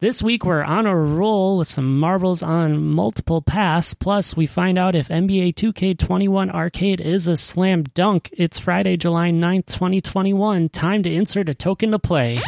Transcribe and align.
This 0.00 0.22
week 0.22 0.46
we're 0.46 0.64
on 0.64 0.86
a 0.86 0.96
roll 0.96 1.58
with 1.58 1.68
some 1.68 1.98
marbles 1.98 2.42
on 2.42 2.82
multiple 2.82 3.42
pass. 3.42 3.92
Plus, 3.92 4.34
we 4.34 4.46
find 4.46 4.78
out 4.78 4.94
if 4.94 5.08
NBA 5.08 5.56
2K21 5.56 6.50
Arcade 6.50 7.02
is 7.02 7.28
a 7.28 7.36
slam 7.36 7.82
dunk. 7.82 8.30
It's 8.32 8.58
Friday, 8.58 8.96
July 8.96 9.30
9th, 9.30 9.66
2021. 9.66 10.70
Time 10.70 11.02
to 11.02 11.12
insert 11.12 11.50
a 11.50 11.54
token 11.54 11.90
to 11.90 11.98
play. 11.98 12.38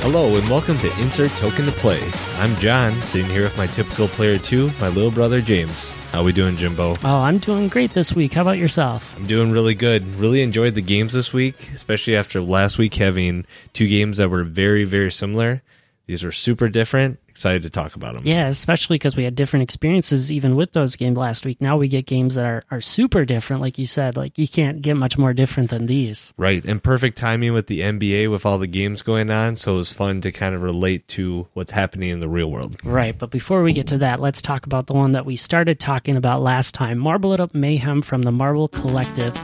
Hello 0.00 0.34
and 0.34 0.48
welcome 0.48 0.78
to 0.78 1.02
Insert 1.02 1.30
Token 1.32 1.66
to 1.66 1.72
Play. 1.72 2.00
I'm 2.38 2.54
John, 2.56 2.92
sitting 3.00 3.30
here 3.30 3.44
with 3.44 3.56
my 3.56 3.66
typical 3.66 4.08
player 4.08 4.36
two, 4.36 4.70
my 4.78 4.88
little 4.88 5.10
brother 5.10 5.40
James. 5.40 5.94
How 6.12 6.20
are 6.20 6.24
we 6.24 6.32
doing, 6.32 6.54
Jimbo? 6.56 6.94
Oh, 7.02 7.22
I'm 7.22 7.38
doing 7.38 7.68
great 7.68 7.92
this 7.92 8.12
week. 8.12 8.34
How 8.34 8.42
about 8.42 8.58
yourself? 8.58 9.16
I'm 9.16 9.26
doing 9.26 9.52
really 9.52 9.74
good. 9.74 10.04
Really 10.16 10.42
enjoyed 10.42 10.74
the 10.74 10.82
games 10.82 11.14
this 11.14 11.32
week, 11.32 11.70
especially 11.72 12.14
after 12.14 12.42
last 12.42 12.76
week 12.76 12.94
having 12.94 13.46
two 13.72 13.88
games 13.88 14.18
that 14.18 14.28
were 14.28 14.44
very, 14.44 14.84
very 14.84 15.10
similar. 15.10 15.62
These 16.06 16.22
were 16.22 16.32
super 16.32 16.68
different. 16.68 17.18
Excited 17.28 17.62
to 17.62 17.70
talk 17.70 17.96
about 17.96 18.14
them. 18.14 18.22
Yeah, 18.24 18.46
especially 18.46 18.94
because 18.94 19.16
we 19.16 19.24
had 19.24 19.34
different 19.34 19.64
experiences 19.64 20.30
even 20.30 20.54
with 20.54 20.72
those 20.72 20.94
games 20.94 21.18
last 21.18 21.44
week. 21.44 21.60
Now 21.60 21.76
we 21.76 21.88
get 21.88 22.06
games 22.06 22.36
that 22.36 22.46
are, 22.46 22.62
are 22.70 22.80
super 22.80 23.24
different, 23.24 23.60
like 23.60 23.76
you 23.76 23.86
said. 23.86 24.16
Like 24.16 24.38
you 24.38 24.46
can't 24.46 24.80
get 24.82 24.96
much 24.96 25.18
more 25.18 25.32
different 25.32 25.70
than 25.70 25.86
these. 25.86 26.32
Right, 26.36 26.64
and 26.64 26.82
perfect 26.82 27.18
timing 27.18 27.52
with 27.52 27.66
the 27.66 27.80
NBA 27.80 28.30
with 28.30 28.46
all 28.46 28.58
the 28.58 28.66
games 28.66 29.02
going 29.02 29.30
on, 29.30 29.56
so 29.56 29.74
it 29.74 29.78
was 29.78 29.92
fun 29.92 30.20
to 30.20 30.32
kind 30.32 30.54
of 30.54 30.62
relate 30.62 31.08
to 31.08 31.48
what's 31.54 31.72
happening 31.72 32.10
in 32.10 32.20
the 32.20 32.28
real 32.28 32.50
world. 32.50 32.76
Right, 32.84 33.16
but 33.18 33.30
before 33.30 33.62
we 33.62 33.72
get 33.72 33.88
to 33.88 33.98
that, 33.98 34.20
let's 34.20 34.40
talk 34.40 34.66
about 34.66 34.86
the 34.86 34.94
one 34.94 35.12
that 35.12 35.26
we 35.26 35.36
started 35.36 35.80
talking 35.80 36.16
about 36.16 36.40
last 36.40 36.74
time 36.74 36.98
Marble 36.98 37.32
It 37.32 37.40
Up 37.40 37.54
Mayhem 37.54 38.00
from 38.00 38.22
the 38.22 38.32
Marble 38.32 38.68
Collective. 38.68 39.34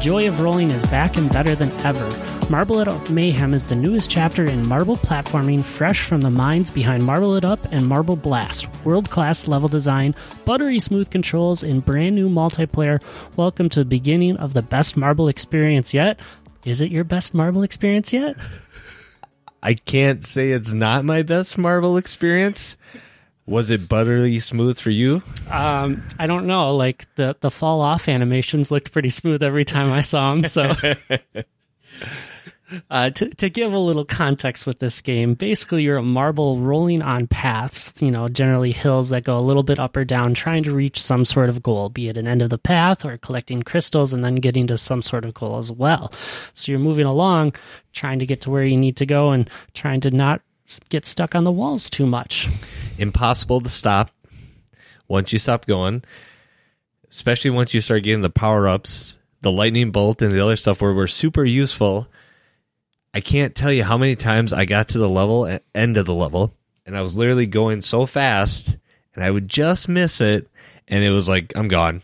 Joy 0.00 0.28
of 0.28 0.40
rolling 0.40 0.70
is 0.70 0.82
back 0.90 1.16
and 1.16 1.30
better 1.32 1.56
than 1.56 1.70
ever. 1.84 2.08
Marble 2.48 2.78
It 2.78 2.86
Up 2.86 3.10
Mayhem 3.10 3.52
is 3.52 3.66
the 3.66 3.74
newest 3.74 4.08
chapter 4.08 4.46
in 4.46 4.66
marble 4.68 4.96
platforming, 4.96 5.62
fresh 5.62 6.02
from 6.02 6.20
the 6.20 6.30
minds 6.30 6.70
behind 6.70 7.04
Marble 7.04 7.34
It 7.34 7.44
Up 7.44 7.58
and 7.72 7.86
Marble 7.86 8.14
Blast. 8.14 8.68
World 8.84 9.10
class 9.10 9.48
level 9.48 9.68
design, 9.68 10.14
buttery 10.44 10.78
smooth 10.78 11.10
controls, 11.10 11.64
and 11.64 11.84
brand 11.84 12.14
new 12.14 12.28
multiplayer. 12.28 13.02
Welcome 13.36 13.68
to 13.70 13.80
the 13.80 13.84
beginning 13.84 14.36
of 14.36 14.54
the 14.54 14.62
best 14.62 14.96
marble 14.96 15.26
experience 15.26 15.92
yet. 15.92 16.20
Is 16.64 16.80
it 16.80 16.92
your 16.92 17.04
best 17.04 17.34
marble 17.34 17.64
experience 17.64 18.12
yet? 18.12 18.36
I 19.62 19.74
can't 19.74 20.24
say 20.24 20.52
it's 20.52 20.72
not 20.72 21.04
my 21.04 21.22
best 21.22 21.58
marble 21.58 21.96
experience. 21.96 22.76
Was 23.48 23.70
it 23.70 23.88
buttery 23.88 24.38
smooth 24.40 24.78
for 24.78 24.90
you? 24.90 25.22
Um, 25.50 26.02
I 26.18 26.26
don't 26.26 26.46
know. 26.46 26.76
Like 26.76 27.06
the 27.14 27.34
the 27.40 27.50
fall 27.50 27.80
off 27.80 28.06
animations 28.06 28.70
looked 28.70 28.92
pretty 28.92 29.08
smooth 29.08 29.42
every 29.42 29.64
time 29.64 29.90
I 29.90 30.02
saw 30.02 30.34
them. 30.34 30.44
So, 30.44 30.74
uh, 32.90 33.08
to 33.08 33.30
to 33.30 33.48
give 33.48 33.72
a 33.72 33.78
little 33.78 34.04
context 34.04 34.66
with 34.66 34.80
this 34.80 35.00
game, 35.00 35.32
basically 35.32 35.82
you're 35.82 35.96
a 35.96 36.02
marble 36.02 36.58
rolling 36.58 37.00
on 37.00 37.26
paths. 37.26 37.94
You 38.02 38.10
know, 38.10 38.28
generally 38.28 38.72
hills 38.72 39.08
that 39.08 39.24
go 39.24 39.38
a 39.38 39.40
little 39.40 39.62
bit 39.62 39.78
up 39.78 39.96
or 39.96 40.04
down, 40.04 40.34
trying 40.34 40.62
to 40.64 40.74
reach 40.74 41.00
some 41.00 41.24
sort 41.24 41.48
of 41.48 41.62
goal, 41.62 41.88
be 41.88 42.10
it 42.10 42.18
an 42.18 42.28
end 42.28 42.42
of 42.42 42.50
the 42.50 42.58
path 42.58 43.06
or 43.06 43.16
collecting 43.16 43.62
crystals 43.62 44.12
and 44.12 44.22
then 44.22 44.34
getting 44.34 44.66
to 44.66 44.76
some 44.76 45.00
sort 45.00 45.24
of 45.24 45.32
goal 45.32 45.56
as 45.56 45.72
well. 45.72 46.12
So 46.52 46.70
you're 46.70 46.78
moving 46.78 47.06
along, 47.06 47.54
trying 47.94 48.18
to 48.18 48.26
get 48.26 48.42
to 48.42 48.50
where 48.50 48.64
you 48.64 48.76
need 48.76 48.98
to 48.98 49.06
go, 49.06 49.30
and 49.30 49.48
trying 49.72 50.02
to 50.02 50.10
not 50.10 50.42
get 50.88 51.06
stuck 51.06 51.34
on 51.34 51.44
the 51.44 51.52
walls 51.52 51.90
too 51.90 52.06
much. 52.06 52.48
Impossible 52.98 53.60
to 53.60 53.68
stop 53.68 54.10
once 55.08 55.32
you 55.32 55.38
stop 55.38 55.66
going, 55.66 56.02
especially 57.08 57.50
once 57.50 57.72
you 57.74 57.80
start 57.80 58.02
getting 58.02 58.20
the 58.20 58.30
power 58.30 58.68
ups, 58.68 59.16
the 59.40 59.50
lightning 59.50 59.90
bolt, 59.90 60.20
and 60.22 60.32
the 60.32 60.42
other 60.42 60.56
stuff 60.56 60.80
where 60.80 60.94
we're 60.94 61.06
super 61.06 61.44
useful. 61.44 62.08
I 63.14 63.20
can't 63.20 63.54
tell 63.54 63.72
you 63.72 63.84
how 63.84 63.96
many 63.96 64.16
times 64.16 64.52
I 64.52 64.66
got 64.66 64.88
to 64.90 64.98
the 64.98 65.08
level 65.08 65.58
end 65.74 65.96
of 65.96 66.06
the 66.06 66.14
level, 66.14 66.54
and 66.84 66.96
I 66.96 67.02
was 67.02 67.16
literally 67.16 67.46
going 67.46 67.80
so 67.80 68.06
fast, 68.06 68.76
and 69.14 69.24
I 69.24 69.30
would 69.30 69.48
just 69.48 69.88
miss 69.88 70.20
it, 70.20 70.48
and 70.86 71.02
it 71.02 71.10
was 71.10 71.28
like 71.28 71.52
I'm 71.56 71.68
gone. 71.68 72.02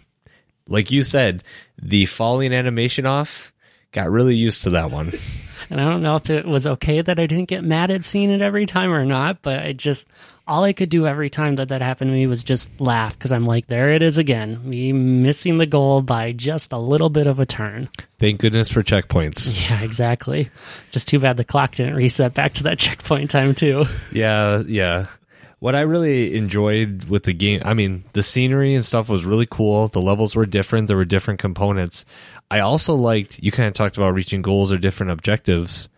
Like 0.67 0.91
you 0.91 1.05
said, 1.05 1.45
the 1.81 2.07
falling 2.07 2.55
animation 2.55 3.05
off. 3.05 3.53
Got 3.93 4.11
really 4.11 4.35
used 4.35 4.63
to 4.63 4.71
that 4.71 4.91
one. 4.91 5.13
And 5.71 5.81
I 5.81 5.89
don't 5.89 6.03
know 6.03 6.17
if 6.17 6.31
it 6.31 6.47
was 6.47 6.67
okay 6.67 7.01
that 7.01 7.19
I 7.19 7.27
didn't 7.27 7.49
get 7.49 7.65
mad 7.65 7.91
at 7.91 8.05
seeing 8.05 8.31
it 8.31 8.43
every 8.43 8.67
time 8.67 8.93
or 8.93 9.05
not, 9.05 9.43
but 9.43 9.61
I 9.61 9.73
just, 9.73 10.07
all 10.47 10.65
I 10.65 10.73
could 10.73 10.89
do 10.89 11.07
every 11.07 11.31
time 11.31 11.57
that 11.57 11.69
that 11.69 11.81
happened 11.81 12.11
to 12.11 12.15
me 12.15 12.27
was 12.27 12.45
just 12.45 12.81
laugh 12.81 13.17
because 13.19 13.33
I'm 13.33 13.45
like, 13.45 13.67
there 13.67 13.93
it 13.93 14.03
is 14.03 14.19
again. 14.19 14.61
Me 14.69 14.93
missing 14.93 15.59
the 15.59 15.67
goal 15.67 16.03
by 16.03 16.33
just 16.33 16.73
a 16.73 16.79
little 16.79 17.11
bit 17.11 17.27
of 17.27 17.41
a 17.41 17.47
turn. 17.47 17.89
Thank 18.19 18.41
goodness 18.41 18.69
for 18.69 18.83
checkpoints. 18.83 19.69
Yeah, 19.69 19.83
exactly. 19.83 20.51
Just 20.91 21.09
too 21.09 21.19
bad 21.19 21.37
the 21.37 21.45
clock 21.45 21.75
didn't 21.75 21.95
reset 21.95 22.35
back 22.35 22.53
to 22.55 22.65
that 22.65 22.79
checkpoint 22.79 23.31
time, 23.31 23.55
too. 23.55 23.87
Yeah, 24.13 24.63
yeah. 24.67 25.07
What 25.61 25.75
I 25.75 25.81
really 25.81 26.37
enjoyed 26.37 27.05
with 27.05 27.23
the 27.23 27.33
game, 27.33 27.63
I 27.65 27.73
mean, 27.73 28.05
the 28.13 28.23
scenery 28.23 28.75
and 28.75 28.85
stuff 28.85 29.09
was 29.09 29.25
really 29.25 29.47
cool. 29.47 29.89
The 29.89 30.01
levels 30.01 30.37
were 30.37 30.45
different, 30.45 30.89
there 30.89 30.97
were 30.97 31.07
different 31.07 31.41
components. 31.41 32.05
I 32.55 32.61
also 32.61 32.95
liked, 32.95 33.41
you 33.43 33.51
kind 33.51 33.67
of 33.67 33.75
talked 33.75 33.97
about 33.97 34.15
reaching 34.15 34.41
goals 34.41 34.73
or 34.73 34.79
different 34.79 35.11
objectives. 35.11 35.89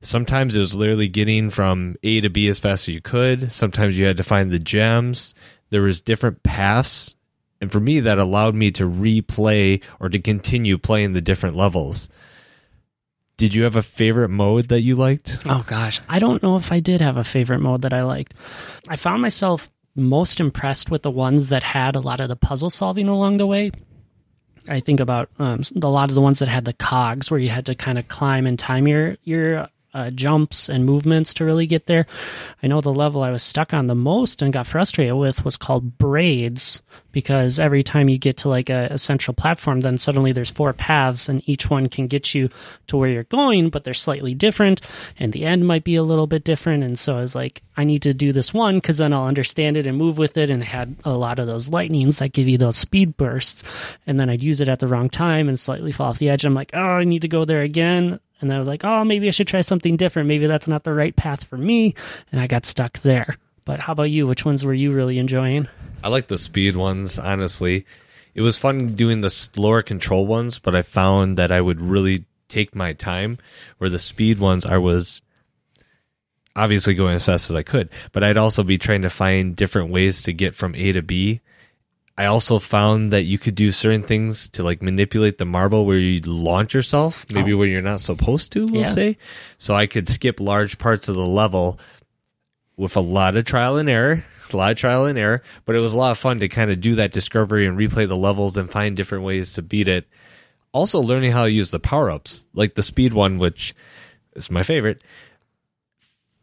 Sometimes 0.00 0.54
it 0.54 0.60
was 0.60 0.72
literally 0.72 1.08
getting 1.08 1.50
from 1.50 1.96
A 2.04 2.20
to 2.20 2.30
B 2.30 2.46
as 2.46 2.60
fast 2.60 2.84
as 2.84 2.94
you 2.94 3.00
could. 3.00 3.50
Sometimes 3.50 3.98
you 3.98 4.06
had 4.06 4.18
to 4.18 4.22
find 4.22 4.52
the 4.52 4.60
gems. 4.60 5.34
There 5.70 5.82
was 5.82 6.00
different 6.00 6.44
paths. 6.44 7.16
And 7.60 7.72
for 7.72 7.80
me, 7.80 7.98
that 7.98 8.20
allowed 8.20 8.54
me 8.54 8.70
to 8.70 8.88
replay 8.88 9.82
or 9.98 10.08
to 10.08 10.20
continue 10.20 10.78
playing 10.78 11.14
the 11.14 11.20
different 11.20 11.56
levels. 11.56 12.08
Did 13.36 13.52
you 13.52 13.64
have 13.64 13.74
a 13.74 13.82
favorite 13.82 14.28
mode 14.28 14.68
that 14.68 14.82
you 14.82 14.94
liked? 14.94 15.38
Oh 15.46 15.64
gosh, 15.66 16.00
I 16.08 16.20
don't 16.20 16.44
know 16.44 16.54
if 16.54 16.70
I 16.70 16.78
did 16.78 17.00
have 17.00 17.16
a 17.16 17.24
favorite 17.24 17.58
mode 17.58 17.82
that 17.82 17.92
I 17.92 18.04
liked. 18.04 18.34
I 18.88 18.94
found 18.94 19.20
myself 19.20 19.68
most 19.96 20.38
impressed 20.38 20.92
with 20.92 21.02
the 21.02 21.10
ones 21.10 21.48
that 21.48 21.64
had 21.64 21.96
a 21.96 22.00
lot 22.00 22.20
of 22.20 22.28
the 22.28 22.36
puzzle 22.36 22.70
solving 22.70 23.08
along 23.08 23.38
the 23.38 23.48
way. 23.48 23.72
I 24.68 24.80
think 24.80 25.00
about 25.00 25.28
um, 25.38 25.62
a 25.82 25.88
lot 25.88 26.10
of 26.10 26.14
the 26.14 26.20
ones 26.20 26.38
that 26.40 26.48
had 26.48 26.64
the 26.64 26.72
cogs, 26.72 27.30
where 27.30 27.40
you 27.40 27.48
had 27.48 27.66
to 27.66 27.74
kind 27.74 27.98
of 27.98 28.08
climb 28.08 28.46
and 28.46 28.58
time 28.58 28.86
your 28.86 29.16
your 29.24 29.68
uh, 29.94 30.10
jumps 30.10 30.68
and 30.68 30.84
movements 30.84 31.34
to 31.34 31.44
really 31.44 31.66
get 31.66 31.86
there. 31.86 32.06
I 32.62 32.66
know 32.66 32.80
the 32.80 32.92
level 32.92 33.22
I 33.22 33.30
was 33.30 33.42
stuck 33.42 33.72
on 33.72 33.86
the 33.86 33.94
most 33.94 34.42
and 34.42 34.52
got 34.52 34.66
frustrated 34.66 35.14
with 35.14 35.44
was 35.44 35.56
called 35.56 35.98
braids 35.98 36.82
because 37.12 37.58
every 37.58 37.82
time 37.82 38.08
you 38.08 38.18
get 38.18 38.36
to 38.38 38.48
like 38.48 38.70
a, 38.70 38.88
a 38.90 38.98
central 38.98 39.34
platform, 39.34 39.80
then 39.80 39.98
suddenly 39.98 40.32
there's 40.32 40.50
four 40.50 40.72
paths 40.72 41.28
and 41.28 41.42
each 41.48 41.70
one 41.70 41.88
can 41.88 42.06
get 42.06 42.34
you 42.34 42.50
to 42.86 42.96
where 42.96 43.08
you're 43.08 43.24
going, 43.24 43.70
but 43.70 43.84
they're 43.84 43.94
slightly 43.94 44.34
different 44.34 44.80
and 45.18 45.32
the 45.32 45.44
end 45.44 45.66
might 45.66 45.84
be 45.84 45.96
a 45.96 46.02
little 46.02 46.26
bit 46.26 46.44
different. 46.44 46.84
And 46.84 46.98
so 46.98 47.16
I 47.16 47.20
was 47.20 47.34
like, 47.34 47.62
I 47.76 47.84
need 47.84 48.02
to 48.02 48.12
do 48.12 48.32
this 48.32 48.52
one 48.52 48.76
because 48.76 48.98
then 48.98 49.12
I'll 49.12 49.26
understand 49.26 49.76
it 49.76 49.86
and 49.86 49.96
move 49.96 50.18
with 50.18 50.36
it. 50.36 50.50
And 50.50 50.62
had 50.62 50.96
a 51.04 51.16
lot 51.16 51.38
of 51.38 51.46
those 51.46 51.70
lightnings 51.70 52.18
that 52.18 52.32
give 52.32 52.48
you 52.48 52.58
those 52.58 52.76
speed 52.76 53.16
bursts. 53.16 53.64
And 54.06 54.20
then 54.20 54.30
I'd 54.30 54.44
use 54.44 54.60
it 54.60 54.68
at 54.68 54.80
the 54.80 54.88
wrong 54.88 55.08
time 55.08 55.48
and 55.48 55.58
slightly 55.58 55.92
fall 55.92 56.10
off 56.10 56.18
the 56.18 56.28
edge. 56.28 56.44
I'm 56.44 56.54
like, 56.54 56.70
oh, 56.74 56.78
I 56.78 57.04
need 57.04 57.22
to 57.22 57.28
go 57.28 57.44
there 57.44 57.62
again. 57.62 58.20
And 58.40 58.52
I 58.52 58.58
was 58.58 58.68
like, 58.68 58.84
oh, 58.84 59.04
maybe 59.04 59.26
I 59.26 59.30
should 59.30 59.48
try 59.48 59.62
something 59.62 59.96
different. 59.96 60.28
Maybe 60.28 60.46
that's 60.46 60.68
not 60.68 60.84
the 60.84 60.94
right 60.94 61.14
path 61.14 61.44
for 61.44 61.56
me. 61.56 61.94
And 62.30 62.40
I 62.40 62.46
got 62.46 62.64
stuck 62.64 63.00
there. 63.00 63.36
But 63.64 63.80
how 63.80 63.92
about 63.92 64.04
you? 64.04 64.26
Which 64.26 64.44
ones 64.44 64.64
were 64.64 64.74
you 64.74 64.92
really 64.92 65.18
enjoying? 65.18 65.68
I 66.02 66.08
like 66.08 66.28
the 66.28 66.38
speed 66.38 66.76
ones, 66.76 67.18
honestly. 67.18 67.84
It 68.34 68.42
was 68.42 68.56
fun 68.56 68.94
doing 68.94 69.20
the 69.20 69.30
slower 69.30 69.82
control 69.82 70.26
ones, 70.26 70.58
but 70.58 70.74
I 70.74 70.82
found 70.82 71.36
that 71.38 71.50
I 71.50 71.60
would 71.60 71.80
really 71.80 72.24
take 72.48 72.74
my 72.74 72.92
time. 72.92 73.38
Where 73.78 73.90
the 73.90 73.98
speed 73.98 74.38
ones, 74.38 74.64
I 74.64 74.78
was 74.78 75.20
obviously 76.54 76.94
going 76.94 77.16
as 77.16 77.24
fast 77.24 77.50
as 77.50 77.56
I 77.56 77.62
could, 77.62 77.88
but 78.12 78.24
I'd 78.24 78.36
also 78.36 78.62
be 78.62 78.78
trying 78.78 79.02
to 79.02 79.10
find 79.10 79.54
different 79.54 79.90
ways 79.90 80.22
to 80.22 80.32
get 80.32 80.54
from 80.54 80.74
A 80.74 80.92
to 80.92 81.02
B. 81.02 81.40
I 82.18 82.24
also 82.24 82.58
found 82.58 83.12
that 83.12 83.26
you 83.26 83.38
could 83.38 83.54
do 83.54 83.70
certain 83.70 84.02
things 84.02 84.48
to 84.50 84.64
like 84.64 84.82
manipulate 84.82 85.38
the 85.38 85.44
marble 85.44 85.86
where 85.86 85.98
you'd 85.98 86.26
launch 86.26 86.74
yourself, 86.74 87.24
maybe 87.32 87.52
oh. 87.52 87.56
where 87.56 87.68
you're 87.68 87.80
not 87.80 88.00
supposed 88.00 88.50
to, 88.52 88.66
we'll 88.66 88.82
Yeah. 88.82 88.88
say. 88.88 89.18
So 89.56 89.76
I 89.76 89.86
could 89.86 90.08
skip 90.08 90.40
large 90.40 90.78
parts 90.78 91.08
of 91.08 91.14
the 91.14 91.24
level 91.24 91.78
with 92.76 92.96
a 92.96 93.00
lot 93.00 93.36
of 93.36 93.44
trial 93.44 93.76
and 93.76 93.88
error, 93.88 94.24
a 94.52 94.56
lot 94.56 94.72
of 94.72 94.78
trial 94.78 95.06
and 95.06 95.16
error, 95.16 95.44
but 95.64 95.76
it 95.76 95.78
was 95.78 95.92
a 95.92 95.96
lot 95.96 96.10
of 96.10 96.18
fun 96.18 96.40
to 96.40 96.48
kind 96.48 96.72
of 96.72 96.80
do 96.80 96.96
that 96.96 97.12
discovery 97.12 97.66
and 97.66 97.78
replay 97.78 98.08
the 98.08 98.16
levels 98.16 98.56
and 98.56 98.68
find 98.68 98.96
different 98.96 99.22
ways 99.22 99.52
to 99.52 99.62
beat 99.62 99.86
it. 99.86 100.04
Also, 100.72 101.00
learning 101.00 101.30
how 101.30 101.44
to 101.44 101.50
use 101.52 101.70
the 101.70 101.78
power 101.78 102.10
ups, 102.10 102.48
like 102.52 102.74
the 102.74 102.82
speed 102.82 103.12
one, 103.12 103.38
which 103.38 103.76
is 104.34 104.50
my 104.50 104.64
favorite. 104.64 105.04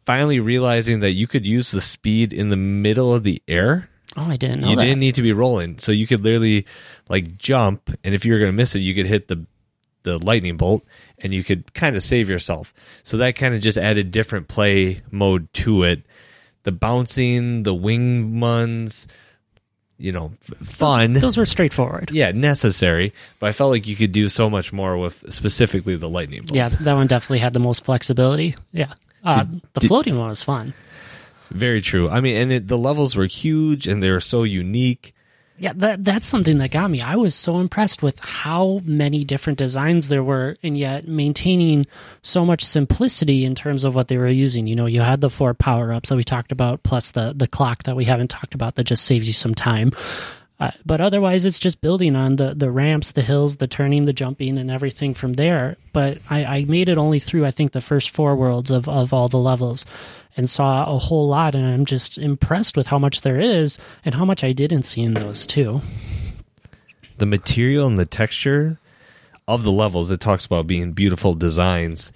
Finally, 0.06 0.40
realizing 0.40 1.00
that 1.00 1.12
you 1.12 1.26
could 1.26 1.46
use 1.46 1.70
the 1.70 1.82
speed 1.82 2.32
in 2.32 2.48
the 2.48 2.56
middle 2.56 3.12
of 3.12 3.24
the 3.24 3.42
air 3.46 3.90
Oh, 4.16 4.24
I 4.30 4.36
didn't 4.36 4.60
know 4.60 4.70
you 4.70 4.76
that. 4.76 4.82
didn't 4.84 5.00
need 5.00 5.14
to 5.16 5.22
be 5.22 5.32
rolling, 5.32 5.78
so 5.78 5.92
you 5.92 6.06
could 6.06 6.22
literally 6.24 6.66
like 7.08 7.36
jump, 7.38 7.90
and 8.02 8.14
if 8.14 8.24
you 8.24 8.32
were 8.32 8.38
going 8.38 8.48
to 8.50 8.56
miss 8.56 8.74
it, 8.74 8.80
you 8.80 8.94
could 8.94 9.06
hit 9.06 9.28
the 9.28 9.44
the 10.04 10.18
lightning 10.24 10.56
bolt, 10.56 10.84
and 11.18 11.34
you 11.34 11.42
could 11.44 11.74
kind 11.74 11.96
of 11.96 12.02
save 12.02 12.28
yourself. 12.28 12.72
So 13.02 13.16
that 13.18 13.34
kind 13.36 13.54
of 13.54 13.60
just 13.60 13.76
added 13.76 14.10
different 14.12 14.48
play 14.48 15.02
mode 15.10 15.52
to 15.54 15.82
it. 15.82 16.02
The 16.62 16.72
bouncing, 16.72 17.62
the 17.64 17.74
wing 17.74 18.38
ones, 18.40 19.06
you 19.98 20.12
know, 20.12 20.32
fun. 20.62 21.12
Those 21.12 21.36
were 21.36 21.44
straightforward. 21.44 22.10
yeah, 22.12 22.30
necessary, 22.32 23.12
but 23.40 23.46
I 23.46 23.52
felt 23.52 23.70
like 23.70 23.86
you 23.86 23.96
could 23.96 24.12
do 24.12 24.28
so 24.28 24.48
much 24.48 24.72
more 24.72 24.96
with 24.96 25.24
specifically 25.32 25.96
the 25.96 26.08
lightning 26.08 26.42
bolt. 26.42 26.54
Yeah, 26.56 26.68
that 26.68 26.94
one 26.94 27.06
definitely 27.06 27.38
had 27.40 27.52
the 27.52 27.60
most 27.60 27.84
flexibility. 27.84 28.54
Yeah. 28.72 28.92
Uh, 29.24 29.44
the 29.74 29.80
floating 29.80 30.16
one 30.18 30.28
was 30.28 30.42
fun. 30.42 30.72
Very 31.50 31.80
true. 31.80 32.08
I 32.08 32.20
mean, 32.20 32.36
and 32.36 32.52
it, 32.52 32.68
the 32.68 32.78
levels 32.78 33.16
were 33.16 33.26
huge 33.26 33.86
and 33.86 34.02
they 34.02 34.10
were 34.10 34.20
so 34.20 34.42
unique. 34.42 35.14
Yeah, 35.58 35.72
that 35.76 36.04
that's 36.04 36.26
something 36.26 36.58
that 36.58 36.70
got 36.70 36.90
me. 36.90 37.00
I 37.00 37.16
was 37.16 37.34
so 37.34 37.60
impressed 37.60 38.02
with 38.02 38.20
how 38.20 38.82
many 38.84 39.24
different 39.24 39.58
designs 39.58 40.08
there 40.08 40.22
were, 40.22 40.58
and 40.62 40.76
yet 40.76 41.08
maintaining 41.08 41.86
so 42.20 42.44
much 42.44 42.62
simplicity 42.62 43.46
in 43.46 43.54
terms 43.54 43.84
of 43.84 43.94
what 43.94 44.08
they 44.08 44.18
were 44.18 44.28
using. 44.28 44.66
You 44.66 44.76
know, 44.76 44.84
you 44.84 45.00
had 45.00 45.22
the 45.22 45.30
four 45.30 45.54
power 45.54 45.94
ups 45.94 46.10
that 46.10 46.16
we 46.16 46.24
talked 46.24 46.52
about, 46.52 46.82
plus 46.82 47.12
the 47.12 47.32
the 47.34 47.46
clock 47.46 47.84
that 47.84 47.96
we 47.96 48.04
haven't 48.04 48.28
talked 48.28 48.54
about 48.54 48.74
that 48.74 48.84
just 48.84 49.06
saves 49.06 49.26
you 49.28 49.32
some 49.32 49.54
time. 49.54 49.92
Uh, 50.58 50.70
but 50.86 51.02
otherwise, 51.02 51.44
it's 51.44 51.58
just 51.58 51.80
building 51.80 52.16
on 52.16 52.36
the 52.36 52.54
the 52.54 52.70
ramps, 52.70 53.12
the 53.12 53.22
hills, 53.22 53.56
the 53.56 53.66
turning, 53.66 54.04
the 54.04 54.12
jumping, 54.12 54.58
and 54.58 54.70
everything 54.70 55.14
from 55.14 55.34
there. 55.34 55.76
But 55.94 56.18
I, 56.28 56.44
I 56.44 56.64
made 56.64 56.90
it 56.90 56.98
only 56.98 57.18
through 57.18 57.46
I 57.46 57.50
think 57.50 57.72
the 57.72 57.80
first 57.80 58.10
four 58.10 58.36
worlds 58.36 58.70
of 58.70 58.88
of 58.88 59.14
all 59.14 59.28
the 59.28 59.38
levels, 59.38 59.86
and 60.36 60.48
saw 60.48 60.92
a 60.92 60.98
whole 60.98 61.28
lot. 61.28 61.54
And 61.54 61.66
I'm 61.66 61.84
just 61.84 62.18
impressed 62.18 62.76
with 62.76 62.86
how 62.86 62.98
much 62.98 63.22
there 63.22 63.40
is 63.40 63.78
and 64.04 64.14
how 64.14 64.24
much 64.24 64.44
I 64.44 64.52
didn't 64.52 64.84
see 64.84 65.02
in 65.02 65.14
those 65.14 65.46
too. 65.46 65.80
The 67.18 67.26
material 67.26 67.86
and 67.86 67.98
the 67.98 68.06
texture 68.06 68.78
of 69.48 69.62
the 69.62 69.72
levels, 69.72 70.10
it 70.10 70.20
talks 70.20 70.44
about 70.44 70.66
being 70.66 70.92
beautiful 70.92 71.34
designs. 71.34 72.12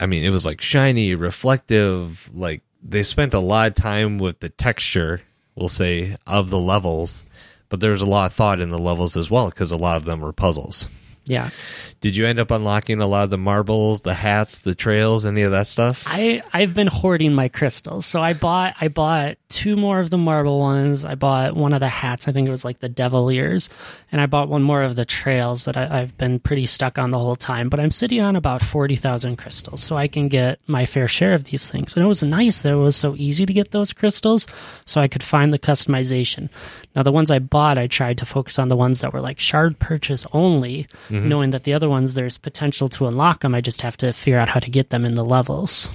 I 0.00 0.06
mean, 0.06 0.24
it 0.24 0.30
was 0.30 0.46
like 0.46 0.60
shiny, 0.60 1.14
reflective. 1.14 2.30
Like 2.32 2.62
they 2.82 3.02
spent 3.02 3.34
a 3.34 3.40
lot 3.40 3.68
of 3.68 3.74
time 3.74 4.18
with 4.18 4.40
the 4.40 4.48
texture, 4.48 5.20
we'll 5.54 5.68
say, 5.68 6.16
of 6.26 6.50
the 6.50 6.58
levels. 6.58 7.26
But 7.68 7.80
there 7.80 7.90
was 7.90 8.02
a 8.02 8.06
lot 8.06 8.26
of 8.26 8.32
thought 8.32 8.60
in 8.60 8.68
the 8.68 8.78
levels 8.78 9.16
as 9.16 9.30
well 9.30 9.46
because 9.48 9.72
a 9.72 9.76
lot 9.76 9.96
of 9.96 10.04
them 10.04 10.20
were 10.20 10.32
puzzles. 10.32 10.88
Yeah, 11.24 11.50
Did 12.00 12.16
you 12.16 12.26
end 12.26 12.40
up 12.40 12.50
unlocking 12.50 13.00
a 13.00 13.06
lot 13.06 13.22
of 13.22 13.30
the 13.30 13.38
marbles, 13.38 14.00
the 14.00 14.12
hats, 14.12 14.58
the 14.58 14.74
trails, 14.74 15.24
any 15.24 15.42
of 15.42 15.52
that 15.52 15.68
stuff? 15.68 16.02
I 16.04 16.42
I've 16.52 16.74
been 16.74 16.88
hoarding 16.88 17.32
my 17.32 17.48
crystals. 17.48 18.06
So 18.06 18.20
I 18.20 18.32
bought 18.32 18.74
I 18.80 18.88
bought 18.88 19.36
two 19.48 19.76
more 19.76 20.00
of 20.00 20.10
the 20.10 20.18
marble 20.18 20.58
ones. 20.58 21.04
I 21.04 21.14
bought 21.14 21.54
one 21.54 21.72
of 21.72 21.78
the 21.80 21.88
hats. 21.88 22.26
I 22.26 22.32
think 22.32 22.48
it 22.48 22.50
was 22.50 22.64
like 22.64 22.80
the 22.80 22.88
devil 22.88 23.30
ears, 23.30 23.70
and 24.10 24.20
I 24.20 24.26
bought 24.26 24.48
one 24.48 24.62
more 24.64 24.82
of 24.82 24.96
the 24.96 25.04
trails 25.04 25.66
that 25.66 25.76
I, 25.76 26.00
I've 26.00 26.18
been 26.18 26.40
pretty 26.40 26.66
stuck 26.66 26.98
on 26.98 27.10
the 27.10 27.18
whole 27.20 27.36
time. 27.36 27.68
But 27.68 27.78
I'm 27.78 27.92
sitting 27.92 28.20
on 28.20 28.34
about 28.34 28.60
forty 28.62 28.96
thousand 28.96 29.36
crystals, 29.36 29.80
so 29.80 29.96
I 29.96 30.08
can 30.08 30.26
get 30.26 30.58
my 30.66 30.86
fair 30.86 31.06
share 31.06 31.34
of 31.34 31.44
these 31.44 31.70
things. 31.70 31.94
And 31.94 32.04
it 32.04 32.08
was 32.08 32.24
nice 32.24 32.62
that 32.62 32.72
it 32.72 32.76
was 32.76 32.96
so 32.96 33.14
easy 33.16 33.46
to 33.46 33.52
get 33.52 33.70
those 33.70 33.92
crystals, 33.92 34.48
so 34.84 35.00
I 35.00 35.06
could 35.06 35.22
find 35.22 35.52
the 35.52 35.58
customization. 35.58 36.48
Now 36.96 37.04
the 37.04 37.12
ones 37.12 37.30
I 37.30 37.38
bought, 37.38 37.78
I 37.78 37.86
tried 37.86 38.18
to 38.18 38.26
focus 38.26 38.58
on 38.58 38.68
the 38.68 38.76
ones 38.76 39.00
that 39.00 39.12
were 39.12 39.20
like 39.20 39.38
shard 39.38 39.78
purchase 39.78 40.26
only, 40.32 40.88
Mm-hmm. 41.12 41.28
knowing 41.28 41.50
that 41.50 41.64
the 41.64 41.74
other 41.74 41.88
ones 41.90 42.14
there's 42.14 42.38
potential 42.38 42.88
to 42.88 43.06
unlock 43.06 43.42
them. 43.42 43.54
I 43.54 43.60
just 43.60 43.82
have 43.82 43.96
to 43.98 44.12
figure 44.12 44.38
out 44.38 44.48
how 44.48 44.60
to 44.60 44.70
get 44.70 44.88
them 44.90 45.04
in 45.04 45.14
the 45.14 45.24
levels. 45.24 45.90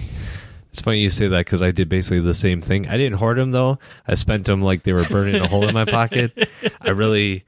It's 0.69 0.79
funny 0.81 0.99
you 0.99 1.09
say 1.09 1.27
that 1.27 1.39
because 1.45 1.61
I 1.63 1.71
did 1.71 1.89
basically 1.89 2.19
the 2.19 2.35
same 2.35 2.61
thing. 2.61 2.87
I 2.87 2.97
didn't 2.97 3.17
hoard 3.17 3.37
them 3.39 3.49
though. 3.51 3.79
I 4.07 4.13
spent 4.13 4.45
them 4.45 4.61
like 4.61 4.83
they 4.83 4.93
were 4.93 5.05
burning 5.05 5.41
a 5.41 5.47
hole 5.47 5.67
in 5.67 5.73
my 5.73 5.85
pocket. 5.99 6.49
I 6.81 6.91
really. 6.91 7.45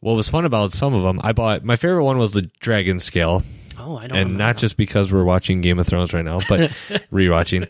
What 0.00 0.12
was 0.14 0.28
fun 0.28 0.44
about 0.44 0.70
some 0.72 0.94
of 0.94 1.02
them, 1.02 1.20
I 1.24 1.32
bought. 1.32 1.64
My 1.64 1.74
favorite 1.74 2.04
one 2.04 2.18
was 2.18 2.32
the 2.32 2.42
dragon 2.60 3.00
scale, 3.00 3.42
Oh, 3.76 3.96
I 3.96 4.06
don't. 4.06 4.16
and 4.16 4.38
not 4.38 4.56
just 4.56 4.76
because 4.76 5.12
we're 5.12 5.24
watching 5.24 5.60
Game 5.60 5.80
of 5.80 5.88
Thrones 5.88 6.12
right 6.14 6.24
now, 6.24 6.38
but 6.48 6.70
rewatching. 7.12 7.68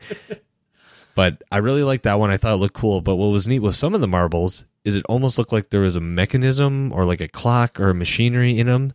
But 1.18 1.42
I 1.50 1.58
really 1.58 1.82
liked 1.82 2.04
that 2.04 2.20
one. 2.20 2.30
I 2.30 2.36
thought 2.36 2.52
it 2.52 2.58
looked 2.58 2.76
cool. 2.76 3.00
But 3.00 3.16
what 3.16 3.32
was 3.32 3.48
neat 3.48 3.58
with 3.58 3.74
some 3.74 3.92
of 3.92 4.00
the 4.00 4.06
marbles 4.06 4.66
is 4.84 4.94
it 4.94 5.04
almost 5.08 5.36
looked 5.36 5.50
like 5.50 5.70
there 5.70 5.80
was 5.80 5.96
a 5.96 6.00
mechanism 6.00 6.92
or 6.92 7.04
like 7.04 7.20
a 7.20 7.26
clock 7.26 7.80
or 7.80 7.90
a 7.90 7.94
machinery 7.94 8.56
in 8.56 8.68
them. 8.68 8.92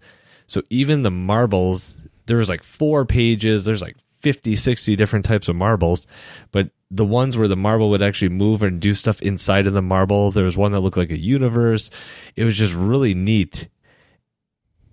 So 0.48 0.62
even 0.70 1.02
the 1.02 1.12
marbles, 1.12 2.00
there 2.28 2.38
was 2.38 2.48
like 2.48 2.64
four 2.64 3.06
pages. 3.06 3.66
There's 3.66 3.82
like 3.82 3.98
50, 4.22 4.56
60 4.56 4.96
different 4.96 5.26
types 5.26 5.50
of 5.50 5.58
marbles. 5.58 6.08
But 6.54 6.70
the 6.90 7.04
ones 7.04 7.38
where 7.38 7.50
the 7.50 7.58
marble 7.58 7.90
would 7.90 8.02
actually 8.02 8.30
move 8.30 8.64
and 8.64 8.80
do 8.80 8.94
stuff 8.94 9.22
inside 9.22 9.68
of 9.68 9.74
the 9.74 9.82
marble, 9.82 10.32
there 10.32 10.46
was 10.46 10.56
one 10.56 10.72
that 10.72 10.80
looked 10.80 10.96
like 10.96 11.12
a 11.12 11.20
universe. 11.20 11.90
It 12.38 12.46
was 12.46 12.56
just 12.56 12.74
really 12.74 13.14
neat. 13.14 13.68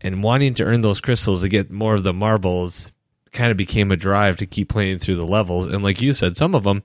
And 0.00 0.24
wanting 0.24 0.54
to 0.54 0.64
earn 0.64 0.80
those 0.80 1.00
crystals 1.00 1.42
to 1.42 1.48
get 1.48 1.70
more 1.70 1.94
of 1.94 2.02
the 2.02 2.12
marbles 2.12 2.90
kind 3.32 3.50
of 3.50 3.56
became 3.56 3.90
a 3.90 3.96
drive 3.96 4.36
to 4.38 4.46
keep 4.46 4.68
playing 4.68 4.98
through 4.98 5.16
the 5.16 5.26
levels. 5.26 5.66
And 5.66 5.82
like 5.82 6.00
you 6.00 6.12
said, 6.14 6.36
some 6.36 6.54
of 6.54 6.64
them 6.64 6.82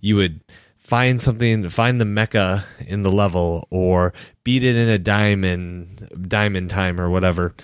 you 0.00 0.16
would 0.16 0.40
find 0.76 1.20
something, 1.20 1.68
find 1.68 2.00
the 2.00 2.04
mecha 2.04 2.64
in 2.86 3.02
the 3.02 3.12
level, 3.12 3.66
or 3.70 4.12
beat 4.42 4.64
it 4.64 4.76
in 4.76 4.88
a 4.88 4.98
diamond, 4.98 6.26
diamond 6.28 6.70
time 6.70 7.00
or 7.00 7.10
whatever. 7.10 7.54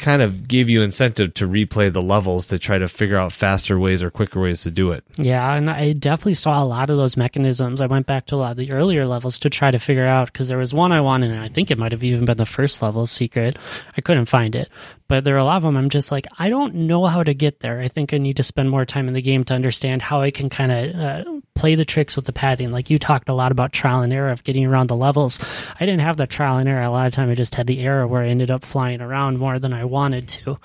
Kind 0.00 0.22
of 0.22 0.48
gave 0.48 0.70
you 0.70 0.80
incentive 0.80 1.34
to 1.34 1.46
replay 1.46 1.92
the 1.92 2.00
levels 2.00 2.46
to 2.46 2.58
try 2.58 2.78
to 2.78 2.88
figure 2.88 3.18
out 3.18 3.34
faster 3.34 3.78
ways 3.78 4.02
or 4.02 4.10
quicker 4.10 4.40
ways 4.40 4.62
to 4.62 4.70
do 4.70 4.92
it. 4.92 5.04
Yeah, 5.18 5.54
and 5.54 5.68
I 5.68 5.92
definitely 5.92 6.34
saw 6.34 6.62
a 6.62 6.64
lot 6.64 6.88
of 6.88 6.96
those 6.96 7.18
mechanisms. 7.18 7.82
I 7.82 7.86
went 7.86 8.06
back 8.06 8.24
to 8.26 8.34
a 8.34 8.36
lot 8.36 8.52
of 8.52 8.56
the 8.56 8.72
earlier 8.72 9.04
levels 9.04 9.38
to 9.40 9.50
try 9.50 9.70
to 9.70 9.78
figure 9.78 10.06
out 10.06 10.32
because 10.32 10.48
there 10.48 10.56
was 10.56 10.72
one 10.72 10.90
I 10.90 11.02
wanted, 11.02 11.32
and 11.32 11.40
I 11.40 11.48
think 11.48 11.70
it 11.70 11.76
might 11.76 11.92
have 11.92 12.02
even 12.02 12.24
been 12.24 12.38
the 12.38 12.46
first 12.46 12.80
level 12.80 13.06
secret. 13.06 13.58
I 13.94 14.00
couldn't 14.00 14.24
find 14.24 14.54
it, 14.54 14.70
but 15.06 15.24
there 15.24 15.34
are 15.34 15.38
a 15.38 15.44
lot 15.44 15.58
of 15.58 15.64
them. 15.64 15.76
I'm 15.76 15.90
just 15.90 16.10
like, 16.10 16.26
I 16.38 16.48
don't 16.48 16.74
know 16.74 17.04
how 17.04 17.22
to 17.22 17.34
get 17.34 17.60
there. 17.60 17.78
I 17.78 17.88
think 17.88 18.14
I 18.14 18.18
need 18.18 18.38
to 18.38 18.42
spend 18.42 18.70
more 18.70 18.86
time 18.86 19.06
in 19.06 19.12
the 19.12 19.20
game 19.20 19.44
to 19.44 19.54
understand 19.54 20.00
how 20.00 20.22
I 20.22 20.30
can 20.30 20.48
kind 20.48 20.72
of 20.72 20.94
uh, 20.98 21.24
play 21.60 21.74
the 21.74 21.84
tricks 21.84 22.16
with 22.16 22.24
the 22.24 22.32
pathing. 22.32 22.72
Like 22.72 22.88
you 22.88 22.98
talked 22.98 23.28
a 23.28 23.34
lot 23.34 23.52
about 23.52 23.70
trial 23.70 24.00
and 24.00 24.14
error 24.14 24.30
of 24.30 24.42
getting 24.44 24.64
around 24.64 24.86
the 24.86 24.96
levels. 24.96 25.38
I 25.78 25.84
didn't 25.84 26.00
have 26.00 26.16
the 26.16 26.26
trial 26.26 26.56
and 26.56 26.66
error. 26.66 26.82
A 26.82 26.90
lot 26.90 27.06
of 27.06 27.12
time 27.12 27.28
I 27.28 27.34
just 27.34 27.54
had 27.54 27.66
the 27.66 27.80
error 27.80 28.06
where 28.06 28.22
I 28.22 28.28
ended 28.28 28.50
up 28.50 28.64
flying 28.64 29.02
around 29.02 29.38
more 29.38 29.58
than 29.58 29.74
I 29.74 29.84
wanted 29.84 30.26
to. 30.28 30.58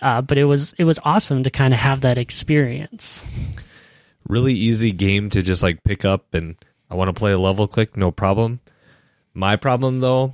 Uh, 0.00 0.22
but 0.22 0.38
it 0.38 0.44
was 0.44 0.72
it 0.78 0.84
was 0.84 0.98
awesome 1.04 1.42
to 1.42 1.50
kind 1.50 1.74
of 1.74 1.80
have 1.80 2.00
that 2.00 2.16
experience. 2.16 3.22
really 4.28 4.54
easy 4.54 4.92
game 4.92 5.28
to 5.28 5.42
just 5.42 5.62
like 5.62 5.84
pick 5.84 6.06
up 6.06 6.32
and 6.32 6.56
I 6.90 6.94
want 6.94 7.08
to 7.08 7.18
play 7.18 7.32
a 7.32 7.38
level 7.38 7.68
click, 7.68 7.94
no 7.94 8.10
problem. 8.10 8.60
My 9.34 9.56
problem 9.56 10.00
though 10.00 10.32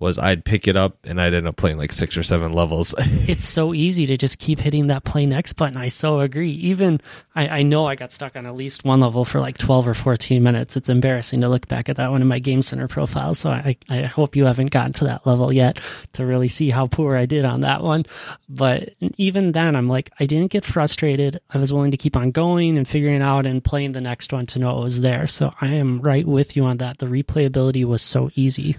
was 0.00 0.18
I'd 0.18 0.44
pick 0.44 0.66
it 0.66 0.76
up 0.76 0.96
and 1.04 1.20
I'd 1.20 1.34
end 1.34 1.46
up 1.46 1.56
playing 1.56 1.76
like 1.76 1.92
six 1.92 2.16
or 2.16 2.22
seven 2.22 2.52
levels. 2.52 2.94
it's 2.98 3.44
so 3.44 3.74
easy 3.74 4.06
to 4.06 4.16
just 4.16 4.38
keep 4.38 4.58
hitting 4.58 4.86
that 4.86 5.04
play 5.04 5.26
next 5.26 5.52
button. 5.52 5.76
I 5.76 5.88
so 5.88 6.20
agree. 6.20 6.52
Even 6.52 7.00
I, 7.34 7.48
I 7.48 7.62
know 7.62 7.86
I 7.86 7.96
got 7.96 8.10
stuck 8.10 8.34
on 8.34 8.46
at 8.46 8.56
least 8.56 8.82
one 8.82 9.00
level 9.00 9.26
for 9.26 9.40
like 9.40 9.58
12 9.58 9.88
or 9.88 9.94
14 9.94 10.42
minutes. 10.42 10.76
It's 10.76 10.88
embarrassing 10.88 11.42
to 11.42 11.48
look 11.50 11.68
back 11.68 11.90
at 11.90 11.96
that 11.96 12.10
one 12.10 12.22
in 12.22 12.28
my 12.28 12.38
Game 12.38 12.62
Center 12.62 12.88
profile. 12.88 13.34
So 13.34 13.50
I, 13.50 13.76
I 13.90 14.02
hope 14.02 14.36
you 14.36 14.46
haven't 14.46 14.70
gotten 14.70 14.94
to 14.94 15.04
that 15.04 15.26
level 15.26 15.52
yet 15.52 15.78
to 16.14 16.24
really 16.24 16.48
see 16.48 16.70
how 16.70 16.86
poor 16.86 17.14
I 17.14 17.26
did 17.26 17.44
on 17.44 17.60
that 17.60 17.82
one. 17.82 18.06
But 18.48 18.94
even 19.18 19.52
then, 19.52 19.76
I'm 19.76 19.88
like, 19.88 20.10
I 20.18 20.24
didn't 20.24 20.50
get 20.50 20.64
frustrated. 20.64 21.40
I 21.50 21.58
was 21.58 21.74
willing 21.74 21.90
to 21.90 21.98
keep 21.98 22.16
on 22.16 22.30
going 22.30 22.78
and 22.78 22.88
figuring 22.88 23.20
out 23.20 23.44
and 23.44 23.62
playing 23.62 23.92
the 23.92 24.00
next 24.00 24.32
one 24.32 24.46
to 24.46 24.58
know 24.58 24.80
it 24.80 24.84
was 24.84 25.02
there. 25.02 25.28
So 25.28 25.52
I 25.60 25.74
am 25.74 26.00
right 26.00 26.26
with 26.26 26.56
you 26.56 26.64
on 26.64 26.78
that. 26.78 26.98
The 26.98 27.06
replayability 27.06 27.84
was 27.84 28.00
so 28.00 28.30
easy. 28.34 28.76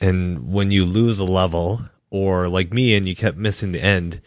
And 0.00 0.52
when 0.52 0.70
you 0.70 0.84
lose 0.84 1.18
a 1.18 1.24
level 1.24 1.82
or 2.10 2.48
like 2.48 2.72
me 2.72 2.94
and 2.94 3.08
you 3.08 3.14
kept 3.16 3.36
missing 3.36 3.72
the 3.72 3.82
end, 3.82 4.20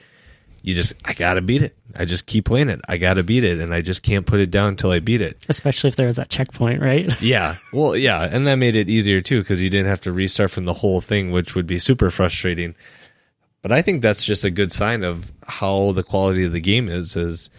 you 0.63 0.74
just 0.74 0.94
I 1.06 1.13
got 1.13 1.36
to 1.36 1.42
beat 1.42 1.62
it. 1.62 1.75
I 1.96 2.06
just 2.06 2.25
keep 2.25 2.46
playing 2.46 2.70
it. 2.70 2.82
I 2.88 2.98
got 2.98 3.16
to 3.16 3.24
beat 3.24 3.44
it 3.44 3.60
and 3.60 3.74
I 3.74 3.82
just 3.82 4.04
can't 4.04 4.25
put 4.25 4.40
it 4.40 4.51
down 4.51 4.70
until 4.70 4.92
I 4.92 5.00
beat 5.00 5.22
it. 5.22 5.44
Especially 5.50 5.88
if 5.88 5.96
there 5.96 6.06
was 6.06 6.18
that 6.18 6.30
checkpoint, 6.30 6.82
right? 6.82 7.10
Yeah. 7.22 7.56
Well, 7.74 7.96
yeah, 7.96 8.24
and 8.24 8.46
that 8.48 8.56
made 8.56 8.75
it 8.75 8.90
easier 8.90 9.22
too 9.22 9.44
cuz 9.44 9.62
you 9.62 9.70
didn't 9.70 9.88
have 9.88 10.01
to 10.01 10.12
restart 10.12 10.51
from 10.51 10.66
the 10.66 10.75
whole 10.75 11.01
thing, 11.01 11.32
which 11.32 11.56
would 11.56 11.68
be 11.68 11.80
super 11.80 12.12
frustrating. 12.12 12.75
But 13.62 13.72
I 13.72 13.82
think 13.82 14.01
that's 14.01 14.24
just 14.24 14.44
a 14.44 14.50
good 14.50 14.72
sign 14.72 15.04
of 15.04 15.32
how 15.48 15.92
the 15.92 16.04
quality 16.04 16.44
of 16.44 16.51
the 16.51 16.60
game 16.60 16.90
is 16.90 17.16
is 17.16 17.50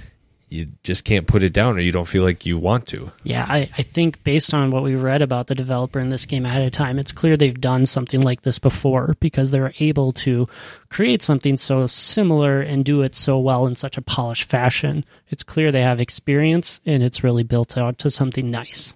you 0.52 0.66
just 0.82 1.04
can't 1.04 1.26
put 1.26 1.42
it 1.42 1.52
down 1.52 1.76
or 1.76 1.80
you 1.80 1.90
don't 1.90 2.06
feel 2.06 2.22
like 2.22 2.44
you 2.44 2.58
want 2.58 2.86
to. 2.88 3.10
Yeah, 3.24 3.46
I, 3.48 3.70
I 3.76 3.82
think 3.82 4.22
based 4.22 4.52
on 4.52 4.70
what 4.70 4.82
we 4.82 4.94
read 4.94 5.22
about 5.22 5.46
the 5.46 5.54
developer 5.54 5.98
in 5.98 6.10
this 6.10 6.26
game 6.26 6.44
ahead 6.44 6.62
of 6.62 6.72
time, 6.72 6.98
it's 6.98 7.10
clear 7.10 7.36
they've 7.36 7.60
done 7.60 7.86
something 7.86 8.20
like 8.20 8.42
this 8.42 8.58
before 8.58 9.16
because 9.18 9.50
they're 9.50 9.72
able 9.80 10.12
to 10.12 10.46
create 10.90 11.22
something 11.22 11.56
so 11.56 11.86
similar 11.86 12.60
and 12.60 12.84
do 12.84 13.02
it 13.02 13.14
so 13.14 13.38
well 13.38 13.66
in 13.66 13.74
such 13.74 13.96
a 13.96 14.02
polished 14.02 14.44
fashion. 14.44 15.04
It's 15.30 15.42
clear 15.42 15.72
they 15.72 15.82
have 15.82 16.00
experience 16.00 16.80
and 16.84 17.02
it's 17.02 17.24
really 17.24 17.44
built 17.44 17.78
out 17.78 17.98
to 17.98 18.10
something 18.10 18.50
nice. 18.50 18.94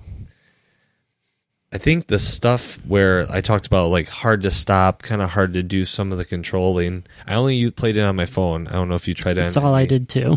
I 1.73 1.79
think 1.79 2.07
the 2.07 2.19
stuff 2.19 2.79
where 2.87 3.27
I 3.31 3.41
talked 3.41 3.67
about 3.67 3.89
like 3.89 4.09
hard 4.09 4.43
to 4.43 4.51
stop, 4.51 5.03
kind 5.03 5.21
of 5.21 5.31
hard 5.31 5.55
to 5.55 5.63
do 5.63 5.85
some 5.85 6.13
of 6.13 6.19
the 6.19 6.25
controlling. 6.25 7.05
I 7.27 7.35
only 7.35 7.71
played 7.71 7.97
it 7.97 8.03
on 8.03 8.15
my 8.15 8.27
phone. 8.27 8.69
I 8.69 8.73
don't 8.73 8.89
know 8.89 8.95
if 8.95 9.09
you 9.09 9.15
tried 9.15 9.39
it. 9.39 9.43
That's 9.43 9.57
all 9.57 9.75
I 9.75 9.87
did 9.87 10.09
too. 10.09 10.37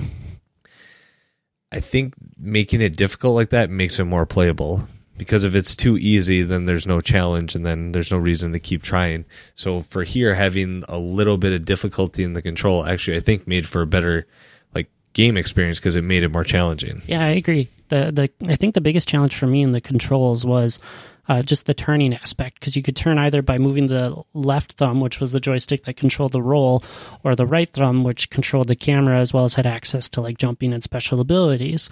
I 1.72 1.80
think 1.80 2.16
making 2.38 2.82
it 2.82 2.96
difficult 2.98 3.36
like 3.36 3.50
that 3.50 3.70
makes 3.70 4.00
it 4.00 4.06
more 4.06 4.26
playable 4.26 4.88
because 5.18 5.44
if 5.44 5.54
it's 5.54 5.76
too 5.76 5.98
easy, 5.98 6.42
then 6.42 6.66
there's 6.66 6.88
no 6.88 7.02
challenge 7.02 7.54
and 7.54 7.66
then 7.66 7.92
there's 7.92 8.10
no 8.10 8.18
reason 8.18 8.54
to 8.54 8.60
keep 8.60 8.82
trying. 8.82 9.26
So 9.54 9.82
for 9.82 10.04
here, 10.04 10.34
having 10.34 10.84
a 10.88 10.98
little 10.98 11.38
bit 11.38 11.54
of 11.54 11.66
difficulty 11.66 12.24
in 12.24 12.34
the 12.34 12.42
control 12.42 12.86
actually, 12.86 13.18
I 13.18 13.20
think, 13.20 13.48
made 13.48 13.68
for 13.68 13.82
a 13.82 13.88
better 13.88 14.26
like 14.74 14.90
game 15.14 15.38
experience 15.38 15.80
because 15.80 15.96
it 15.96 16.04
made 16.04 16.24
it 16.24 16.30
more 16.30 16.46
challenging. 16.46 17.02
Yeah, 17.06 17.24
I 17.24 17.30
agree. 17.32 17.70
The 17.90 18.12
the 18.12 18.50
I 18.52 18.56
think 18.56 18.74
the 18.74 18.82
biggest 18.82 19.08
challenge 19.08 19.36
for 19.36 19.46
me 19.46 19.62
in 19.62 19.74
the 19.74 19.82
controls 19.82 20.46
was 20.46 20.80
uh, 21.30 21.44
just 21.44 21.68
the 21.68 21.74
turning 21.76 22.14
aspect 22.16 22.60
because 22.60 22.76
you 22.76 22.82
could 22.82 22.96
turn 22.96 23.20
either 23.20 23.44
by 23.44 23.60
moving 23.60 23.88
the 23.88 24.22
left 24.34 24.74
thumb, 24.74 25.00
which 25.00 25.20
was 25.20 25.32
the 25.32 25.40
joystick 25.40 25.86
that 25.86 25.96
controlled 25.96 26.32
the 26.32 26.42
roll, 26.42 26.84
or 27.24 27.36
the 27.36 27.46
right 27.46 27.70
thumb, 27.70 28.04
which 28.04 28.32
controlled 28.32 28.68
the 28.68 28.76
camera 28.76 29.20
as 29.20 29.32
well 29.32 29.46
as 29.46 29.54
had 29.54 29.68
access 29.68 30.10
to 30.10 30.22
like 30.22 30.40
jumping 30.40 30.74
and 30.74 30.84
special 30.84 31.20
abilities. 31.20 31.90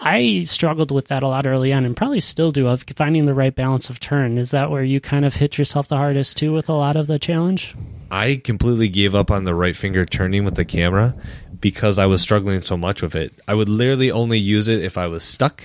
I 0.00 0.42
struggled 0.42 0.90
with 0.90 1.06
that 1.06 1.22
a 1.22 1.28
lot 1.28 1.46
early 1.46 1.72
on 1.72 1.84
and 1.84 1.96
probably 1.96 2.18
still 2.18 2.50
do 2.50 2.66
of 2.66 2.84
finding 2.96 3.26
the 3.26 3.32
right 3.32 3.54
balance 3.54 3.90
of 3.90 4.00
turn. 4.00 4.36
Is 4.38 4.50
that 4.50 4.70
where 4.70 4.82
you 4.82 5.00
kind 5.00 5.24
of 5.24 5.36
hit 5.36 5.56
yourself 5.56 5.86
the 5.86 5.96
hardest 5.96 6.36
too 6.36 6.52
with 6.52 6.68
a 6.68 6.74
lot 6.74 6.96
of 6.96 7.06
the 7.06 7.18
challenge? 7.18 7.76
I 8.10 8.40
completely 8.42 8.88
gave 8.88 9.14
up 9.14 9.30
on 9.30 9.44
the 9.44 9.54
right 9.54 9.74
finger 9.74 10.04
turning 10.04 10.44
with 10.44 10.56
the 10.56 10.64
camera 10.64 11.14
because 11.60 11.96
I 11.96 12.06
was 12.06 12.20
struggling 12.20 12.60
so 12.60 12.76
much 12.76 13.02
with 13.02 13.14
it. 13.14 13.40
I 13.46 13.54
would 13.54 13.68
literally 13.68 14.10
only 14.10 14.38
use 14.38 14.66
it 14.66 14.82
if 14.82 14.98
I 14.98 15.06
was 15.06 15.22
stuck 15.22 15.62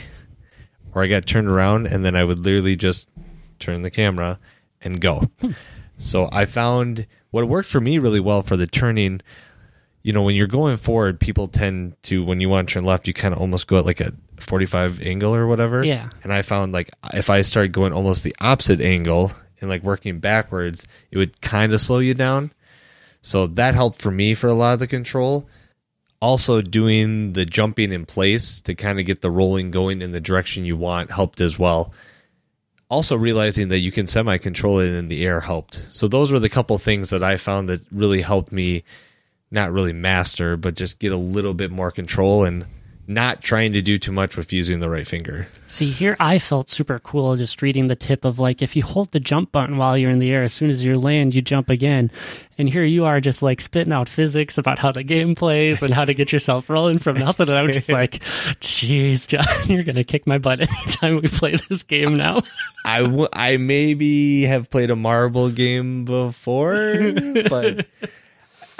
or 0.94 1.04
I 1.04 1.08
got 1.08 1.26
turned 1.26 1.48
around 1.48 1.88
and 1.88 2.04
then 2.04 2.16
I 2.16 2.24
would 2.24 2.40
literally 2.40 2.76
just 2.76 3.08
turn 3.60 3.82
the 3.82 3.92
camera 3.92 4.40
and 4.82 5.00
go. 5.02 5.30
Hmm. 5.42 5.52
So 5.98 6.30
I 6.32 6.46
found 6.46 7.08
what 7.32 7.48
worked 7.48 7.70
for 7.70 7.82
me 7.82 7.98
really 7.98 8.20
well 8.20 8.42
for 8.42 8.56
the 8.56 8.68
turning 8.68 9.22
you 10.02 10.14
know, 10.14 10.22
when 10.22 10.36
you're 10.36 10.48
going 10.48 10.78
forward, 10.78 11.20
people 11.20 11.48
tend 11.48 11.96
to 12.04 12.24
when 12.24 12.40
you 12.40 12.50
want 12.50 12.70
to 12.70 12.74
turn 12.74 12.84
left, 12.84 13.08
you 13.08 13.14
kind 13.14 13.34
of 13.34 13.40
almost 13.40 13.68
go 13.68 13.78
at 13.78 13.86
like 13.86 14.00
a 14.00 14.14
45 14.40 15.02
angle 15.02 15.36
or 15.36 15.48
whatever. 15.48 15.84
Yeah. 15.84 16.10
And 16.24 16.34
I 16.34 16.42
found 16.42 16.72
like 16.72 16.90
if 17.14 17.30
I 17.30 17.42
started 17.42 17.74
going 17.74 17.94
almost 17.94 18.24
the 18.24 18.36
opposite 18.40 18.82
angle 18.82 19.32
and 19.60 19.70
like 19.70 19.84
working 19.84 20.20
backwards, 20.20 20.88
it 21.12 21.18
would 21.18 21.42
kind 21.42 21.74
of 21.74 21.82
slow 21.82 22.00
you 22.00 22.14
down. 22.14 22.54
So 23.22 23.48
that 23.48 23.76
helped 23.76 24.02
for 24.02 24.12
me 24.12 24.34
for 24.34 24.48
a 24.48 24.54
lot 24.54 24.74
of 24.74 24.80
the 24.80 24.88
control. 24.88 25.50
Also, 26.22 26.62
doing 26.62 27.34
the 27.34 27.46
jumping 27.46 27.94
in 27.94 28.06
place 28.06 28.60
to 28.62 28.76
kind 28.76 29.00
of 29.00 29.06
get 29.06 29.22
the 29.22 29.32
rolling 29.32 29.72
going 29.72 30.02
in 30.02 30.12
the 30.12 30.20
direction 30.20 30.66
you 30.66 30.76
want 30.76 31.12
helped 31.12 31.40
as 31.40 31.58
well. 31.58 31.94
Also, 32.90 33.16
realizing 33.16 33.70
that 33.70 33.80
you 33.80 33.92
can 33.92 34.06
semi 34.06 34.38
control 34.38 34.80
it 34.80 34.90
in 34.90 35.08
the 35.08 35.26
air 35.26 35.40
helped. 35.40 35.76
So, 35.76 36.08
those 36.08 36.32
were 36.32 36.40
the 36.40 36.50
couple 36.50 36.78
things 36.78 37.10
that 37.12 37.24
I 37.24 37.38
found 37.38 37.70
that 37.70 37.82
really 37.92 38.22
helped 38.22 38.52
me 38.52 38.84
not 39.52 39.72
really 39.72 39.94
master, 39.94 40.58
but 40.58 40.76
just 40.76 41.00
get 41.00 41.12
a 41.12 41.18
little 41.18 41.54
bit 41.54 41.72
more 41.72 41.92
control 41.92 42.44
and 42.44 42.66
not 43.10 43.42
trying 43.42 43.74
to 43.74 43.82
do 43.82 43.98
too 43.98 44.12
much 44.12 44.38
with 44.38 44.54
using 44.54 44.80
the 44.80 44.90
right 44.90 45.08
finger. 45.08 45.48
See, 45.66 45.90
here 45.90 46.16
I 46.20 46.38
felt 46.38 46.70
super 46.70 47.00
cool 47.00 47.36
just 47.36 47.62
reading 47.64 47.88
the 47.88 47.96
tip 47.96 48.24
of 48.24 48.38
like 48.38 48.62
if 48.62 48.76
you 48.76 48.84
hold 48.84 49.12
the 49.12 49.20
jump 49.20 49.52
button 49.52 49.78
while 49.78 49.98
you're 49.98 50.12
in 50.12 50.20
the 50.20 50.32
air, 50.32 50.44
as 50.44 50.54
soon 50.54 50.70
as 50.70 50.84
you 50.84 50.94
land, 50.94 51.34
you 51.34 51.42
jump 51.42 51.70
again. 51.70 52.12
And 52.60 52.70
here 52.70 52.84
you 52.84 53.06
are 53.06 53.20
just 53.20 53.42
like 53.42 53.62
spitting 53.62 53.94
out 53.94 54.08
physics 54.08 54.60
about 54.60 54.78
how 54.78 54.92
the 54.92 55.02
game 55.04 55.34
plays 55.34 55.82
and 55.82 55.92
how 55.92 56.06
to 56.06 56.14
get 56.14 56.32
yourself 56.32 56.70
rolling 56.70 57.00
from 57.00 57.18
nothing. 57.18 57.50
And 57.50 57.58
I'm 57.58 57.72
just 57.72 57.90
like, 57.90 58.20
jeez, 58.60 59.28
John, 59.28 59.46
you're 59.66 59.84
going 59.84 59.96
to 59.96 60.04
kick 60.04 60.28
my 60.28 60.38
butt 60.38 60.60
anytime 60.62 61.16
we 61.16 61.28
play 61.30 61.56
this 61.70 61.82
game 61.84 62.14
now. 62.14 62.42
I, 62.86 63.02
w- 63.02 63.30
I 63.34 63.58
maybe 63.58 64.44
have 64.44 64.70
played 64.70 64.92
a 64.92 64.96
marble 64.96 65.50
game 65.50 66.06
before, 66.06 67.12
but 67.50 67.88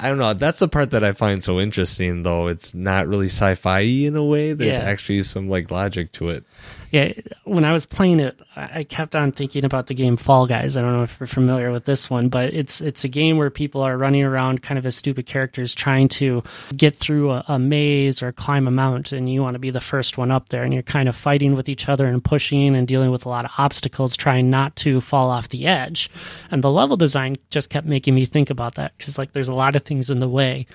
I 0.02 0.08
don't 0.08 0.18
know. 0.18 0.32
That's 0.32 0.60
the 0.60 0.68
part 0.68 0.92
that 0.92 1.04
I 1.04 1.12
find 1.12 1.44
so 1.44 1.60
interesting, 1.60 2.22
though. 2.22 2.46
It's 2.46 2.74
not 2.74 3.06
really 3.06 3.26
sci-fi 3.26 3.80
in 3.80 4.16
a 4.16 4.24
way. 4.24 4.54
There's 4.54 4.78
yeah. 4.78 4.82
actually 4.82 5.22
some 5.22 5.48
like 5.48 5.70
logic 5.70 6.10
to 6.12 6.30
it 6.30 6.44
yeah, 6.90 7.12
when 7.44 7.64
I 7.64 7.72
was 7.72 7.86
playing 7.86 8.18
it, 8.18 8.40
I 8.56 8.82
kept 8.82 9.14
on 9.14 9.30
thinking 9.30 9.64
about 9.64 9.86
the 9.86 9.94
game 9.94 10.16
Fall 10.16 10.48
Guys. 10.48 10.76
I 10.76 10.82
don't 10.82 10.92
know 10.92 11.04
if 11.04 11.20
you're 11.20 11.28
familiar 11.28 11.70
with 11.70 11.84
this 11.84 12.10
one, 12.10 12.28
but 12.28 12.52
it's 12.52 12.80
it's 12.80 13.04
a 13.04 13.08
game 13.08 13.36
where 13.36 13.48
people 13.48 13.80
are 13.82 13.96
running 13.96 14.24
around 14.24 14.62
kind 14.62 14.76
of 14.76 14.84
as 14.84 14.96
stupid 14.96 15.26
characters 15.26 15.72
trying 15.72 16.08
to 16.08 16.42
get 16.76 16.96
through 16.96 17.30
a, 17.30 17.44
a 17.46 17.58
maze 17.60 18.24
or 18.24 18.32
climb 18.32 18.66
a 18.66 18.72
mountain, 18.72 19.18
and 19.18 19.32
you 19.32 19.40
want 19.40 19.54
to 19.54 19.60
be 19.60 19.70
the 19.70 19.80
first 19.80 20.18
one 20.18 20.32
up 20.32 20.48
there, 20.48 20.64
and 20.64 20.74
you're 20.74 20.82
kind 20.82 21.08
of 21.08 21.14
fighting 21.14 21.54
with 21.54 21.68
each 21.68 21.88
other 21.88 22.08
and 22.08 22.24
pushing 22.24 22.74
and 22.74 22.88
dealing 22.88 23.12
with 23.12 23.24
a 23.24 23.28
lot 23.28 23.44
of 23.44 23.52
obstacles, 23.56 24.16
trying 24.16 24.50
not 24.50 24.74
to 24.76 25.00
fall 25.00 25.30
off 25.30 25.48
the 25.48 25.68
edge. 25.68 26.10
And 26.50 26.62
the 26.64 26.72
level 26.72 26.96
design 26.96 27.36
just 27.50 27.70
kept 27.70 27.86
making 27.86 28.16
me 28.16 28.26
think 28.26 28.50
about 28.50 28.74
that 28.74 28.98
because 28.98 29.16
like 29.16 29.32
there's 29.32 29.48
a 29.48 29.54
lot 29.54 29.76
of 29.76 29.84
things 29.90 30.08
in 30.08 30.20
the 30.20 30.28
way. 30.28 30.66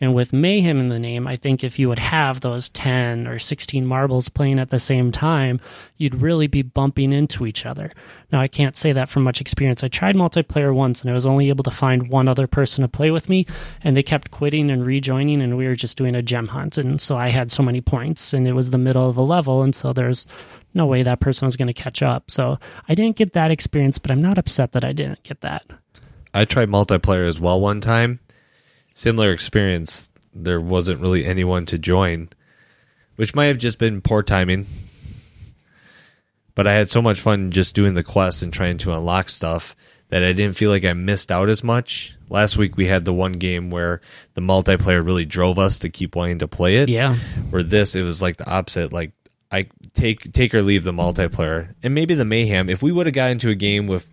And 0.00 0.12
with 0.16 0.32
Mayhem 0.32 0.80
in 0.80 0.88
the 0.88 0.98
name, 0.98 1.28
I 1.28 1.36
think 1.36 1.62
if 1.62 1.78
you 1.78 1.88
would 1.88 2.00
have 2.00 2.40
those 2.40 2.68
10 2.70 3.28
or 3.28 3.38
16 3.38 3.86
marbles 3.86 4.28
playing 4.28 4.58
at 4.58 4.70
the 4.70 4.80
same 4.80 5.12
time, 5.12 5.60
you'd 5.96 6.20
really 6.20 6.48
be 6.48 6.62
bumping 6.62 7.12
into 7.12 7.46
each 7.46 7.64
other. 7.64 7.92
Now, 8.32 8.40
I 8.40 8.48
can't 8.48 8.76
say 8.76 8.92
that 8.92 9.08
from 9.08 9.22
much 9.22 9.40
experience. 9.40 9.84
I 9.84 9.88
tried 9.88 10.16
multiplayer 10.16 10.74
once 10.74 11.00
and 11.00 11.10
I 11.10 11.14
was 11.14 11.24
only 11.24 11.48
able 11.50 11.62
to 11.62 11.70
find 11.70 12.08
one 12.08 12.26
other 12.26 12.48
person 12.48 12.82
to 12.82 12.88
play 12.88 13.12
with 13.12 13.28
me, 13.28 13.46
and 13.84 13.96
they 13.96 14.02
kept 14.02 14.32
quitting 14.32 14.72
and 14.72 14.84
rejoining, 14.84 15.40
and 15.40 15.56
we 15.56 15.68
were 15.68 15.76
just 15.76 15.96
doing 15.96 16.16
a 16.16 16.22
gem 16.22 16.48
hunt. 16.48 16.76
And 16.76 17.00
so 17.00 17.16
I 17.16 17.28
had 17.28 17.52
so 17.52 17.62
many 17.62 17.80
points, 17.80 18.34
and 18.34 18.48
it 18.48 18.54
was 18.54 18.72
the 18.72 18.78
middle 18.78 19.08
of 19.08 19.16
a 19.16 19.22
level, 19.22 19.62
and 19.62 19.74
so 19.74 19.92
there's 19.92 20.26
no 20.74 20.86
way 20.86 21.04
that 21.04 21.20
person 21.20 21.46
was 21.46 21.56
going 21.56 21.68
to 21.68 21.72
catch 21.72 22.02
up. 22.02 22.32
So 22.32 22.58
I 22.88 22.96
didn't 22.96 23.16
get 23.16 23.34
that 23.34 23.52
experience, 23.52 23.98
but 23.98 24.10
I'm 24.10 24.22
not 24.22 24.38
upset 24.38 24.72
that 24.72 24.84
I 24.84 24.92
didn't 24.92 25.22
get 25.22 25.40
that. 25.42 25.62
I 26.34 26.44
tried 26.44 26.68
multiplayer 26.68 27.28
as 27.28 27.40
well 27.40 27.60
one 27.60 27.80
time 27.80 28.18
similar 28.94 29.30
experience. 29.30 30.08
There 30.32 30.60
wasn't 30.60 31.00
really 31.00 31.26
anyone 31.26 31.66
to 31.66 31.78
join, 31.78 32.30
which 33.16 33.34
might 33.34 33.46
have 33.46 33.58
just 33.58 33.78
been 33.78 34.00
poor 34.00 34.22
timing. 34.22 34.66
But 36.54 36.66
I 36.66 36.74
had 36.74 36.88
so 36.88 37.02
much 37.02 37.20
fun 37.20 37.50
just 37.50 37.74
doing 37.74 37.94
the 37.94 38.02
quests 38.02 38.42
and 38.42 38.52
trying 38.52 38.78
to 38.78 38.92
unlock 38.92 39.28
stuff 39.28 39.76
that 40.08 40.22
I 40.22 40.32
didn't 40.32 40.56
feel 40.56 40.70
like 40.70 40.84
I 40.84 40.92
missed 40.92 41.32
out 41.32 41.48
as 41.48 41.64
much. 41.64 42.16
Last 42.28 42.56
week 42.56 42.76
we 42.76 42.86
had 42.86 43.04
the 43.04 43.12
one 43.12 43.32
game 43.32 43.70
where 43.70 44.00
the 44.34 44.40
multiplayer 44.40 45.04
really 45.04 45.24
drove 45.24 45.58
us 45.58 45.80
to 45.80 45.90
keep 45.90 46.14
wanting 46.14 46.38
to 46.38 46.48
play 46.48 46.76
it. 46.76 46.88
Yeah. 46.88 47.16
Where 47.50 47.64
this 47.64 47.96
it 47.96 48.02
was 48.02 48.22
like 48.22 48.36
the 48.36 48.48
opposite. 48.48 48.92
Like 48.92 49.12
I 49.50 49.66
take 49.94 50.32
take 50.32 50.54
or 50.54 50.62
leave 50.62 50.84
the 50.84 50.92
multiplayer. 50.92 51.74
And 51.82 51.94
maybe 51.94 52.14
the 52.14 52.24
mayhem. 52.24 52.68
If 52.68 52.82
we 52.82 52.92
would 52.92 53.06
have 53.06 53.14
got 53.14 53.32
into 53.32 53.50
a 53.50 53.56
game 53.56 53.88
with 53.88 54.06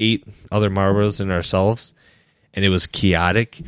eight 0.00 0.24
other 0.50 0.70
marbles 0.70 1.20
and 1.20 1.30
ourselves 1.30 1.94
and 2.52 2.64
it 2.64 2.70
was 2.70 2.88
chaotic, 2.88 3.60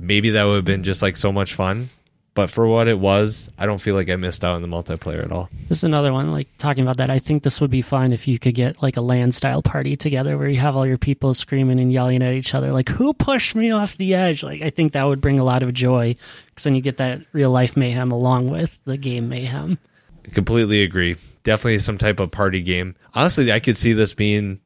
maybe 0.00 0.30
that 0.30 0.44
would 0.44 0.56
have 0.56 0.64
been 0.64 0.82
just 0.82 1.02
like 1.02 1.16
so 1.16 1.32
much 1.32 1.54
fun. 1.54 1.90
But 2.32 2.48
for 2.48 2.66
what 2.66 2.86
it 2.86 2.98
was, 2.98 3.50
I 3.58 3.66
don't 3.66 3.80
feel 3.80 3.96
like 3.96 4.08
I 4.08 4.14
missed 4.14 4.44
out 4.44 4.54
on 4.54 4.62
the 4.62 4.68
multiplayer 4.68 5.24
at 5.24 5.32
all. 5.32 5.48
This 5.68 5.78
is 5.78 5.84
another 5.84 6.12
one, 6.12 6.30
like 6.30 6.46
talking 6.58 6.84
about 6.84 6.98
that. 6.98 7.10
I 7.10 7.18
think 7.18 7.42
this 7.42 7.60
would 7.60 7.72
be 7.72 7.82
fun 7.82 8.12
if 8.12 8.28
you 8.28 8.38
could 8.38 8.54
get 8.54 8.80
like 8.80 8.96
a 8.96 9.00
land 9.00 9.34
style 9.34 9.62
party 9.62 9.96
together 9.96 10.38
where 10.38 10.48
you 10.48 10.60
have 10.60 10.76
all 10.76 10.86
your 10.86 10.96
people 10.96 11.34
screaming 11.34 11.80
and 11.80 11.92
yelling 11.92 12.22
at 12.22 12.32
each 12.32 12.54
other, 12.54 12.70
like, 12.70 12.88
who 12.88 13.12
pushed 13.12 13.56
me 13.56 13.72
off 13.72 13.96
the 13.96 14.14
edge? 14.14 14.44
Like, 14.44 14.62
I 14.62 14.70
think 14.70 14.92
that 14.92 15.04
would 15.04 15.20
bring 15.20 15.40
a 15.40 15.44
lot 15.44 15.64
of 15.64 15.74
joy 15.74 16.16
because 16.46 16.64
then 16.64 16.76
you 16.76 16.80
get 16.80 16.98
that 16.98 17.20
real 17.32 17.50
life 17.50 17.76
mayhem 17.76 18.12
along 18.12 18.46
with 18.48 18.80
the 18.84 18.96
game 18.96 19.28
mayhem. 19.28 19.78
I 20.24 20.30
Completely 20.30 20.84
agree. 20.84 21.16
Definitely 21.42 21.80
some 21.80 21.98
type 21.98 22.20
of 22.20 22.30
party 22.30 22.62
game. 22.62 22.94
Honestly, 23.12 23.50
I 23.50 23.58
could 23.58 23.76
see 23.76 23.92
this 23.92 24.14
being 24.14 24.60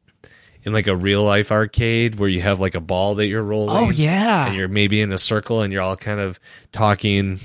in 0.65 0.73
like 0.73 0.87
a 0.87 0.97
real 0.97 1.23
life 1.23 1.53
arcade 1.53 2.17
where 2.17 2.29
you 2.29 2.41
have 2.41 2.61
like 2.61 2.75
a 2.75 2.81
ball 2.81 3.17
that 3.17 3.27
you're 3.27 3.43
rolling. 3.43 3.77
Oh 3.77 3.91
yeah, 3.91 4.47
and 4.47 4.57
you're 4.57 4.69
maybe 4.69 5.01
in 5.01 5.13
a 5.13 5.19
circle 5.19 5.61
and 5.61 5.73
you're 5.73 5.83
all 5.83 5.97
kind 5.97 6.21
of 6.21 6.41
talking 6.73 7.39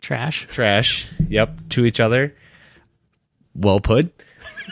trash, 0.00 0.46
trash. 0.50 1.10
Yep, 1.28 1.68
to 1.70 1.84
each 1.84 2.00
other. 2.00 2.34
Well 3.54 3.80
put. 3.80 4.12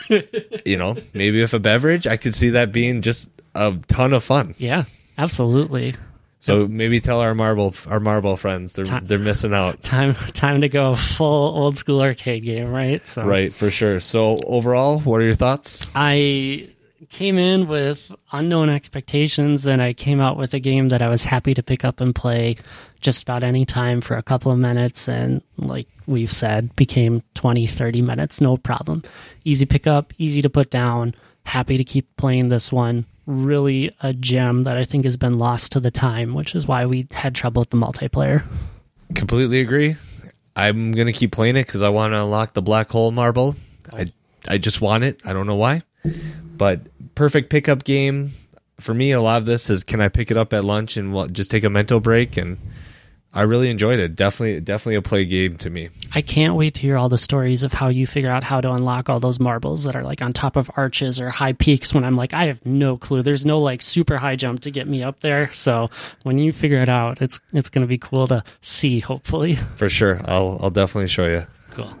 you 0.65 0.77
know, 0.77 0.95
maybe 1.13 1.41
with 1.41 1.53
a 1.53 1.59
beverage, 1.59 2.07
I 2.07 2.17
could 2.17 2.35
see 2.35 2.51
that 2.51 2.71
being 2.71 3.01
just 3.01 3.29
a 3.55 3.77
ton 3.87 4.13
of 4.13 4.23
fun. 4.23 4.55
Yeah, 4.57 4.83
absolutely. 5.17 5.95
So 6.41 6.67
maybe 6.67 6.99
tell 6.99 7.19
our 7.19 7.35
marble 7.35 7.75
our 7.85 7.99
marble 7.99 8.35
friends 8.35 8.73
they're 8.73 8.83
time, 8.83 9.05
they're 9.05 9.19
missing 9.19 9.53
out. 9.53 9.83
Time 9.83 10.15
time 10.33 10.61
to 10.61 10.69
go 10.69 10.95
full 10.95 11.55
old 11.55 11.77
school 11.77 12.01
arcade 12.01 12.43
game, 12.43 12.71
right? 12.71 13.05
So 13.05 13.23
Right, 13.23 13.53
for 13.53 13.69
sure. 13.69 13.99
So 13.99 14.37
overall, 14.47 14.99
what 15.01 15.21
are 15.21 15.23
your 15.23 15.35
thoughts? 15.35 15.87
I 15.93 16.67
came 17.11 17.37
in 17.37 17.67
with 17.67 18.11
unknown 18.31 18.69
expectations 18.69 19.67
and 19.67 19.81
I 19.81 19.91
came 19.93 20.21
out 20.21 20.37
with 20.37 20.53
a 20.53 20.59
game 20.59 20.87
that 20.89 21.01
I 21.01 21.09
was 21.09 21.25
happy 21.25 21.53
to 21.53 21.61
pick 21.61 21.83
up 21.83 21.99
and 21.99 22.15
play 22.15 22.55
just 23.01 23.21
about 23.21 23.43
any 23.43 23.65
time 23.65 23.99
for 23.99 24.15
a 24.15 24.23
couple 24.23 24.51
of 24.51 24.57
minutes 24.57 25.09
and 25.09 25.43
like 25.57 25.87
we've 26.07 26.31
said 26.31 26.73
became 26.75 27.21
20 27.35 27.67
30 27.67 28.01
minutes 28.01 28.39
no 28.39 28.55
problem. 28.55 29.03
Easy 29.43 29.65
pickup 29.65 30.13
easy 30.17 30.41
to 30.41 30.49
put 30.49 30.71
down 30.71 31.13
happy 31.43 31.77
to 31.77 31.83
keep 31.83 32.15
playing 32.15 32.47
this 32.47 32.71
one. 32.71 33.05
Really 33.27 33.93
a 34.01 34.13
gem 34.13 34.63
that 34.63 34.77
I 34.77 34.85
think 34.85 35.03
has 35.03 35.17
been 35.17 35.37
lost 35.37 35.73
to 35.73 35.81
the 35.81 35.91
time 35.91 36.33
which 36.33 36.55
is 36.55 36.65
why 36.65 36.85
we 36.85 37.07
had 37.11 37.35
trouble 37.35 37.59
with 37.59 37.71
the 37.71 37.77
multiplayer. 37.77 38.45
Completely 39.15 39.59
agree. 39.59 39.95
I'm 40.55 40.93
going 40.93 41.07
to 41.07 41.13
keep 41.13 41.33
playing 41.33 41.57
it 41.57 41.67
cuz 41.67 41.83
I 41.83 41.89
want 41.89 42.13
to 42.13 42.21
unlock 42.21 42.53
the 42.53 42.61
black 42.61 42.89
hole 42.89 43.11
marble. 43.11 43.55
I 43.91 44.13
I 44.47 44.57
just 44.57 44.79
want 44.79 45.03
it. 45.03 45.19
I 45.25 45.33
don't 45.33 45.45
know 45.45 45.55
why. 45.55 45.83
But 46.57 46.81
perfect 47.21 47.51
pickup 47.51 47.83
game 47.83 48.31
for 48.79 48.95
me. 48.95 49.11
A 49.11 49.21
lot 49.21 49.37
of 49.37 49.45
this 49.45 49.69
is 49.69 49.83
can 49.83 50.01
I 50.01 50.09
pick 50.09 50.31
it 50.31 50.37
up 50.37 50.53
at 50.53 50.65
lunch 50.65 50.97
and 50.97 51.31
just 51.31 51.51
take 51.51 51.63
a 51.63 51.69
mental 51.69 51.99
break 51.99 52.35
and 52.35 52.57
I 53.31 53.43
really 53.43 53.69
enjoyed 53.69 53.99
it. 53.99 54.15
Definitely, 54.15 54.59
definitely 54.61 54.95
a 54.95 55.03
play 55.03 55.25
game 55.25 55.55
to 55.57 55.69
me. 55.69 55.89
I 56.15 56.23
can't 56.23 56.55
wait 56.55 56.73
to 56.73 56.81
hear 56.81 56.97
all 56.97 57.09
the 57.09 57.19
stories 57.19 57.61
of 57.61 57.73
how 57.73 57.89
you 57.89 58.07
figure 58.07 58.31
out 58.31 58.43
how 58.43 58.59
to 58.59 58.71
unlock 58.71 59.07
all 59.07 59.19
those 59.19 59.39
marbles 59.39 59.83
that 59.83 59.95
are 59.95 60.01
like 60.01 60.23
on 60.23 60.33
top 60.33 60.55
of 60.55 60.71
arches 60.75 61.19
or 61.19 61.29
high 61.29 61.53
peaks 61.53 61.93
when 61.93 62.03
I'm 62.03 62.15
like, 62.15 62.33
I 62.33 62.45
have 62.45 62.65
no 62.65 62.97
clue. 62.97 63.21
There's 63.21 63.45
no 63.45 63.59
like 63.59 63.83
super 63.83 64.17
high 64.17 64.35
jump 64.35 64.61
to 64.61 64.71
get 64.71 64.87
me 64.87 65.03
up 65.03 65.19
there. 65.19 65.51
So 65.51 65.91
when 66.23 66.39
you 66.39 66.51
figure 66.51 66.81
it 66.81 66.89
out, 66.89 67.21
it's 67.21 67.39
it's 67.53 67.69
gonna 67.69 67.85
be 67.85 67.99
cool 67.99 68.25
to 68.29 68.43
see, 68.61 68.99
hopefully. 68.99 69.55
For 69.75 69.89
sure. 69.89 70.21
I'll 70.25 70.57
I'll 70.59 70.71
definitely 70.71 71.07
show 71.07 71.27
you. 71.27 71.45
Cool. 71.69 71.93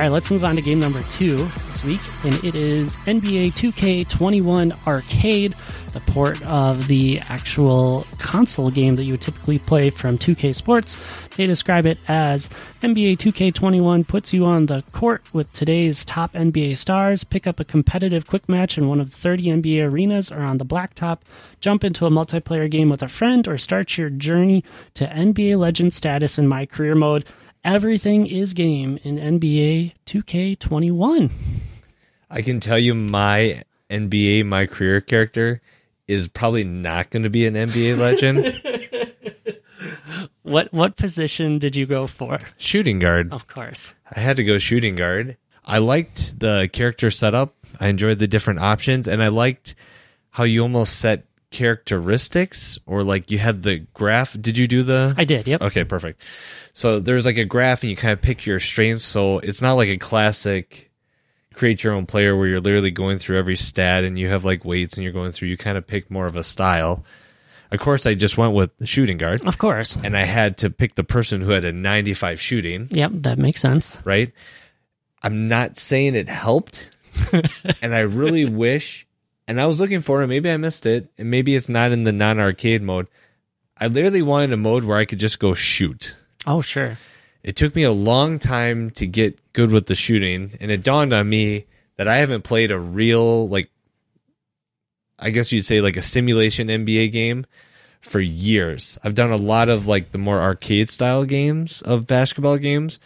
All 0.00 0.06
right, 0.06 0.12
let's 0.12 0.30
move 0.30 0.44
on 0.44 0.56
to 0.56 0.62
game 0.62 0.80
number 0.80 1.02
two 1.02 1.36
this 1.66 1.84
week, 1.84 2.00
and 2.24 2.32
it 2.42 2.54
is 2.54 2.96
NBA 3.04 3.52
2K21 3.52 4.86
Arcade, 4.86 5.54
the 5.92 6.00
port 6.00 6.40
of 6.48 6.86
the 6.86 7.20
actual 7.28 8.06
console 8.16 8.70
game 8.70 8.96
that 8.96 9.04
you 9.04 9.12
would 9.12 9.20
typically 9.20 9.58
play 9.58 9.90
from 9.90 10.16
2K 10.16 10.56
Sports. 10.56 10.96
They 11.36 11.46
describe 11.46 11.84
it 11.84 11.98
as 12.08 12.48
NBA 12.80 13.18
2K21 13.18 14.08
puts 14.08 14.32
you 14.32 14.46
on 14.46 14.64
the 14.64 14.82
court 14.92 15.22
with 15.34 15.52
today's 15.52 16.02
top 16.06 16.32
NBA 16.32 16.78
stars, 16.78 17.22
pick 17.22 17.46
up 17.46 17.60
a 17.60 17.64
competitive 17.66 18.26
quick 18.26 18.48
match 18.48 18.78
in 18.78 18.88
one 18.88 19.00
of 19.00 19.12
30 19.12 19.48
NBA 19.48 19.84
arenas 19.84 20.32
or 20.32 20.40
on 20.40 20.56
the 20.56 20.64
blacktop, 20.64 21.18
jump 21.60 21.84
into 21.84 22.06
a 22.06 22.10
multiplayer 22.10 22.70
game 22.70 22.88
with 22.88 23.02
a 23.02 23.08
friend, 23.08 23.46
or 23.46 23.58
start 23.58 23.98
your 23.98 24.08
journey 24.08 24.64
to 24.94 25.04
NBA 25.06 25.58
legend 25.58 25.92
status 25.92 26.38
in 26.38 26.48
my 26.48 26.64
career 26.64 26.94
mode. 26.94 27.26
Everything 27.64 28.26
is 28.26 28.54
game 28.54 28.98
in 29.02 29.16
NBA 29.16 29.92
2K21. 30.06 31.30
I 32.30 32.42
can 32.42 32.60
tell 32.60 32.78
you 32.78 32.94
my 32.94 33.62
NBA, 33.90 34.46
my 34.46 34.66
career 34.66 35.00
character 35.00 35.60
is 36.08 36.26
probably 36.28 36.64
not 36.64 37.10
going 37.10 37.24
to 37.24 37.30
be 37.30 37.46
an 37.46 37.54
NBA 37.54 37.98
legend. 37.98 38.60
What 40.42 40.72
what 40.72 40.96
position 40.96 41.58
did 41.58 41.76
you 41.76 41.86
go 41.86 42.06
for? 42.08 42.38
shooting 42.56 42.98
guard. 42.98 43.32
Of 43.32 43.46
course. 43.46 43.94
I 44.10 44.18
had 44.18 44.36
to 44.36 44.44
go 44.44 44.58
shooting 44.58 44.96
guard. 44.96 45.36
I 45.64 45.78
liked 45.78 46.40
the 46.40 46.68
character 46.72 47.10
setup. 47.10 47.54
I 47.78 47.86
enjoyed 47.86 48.18
the 48.18 48.26
different 48.26 48.58
options, 48.58 49.06
and 49.06 49.22
I 49.22 49.28
liked 49.28 49.76
how 50.30 50.42
you 50.44 50.62
almost 50.62 50.98
set 50.98 51.24
characteristics 51.50 52.78
or 52.86 53.04
like 53.04 53.30
you 53.30 53.38
had 53.38 53.62
the 53.62 53.80
graph. 53.94 54.36
Did 54.40 54.58
you 54.58 54.66
do 54.66 54.82
the? 54.82 55.14
I 55.16 55.24
did. 55.24 55.46
Yep. 55.46 55.62
Okay, 55.62 55.84
perfect. 55.84 56.20
So 56.72 57.00
there's 57.00 57.26
like 57.26 57.38
a 57.38 57.44
graph, 57.44 57.82
and 57.82 57.90
you 57.90 57.96
kind 57.96 58.12
of 58.12 58.22
pick 58.22 58.46
your 58.46 58.60
strengths. 58.60 59.04
So 59.04 59.38
it's 59.38 59.60
not 59.62 59.74
like 59.74 59.88
a 59.88 59.98
classic 59.98 60.86
create 61.52 61.82
your 61.84 61.92
own 61.92 62.06
player 62.06 62.36
where 62.36 62.46
you're 62.46 62.60
literally 62.60 62.92
going 62.92 63.18
through 63.18 63.36
every 63.38 63.56
stat 63.56 64.04
and 64.04 64.18
you 64.18 64.28
have 64.28 64.44
like 64.44 64.64
weights 64.64 64.94
and 64.96 65.04
you're 65.04 65.12
going 65.12 65.32
through. 65.32 65.48
You 65.48 65.56
kind 65.56 65.76
of 65.76 65.86
pick 65.86 66.10
more 66.10 66.26
of 66.26 66.36
a 66.36 66.44
style. 66.44 67.04
Of 67.72 67.80
course, 67.80 68.06
I 68.06 68.14
just 68.14 68.38
went 68.38 68.54
with 68.54 68.70
the 68.78 68.86
shooting 68.86 69.18
guard, 69.18 69.42
Of 69.46 69.58
course. 69.58 69.96
and 70.02 70.16
I 70.16 70.24
had 70.24 70.58
to 70.58 70.70
pick 70.70 70.94
the 70.94 71.04
person 71.04 71.40
who 71.40 71.50
had 71.50 71.64
a 71.64 71.72
95 71.72 72.40
shooting. 72.40 72.86
Yep, 72.90 73.10
that 73.14 73.38
makes 73.38 73.60
sense. 73.60 73.98
Right? 74.04 74.32
I'm 75.22 75.48
not 75.48 75.76
saying 75.78 76.14
it 76.14 76.28
helped, 76.28 76.90
and 77.82 77.94
I 77.94 78.00
really 78.00 78.44
wish. 78.46 79.06
And 79.46 79.60
I 79.60 79.66
was 79.66 79.80
looking 79.80 80.00
for 80.00 80.22
it. 80.22 80.28
Maybe 80.28 80.50
I 80.50 80.56
missed 80.56 80.86
it, 80.86 81.10
and 81.18 81.30
maybe 81.30 81.54
it's 81.54 81.68
not 81.68 81.92
in 81.92 82.04
the 82.04 82.12
non-arcade 82.12 82.82
mode. 82.82 83.06
I 83.76 83.88
literally 83.88 84.22
wanted 84.22 84.52
a 84.52 84.56
mode 84.56 84.84
where 84.84 84.96
I 84.96 85.04
could 85.04 85.18
just 85.20 85.38
go 85.40 85.52
shoot. 85.54 86.16
Oh, 86.46 86.62
sure. 86.62 86.98
It 87.42 87.56
took 87.56 87.74
me 87.74 87.82
a 87.82 87.92
long 87.92 88.38
time 88.38 88.90
to 88.92 89.06
get 89.06 89.38
good 89.52 89.70
with 89.70 89.86
the 89.86 89.94
shooting, 89.94 90.56
and 90.60 90.70
it 90.70 90.82
dawned 90.82 91.12
on 91.12 91.28
me 91.28 91.66
that 91.96 92.08
I 92.08 92.18
haven't 92.18 92.42
played 92.42 92.70
a 92.70 92.78
real 92.78 93.48
like 93.48 93.70
I 95.18 95.30
guess 95.30 95.52
you'd 95.52 95.64
say 95.64 95.80
like 95.80 95.96
a 95.96 96.02
simulation 96.02 96.68
NBA 96.68 97.12
game 97.12 97.44
for 98.00 98.20
years. 98.20 98.98
I've 99.04 99.14
done 99.14 99.30
a 99.30 99.36
lot 99.36 99.68
of 99.68 99.86
like 99.86 100.12
the 100.12 100.18
more 100.18 100.40
arcade 100.40 100.88
style 100.88 101.24
games 101.24 101.82
of 101.82 102.06
basketball 102.06 102.56
games, 102.56 102.98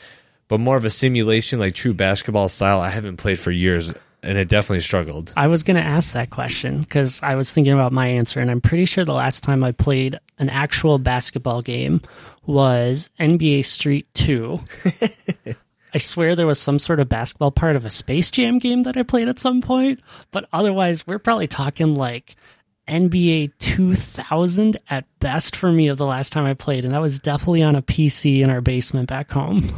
but 0.47 0.61
more 0.61 0.77
of 0.77 0.85
a 0.85 0.91
simulation 0.91 1.59
like 1.59 1.75
true 1.75 1.95
basketball 1.95 2.49
style 2.49 2.81
I 2.81 2.91
haven't 2.91 3.17
played 3.17 3.41
for 3.41 3.51
years 3.51 3.93
and 4.25 4.39
it 4.39 4.49
definitely 4.49 4.81
struggled. 4.81 5.33
I 5.37 5.47
was 5.47 5.63
going 5.63 5.77
to 5.77 5.83
ask 5.83 6.13
that 6.13 6.31
question 6.31 6.81
because 6.81 7.23
I 7.23 7.35
was 7.35 7.53
thinking 7.53 7.73
about 7.75 7.93
my 7.93 8.09
answer, 8.09 8.41
and 8.41 8.51
I'm 8.51 8.61
pretty 8.61 8.87
sure 8.87 9.05
the 9.05 9.13
last 9.13 9.43
time 9.43 9.63
I 9.63 9.73
played 9.73 10.19
an 10.39 10.49
actual 10.49 10.99
basketball 10.99 11.63
game 11.63 12.01
was 12.47 13.11
NBA 13.21 13.65
Street 13.65 14.07
2. 14.15 14.61
I 15.95 15.99
swear 15.99 16.35
there 16.35 16.47
was 16.47 16.59
some 16.59 16.79
sort 16.81 16.99
of 16.99 17.09
basketball 17.09 17.53
part 17.53 17.77
of 17.77 17.85
a 17.85 17.91
Space 17.91 18.31
Jam 18.31 18.59
game 18.59 18.83
that 18.83 18.97
I 18.97 19.05
played 19.05 19.29
at 19.29 19.39
some 19.39 19.61
point, 19.61 20.01
but 20.33 20.49
otherwise, 20.53 21.07
we're 21.07 21.21
probably 21.21 21.47
talking 21.47 21.95
like 21.95 22.35
NBA 22.89 23.53
2000 23.59 24.77
at 24.91 25.05
best 25.21 25.55
for 25.55 25.71
me 25.71 25.89
of 25.89 25.99
the 25.99 26.07
last 26.07 26.33
time 26.33 26.47
I 26.47 26.55
played, 26.55 26.85
and 26.85 26.95
that 26.95 27.01
was 27.01 27.21
definitely 27.21 27.63
on 27.63 27.77
a 27.77 27.83
PC 27.83 28.41
in 28.41 28.51
our 28.51 28.61
basement 28.61 29.09
back 29.09 29.31
home. 29.31 29.73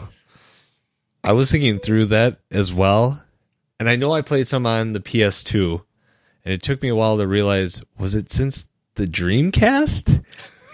I 1.22 1.32
was 1.32 1.50
thinking 1.50 1.80
through 1.80 2.06
that 2.06 2.38
as 2.52 2.72
well. 2.72 3.20
And 3.78 3.88
I 3.88 3.96
know 3.96 4.12
I 4.12 4.22
played 4.22 4.48
some 4.48 4.66
on 4.66 4.92
the 4.92 5.00
PS2, 5.00 5.82
and 6.44 6.54
it 6.54 6.62
took 6.62 6.82
me 6.82 6.88
a 6.88 6.94
while 6.94 7.18
to 7.18 7.26
realize 7.26 7.82
was 7.98 8.14
it 8.14 8.30
since 8.30 8.68
the 8.94 9.06
Dreamcast? 9.06 10.24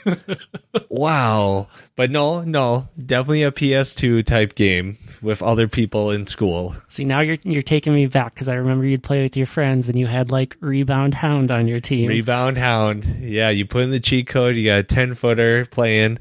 wow. 0.88 1.68
But 1.96 2.10
no, 2.10 2.42
no, 2.42 2.86
definitely 2.98 3.42
a 3.42 3.52
PS2 3.52 4.24
type 4.24 4.54
game 4.54 4.98
with 5.20 5.42
other 5.42 5.68
people 5.68 6.10
in 6.10 6.26
school. 6.26 6.74
See, 6.88 7.04
now 7.04 7.20
you're 7.20 7.38
you're 7.42 7.62
taking 7.62 7.94
me 7.94 8.06
back 8.06 8.34
because 8.34 8.48
I 8.48 8.54
remember 8.54 8.84
you'd 8.84 9.02
play 9.02 9.22
with 9.22 9.36
your 9.36 9.46
friends 9.46 9.88
and 9.88 9.98
you 9.98 10.06
had 10.06 10.30
like 10.30 10.56
Rebound 10.60 11.14
Hound 11.14 11.50
on 11.50 11.68
your 11.68 11.80
team. 11.80 12.08
Rebound 12.08 12.58
Hound. 12.58 13.04
Yeah, 13.20 13.50
you 13.50 13.66
put 13.66 13.82
in 13.82 13.90
the 13.90 14.00
cheat 14.00 14.26
code, 14.26 14.56
you 14.56 14.66
got 14.66 14.78
a 14.78 14.84
10 14.84 15.14
footer 15.14 15.64
playing. 15.66 16.18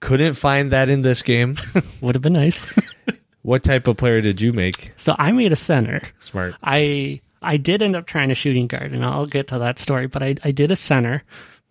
Couldn't 0.00 0.34
find 0.34 0.72
that 0.72 0.88
in 0.88 1.02
this 1.02 1.22
game. 1.22 1.56
Would 2.00 2.16
have 2.16 2.22
been 2.22 2.32
nice. 2.32 2.62
what 3.42 3.62
type 3.62 3.86
of 3.86 3.96
player 3.96 4.20
did 4.20 4.40
you 4.40 4.52
make? 4.52 4.92
so 4.96 5.14
I 5.18 5.32
made 5.32 5.52
a 5.52 5.56
center. 5.56 6.02
Smart. 6.18 6.54
I 6.62 7.20
I 7.42 7.56
did 7.56 7.82
end 7.82 7.96
up 7.96 8.06
trying 8.06 8.30
a 8.30 8.34
shooting 8.36 8.66
guard, 8.68 8.92
and 8.92 9.04
I'll 9.04 9.26
get 9.26 9.48
to 9.48 9.58
that 9.58 9.78
story. 9.78 10.06
But 10.06 10.22
I 10.22 10.36
I 10.44 10.50
did 10.52 10.70
a 10.70 10.76
center 10.76 11.22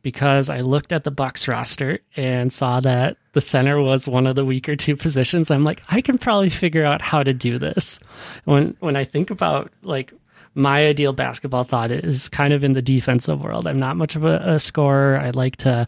because 0.01 0.49
I 0.49 0.62
looked 0.62 0.91
at 0.91 1.03
the 1.03 1.12
Bucks 1.12 1.47
roster 1.47 1.99
and 2.15 2.51
saw 2.51 2.79
that 2.81 3.17
the 3.34 3.41
center 3.41 3.79
was 3.81 4.07
one 4.07 4.27
of 4.27 4.36
the 4.36 4.45
weaker 4.45 4.75
two 4.75 4.95
positions. 4.95 5.51
I'm 5.51 5.63
like, 5.63 5.81
I 5.89 6.01
can 6.01 6.17
probably 6.17 6.49
figure 6.49 6.84
out 6.84 7.01
how 7.01 7.23
to 7.23 7.34
do 7.34 7.60
this. 7.60 7.99
When 8.45 8.75
when 8.79 8.95
I 8.95 9.03
think 9.03 9.29
about 9.29 9.71
like 9.84 10.13
my 10.53 10.86
ideal 10.86 11.13
basketball 11.13 11.63
thought 11.63 11.91
is 11.91 12.27
kind 12.27 12.51
of 12.53 12.63
in 12.63 12.73
the 12.73 12.81
defensive 12.81 13.41
world. 13.41 13.67
I'm 13.67 13.79
not 13.79 13.95
much 13.95 14.17
of 14.17 14.25
a, 14.25 14.41
a 14.43 14.60
scorer. 14.60 15.17
I 15.17 15.29
like 15.29 15.55
to 15.57 15.88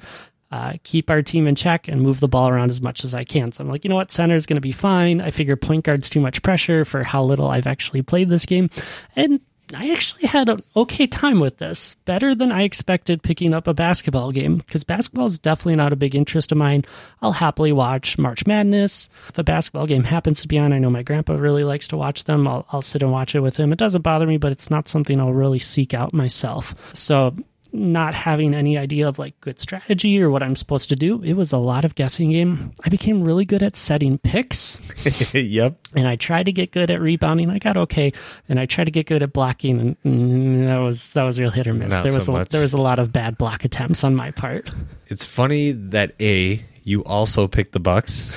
uh, 0.53 0.73
keep 0.83 1.09
our 1.09 1.23
team 1.23 1.47
in 1.47 1.55
check 1.55 1.87
and 1.87 1.99
move 1.99 2.19
the 2.19 2.27
ball 2.27 2.47
around 2.47 2.69
as 2.69 2.79
much 2.79 3.03
as 3.03 3.15
I 3.15 3.23
can. 3.23 3.51
So 3.51 3.63
I'm 3.63 3.71
like, 3.71 3.83
you 3.83 3.89
know 3.89 3.95
what, 3.95 4.11
center 4.11 4.35
is 4.35 4.45
going 4.45 4.57
to 4.57 4.61
be 4.61 4.71
fine. 4.71 5.19
I 5.19 5.31
figure 5.31 5.55
point 5.55 5.83
guard's 5.83 6.11
too 6.11 6.19
much 6.19 6.43
pressure 6.43 6.85
for 6.85 7.03
how 7.03 7.23
little 7.23 7.47
I've 7.47 7.65
actually 7.65 8.03
played 8.03 8.29
this 8.29 8.45
game, 8.45 8.69
and 9.15 9.39
I 9.73 9.89
actually 9.89 10.27
had 10.27 10.49
an 10.49 10.59
okay 10.75 11.07
time 11.07 11.39
with 11.39 11.57
this. 11.57 11.95
Better 12.05 12.35
than 12.35 12.51
I 12.51 12.63
expected 12.63 13.23
picking 13.23 13.51
up 13.51 13.67
a 13.67 13.73
basketball 13.73 14.31
game 14.31 14.57
because 14.57 14.83
basketball 14.83 15.25
is 15.25 15.39
definitely 15.39 15.77
not 15.77 15.91
a 15.91 15.95
big 15.95 16.13
interest 16.13 16.51
of 16.51 16.59
mine. 16.59 16.85
I'll 17.23 17.31
happily 17.31 17.71
watch 17.71 18.19
March 18.19 18.45
Madness. 18.45 19.09
If 19.29 19.39
a 19.39 19.43
basketball 19.43 19.87
game 19.87 20.03
happens 20.03 20.41
to 20.41 20.47
be 20.47 20.59
on, 20.59 20.71
I 20.71 20.77
know 20.77 20.91
my 20.91 21.01
grandpa 21.01 21.33
really 21.33 21.63
likes 21.63 21.87
to 21.87 21.97
watch 21.97 22.25
them. 22.25 22.47
I'll, 22.47 22.67
I'll 22.71 22.83
sit 22.83 23.01
and 23.01 23.11
watch 23.11 23.33
it 23.33 23.39
with 23.39 23.57
him. 23.57 23.73
It 23.73 23.79
doesn't 23.79 24.03
bother 24.03 24.27
me, 24.27 24.37
but 24.37 24.51
it's 24.51 24.69
not 24.69 24.87
something 24.87 25.19
I'll 25.19 25.33
really 25.33 25.59
seek 25.59 25.95
out 25.95 26.13
myself. 26.13 26.75
So 26.93 27.35
not 27.73 28.13
having 28.13 28.53
any 28.53 28.77
idea 28.77 29.07
of 29.07 29.17
like 29.17 29.39
good 29.41 29.59
strategy 29.59 30.21
or 30.21 30.29
what 30.29 30.43
I'm 30.43 30.55
supposed 30.55 30.89
to 30.89 30.95
do. 30.95 31.21
It 31.23 31.33
was 31.33 31.51
a 31.51 31.57
lot 31.57 31.83
of 31.83 31.95
guessing 31.95 32.31
game. 32.31 32.71
I 32.86 32.89
became 32.89 33.23
really 33.23 33.45
good 33.45 33.63
at 33.63 33.75
setting 33.75 34.19
picks 34.19 34.79
yep. 35.33 35.75
and 35.95 36.07
I 36.07 36.15
tried 36.15 36.43
to 36.43 36.51
get 36.51 36.71
good 36.71 36.91
at 36.91 37.01
rebounding. 37.01 37.49
I 37.49 37.57
got 37.57 37.75
okay, 37.75 38.13
and 38.47 38.59
I 38.59 38.65
tried 38.65 38.86
to 38.86 38.91
get 38.91 39.07
good 39.07 39.23
at 39.23 39.33
blocking, 39.33 39.79
and 39.79 40.03
mm, 40.03 40.67
that 40.67 40.77
was 40.77 41.13
that 41.13 41.23
was 41.23 41.39
real 41.39 41.49
hit 41.49 41.67
or 41.67 41.73
miss. 41.73 41.91
Not 41.91 42.03
there 42.03 42.13
was 42.13 42.25
so 42.25 42.36
a, 42.36 42.39
much. 42.39 42.49
there 42.49 42.62
was 42.62 42.73
a 42.73 42.81
lot 42.81 42.99
of 42.99 43.12
bad 43.12 43.38
block 43.38 43.65
attempts 43.65 44.03
on 44.03 44.15
my 44.15 44.31
part. 44.31 44.69
It's 45.07 45.25
funny 45.25 45.71
that 45.71 46.13
A, 46.19 46.63
you 46.83 47.03
also 47.03 47.47
picked 47.47 47.71
the 47.71 47.79
Bucks. 47.79 48.36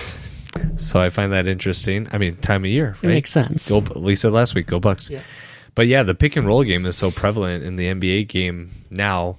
So 0.76 1.00
I 1.00 1.10
find 1.10 1.32
that 1.32 1.46
interesting. 1.46 2.08
I 2.12 2.18
mean, 2.18 2.36
time 2.36 2.64
of 2.64 2.70
year, 2.70 2.96
It 3.02 3.08
makes 3.08 3.30
sense. 3.30 3.68
Go, 3.68 3.78
Lisa 3.94 4.22
said 4.22 4.32
last 4.32 4.54
week, 4.54 4.66
go 4.66 4.80
Bucks. 4.80 5.10
Yeah. 5.10 5.20
But 5.76 5.86
yeah, 5.86 6.02
the 6.02 6.14
pick 6.16 6.34
and 6.34 6.46
roll 6.46 6.64
game 6.64 6.84
is 6.86 6.96
so 6.96 7.12
prevalent 7.12 7.62
in 7.62 7.76
the 7.76 7.86
NBA 7.86 8.26
game 8.26 8.72
now. 8.90 9.36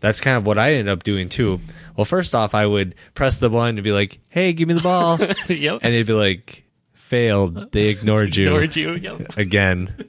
That's 0.00 0.20
kind 0.20 0.36
of 0.36 0.44
what 0.44 0.58
I 0.58 0.72
ended 0.72 0.88
up 0.92 1.04
doing 1.04 1.28
too. 1.28 1.60
Well, 1.96 2.04
first 2.04 2.34
off, 2.34 2.54
I 2.54 2.66
would 2.66 2.94
press 3.14 3.38
the 3.38 3.48
button 3.48 3.76
to 3.76 3.82
be 3.82 3.92
like, 3.92 4.18
"Hey, 4.28 4.52
give 4.52 4.66
me 4.66 4.74
the 4.74 4.80
ball," 4.82 5.18
yep. 5.20 5.38
and 5.48 5.58
yep, 5.60 5.80
they'd 5.82 6.06
be 6.06 6.12
like, 6.12 6.64
"Failed. 6.94 7.70
They 7.72 7.86
ignored 7.88 8.34
you 8.34 8.46
ignored 8.46 8.74
you. 8.76 8.94
Yep. 8.94 9.36
again." 9.38 10.08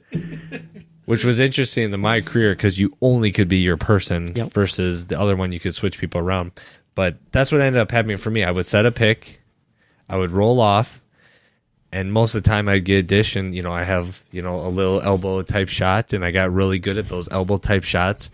Which 1.04 1.24
was 1.24 1.38
interesting 1.38 1.92
in 1.92 2.00
my 2.00 2.20
career 2.20 2.52
because 2.52 2.80
you 2.80 2.92
only 3.00 3.30
could 3.30 3.46
be 3.48 3.58
your 3.58 3.76
person 3.76 4.32
Yep. 4.34 4.52
versus 4.52 5.06
the 5.06 5.18
other 5.20 5.36
one 5.36 5.52
you 5.52 5.60
could 5.60 5.74
switch 5.74 5.98
people 6.00 6.20
around. 6.20 6.50
But 6.96 7.18
that's 7.30 7.52
what 7.52 7.60
ended 7.60 7.80
up 7.80 7.92
happening 7.92 8.16
for 8.16 8.30
me. 8.30 8.42
I 8.42 8.50
would 8.50 8.66
set 8.66 8.86
a 8.86 8.90
pick, 8.90 9.40
I 10.08 10.16
would 10.16 10.32
roll 10.32 10.58
off, 10.60 11.00
and 11.92 12.12
most 12.12 12.34
of 12.34 12.42
the 12.42 12.48
time 12.48 12.68
I'd 12.68 12.84
get 12.84 12.98
a 12.98 13.02
dish, 13.02 13.36
and 13.36 13.54
you 13.54 13.62
know 13.62 13.72
I 13.72 13.84
have 13.84 14.22
you 14.30 14.42
know 14.42 14.56
a 14.56 14.68
little 14.68 15.00
elbow 15.00 15.42
type 15.42 15.68
shot, 15.68 16.12
and 16.12 16.24
I 16.24 16.30
got 16.30 16.52
really 16.52 16.78
good 16.78 16.98
at 16.98 17.08
those 17.08 17.28
elbow 17.30 17.58
type 17.58 17.84
shots. 17.84 18.30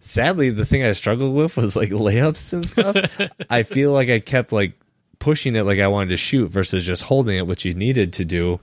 Sadly, 0.00 0.50
the 0.50 0.64
thing 0.64 0.84
I 0.84 0.92
struggled 0.92 1.34
with 1.34 1.56
was 1.56 1.76
like 1.76 1.90
layups 1.90 2.52
and 2.52 2.66
stuff. 2.66 3.30
I 3.50 3.62
feel 3.64 3.92
like 3.92 4.08
I 4.08 4.20
kept 4.20 4.52
like 4.52 4.78
pushing 5.18 5.56
it 5.56 5.64
like 5.64 5.80
I 5.80 5.88
wanted 5.88 6.10
to 6.10 6.16
shoot 6.16 6.50
versus 6.50 6.84
just 6.84 7.02
holding 7.02 7.36
it, 7.36 7.46
which 7.46 7.64
you 7.64 7.74
needed 7.74 8.12
to 8.14 8.24
do. 8.24 8.60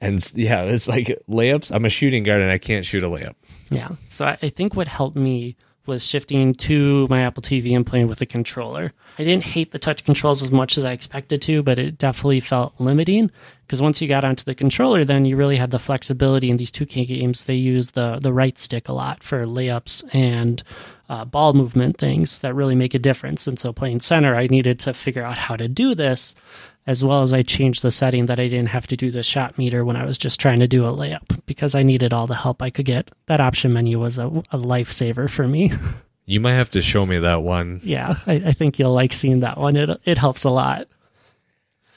And 0.00 0.26
yeah, 0.34 0.64
it's 0.64 0.86
like 0.86 1.06
layups. 1.28 1.74
I'm 1.74 1.86
a 1.86 1.90
shooting 1.90 2.24
guard 2.24 2.42
and 2.42 2.50
I 2.50 2.58
can't 2.58 2.84
shoot 2.84 3.02
a 3.02 3.08
layup. 3.08 3.34
Yeah. 3.70 3.92
So 4.08 4.26
I 4.26 4.48
think 4.50 4.76
what 4.76 4.88
helped 4.88 5.16
me 5.16 5.56
was 5.86 6.04
shifting 6.04 6.54
to 6.54 7.06
my 7.08 7.22
Apple 7.22 7.42
TV 7.42 7.74
and 7.74 7.86
playing 7.86 8.08
with 8.08 8.20
a 8.20 8.26
controller. 8.26 8.92
I 9.18 9.24
didn't 9.24 9.44
hate 9.44 9.72
the 9.72 9.78
touch 9.78 10.04
controls 10.04 10.42
as 10.42 10.50
much 10.50 10.78
as 10.78 10.84
I 10.84 10.92
expected 10.92 11.42
to, 11.42 11.62
but 11.62 11.78
it 11.78 11.98
definitely 11.98 12.40
felt 12.40 12.74
limiting 12.78 13.30
because 13.66 13.80
once 13.80 14.00
you 14.00 14.08
got 14.08 14.24
onto 14.24 14.44
the 14.44 14.54
controller, 14.54 15.04
then 15.04 15.24
you 15.24 15.36
really 15.36 15.56
had 15.56 15.70
the 15.70 15.78
flexibility 15.78 16.50
in 16.50 16.56
these 16.56 16.72
2K 16.72 17.06
games. 17.06 17.44
They 17.44 17.54
use 17.54 17.92
the 17.92 18.18
the 18.20 18.32
right 18.32 18.58
stick 18.58 18.88
a 18.88 18.92
lot 18.92 19.22
for 19.22 19.44
layups 19.44 20.14
and 20.14 20.62
uh, 21.08 21.24
ball 21.24 21.52
movement 21.52 21.98
things 21.98 22.38
that 22.40 22.54
really 22.54 22.74
make 22.74 22.94
a 22.94 22.98
difference. 22.98 23.46
And 23.46 23.58
so 23.58 23.72
playing 23.72 24.00
center, 24.00 24.34
I 24.34 24.46
needed 24.46 24.78
to 24.80 24.94
figure 24.94 25.24
out 25.24 25.38
how 25.38 25.56
to 25.56 25.68
do 25.68 25.94
this 25.94 26.34
as 26.86 27.04
well 27.04 27.22
as 27.22 27.32
I 27.32 27.42
changed 27.42 27.82
the 27.82 27.90
setting 27.90 28.26
that 28.26 28.38
I 28.38 28.48
didn't 28.48 28.68
have 28.68 28.86
to 28.88 28.96
do 28.96 29.10
the 29.10 29.22
shot 29.22 29.56
meter 29.56 29.84
when 29.84 29.96
I 29.96 30.04
was 30.04 30.18
just 30.18 30.40
trying 30.40 30.60
to 30.60 30.68
do 30.68 30.84
a 30.84 30.92
layup 30.92 31.44
because 31.46 31.74
I 31.74 31.82
needed 31.82 32.12
all 32.12 32.26
the 32.26 32.34
help 32.34 32.60
I 32.60 32.70
could 32.70 32.84
get. 32.84 33.10
That 33.26 33.40
option 33.40 33.72
menu 33.72 33.98
was 33.98 34.18
a, 34.18 34.26
a 34.26 34.58
lifesaver 34.58 35.28
for 35.30 35.48
me. 35.48 35.72
You 36.26 36.40
might 36.40 36.54
have 36.54 36.70
to 36.70 36.80
show 36.80 37.04
me 37.04 37.18
that 37.18 37.42
one. 37.42 37.80
yeah, 37.82 38.16
I, 38.26 38.34
I, 38.34 38.52
think 38.52 38.78
you'll 38.78 38.94
like 38.94 39.12
seeing 39.12 39.40
that 39.40 39.58
one. 39.58 39.76
It 39.76 39.90
it 40.06 40.16
helps 40.16 40.44
a 40.44 40.50
lot. 40.50 40.88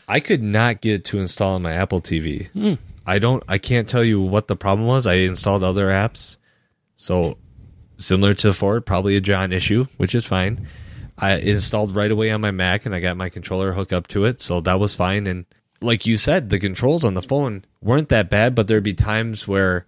I 0.06 0.20
could 0.20 0.44
not 0.44 0.82
get 0.82 1.06
to 1.06 1.20
install 1.20 1.56
on 1.56 1.62
my 1.62 1.72
Apple 1.72 2.02
TV. 2.02 2.52
Mm. 2.52 2.78
I 3.06 3.20
don't. 3.20 3.42
I 3.48 3.58
can't 3.58 3.88
tell 3.88 4.04
you 4.04 4.20
what 4.20 4.50
the 4.50 4.58
problem 4.58 4.86
was. 4.86 5.08
I 5.08 5.14
installed 5.14 5.64
other 5.64 5.88
apps, 5.88 6.36
so 6.98 7.38
similar 7.96 8.34
to 8.36 8.54
Ford, 8.54 8.86
probably 8.86 9.16
a 9.16 9.22
John 9.22 9.54
issue, 9.54 9.86
which 9.96 10.14
is 10.14 10.26
fine. 10.26 10.68
I 11.18 11.38
installed 11.38 11.96
right 11.96 12.12
away 12.12 12.32
on 12.32 12.42
my 12.42 12.52
Mac 12.52 12.86
and 12.86 12.94
I 12.94 13.00
got 13.00 13.18
my 13.18 13.30
controller 13.30 13.74
hooked 13.74 13.94
up 13.94 14.08
to 14.10 14.26
it, 14.26 14.42
so 14.42 14.60
that 14.62 14.80
was 14.80 14.96
fine. 14.96 15.26
And 15.26 15.46
like 15.82 16.06
you 16.06 16.18
said, 16.18 16.50
the 16.50 16.60
controls 16.60 17.04
on 17.04 17.16
the 17.16 17.22
phone 17.22 17.66
weren't 17.82 18.10
that 18.10 18.30
bad, 18.30 18.54
but 18.54 18.68
there'd 18.68 18.84
be 18.84 18.94
times 18.94 19.48
where 19.48 19.86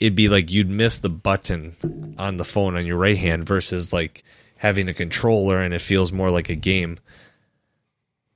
it'd 0.00 0.16
be 0.16 0.28
like 0.28 0.50
you'd 0.50 0.68
miss 0.68 0.98
the 0.98 1.08
button 1.08 2.16
on 2.18 2.36
the 2.36 2.44
phone 2.44 2.76
on 2.76 2.86
your 2.86 2.96
right 2.96 3.16
hand 3.16 3.44
versus 3.44 3.92
like 3.92 4.24
having 4.56 4.88
a 4.88 4.94
controller 4.94 5.60
and 5.60 5.72
it 5.72 5.80
feels 5.80 6.12
more 6.12 6.30
like 6.30 6.48
a 6.48 6.56
game. 6.56 6.98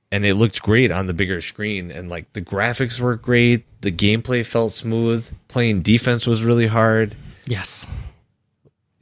And 0.09 0.25
it 0.25 0.35
looked 0.35 0.61
great 0.61 0.89
on 0.89 1.07
the 1.07 1.13
bigger 1.13 1.41
screen 1.41 1.91
and 1.91 2.09
like 2.09 2.31
the 2.31 2.41
graphics 2.41 2.97
were 2.99 3.17
great, 3.17 3.65
the 3.81 3.91
gameplay 3.91 4.45
felt 4.45 4.71
smooth, 4.71 5.29
playing 5.49 5.81
defense 5.81 6.25
was 6.25 6.45
really 6.45 6.67
hard. 6.67 7.13
Yes 7.45 7.85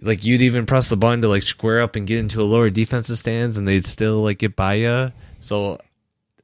like 0.01 0.25
you'd 0.25 0.41
even 0.41 0.65
press 0.65 0.89
the 0.89 0.97
button 0.97 1.21
to 1.21 1.27
like 1.27 1.43
square 1.43 1.81
up 1.81 1.95
and 1.95 2.07
get 2.07 2.19
into 2.19 2.41
a 2.41 2.43
lower 2.43 2.69
defensive 2.69 3.17
stance 3.17 3.57
and 3.57 3.67
they'd 3.67 3.85
still 3.85 4.23
like 4.23 4.39
get 4.39 4.55
by 4.55 4.75
you. 4.75 5.11
So 5.39 5.79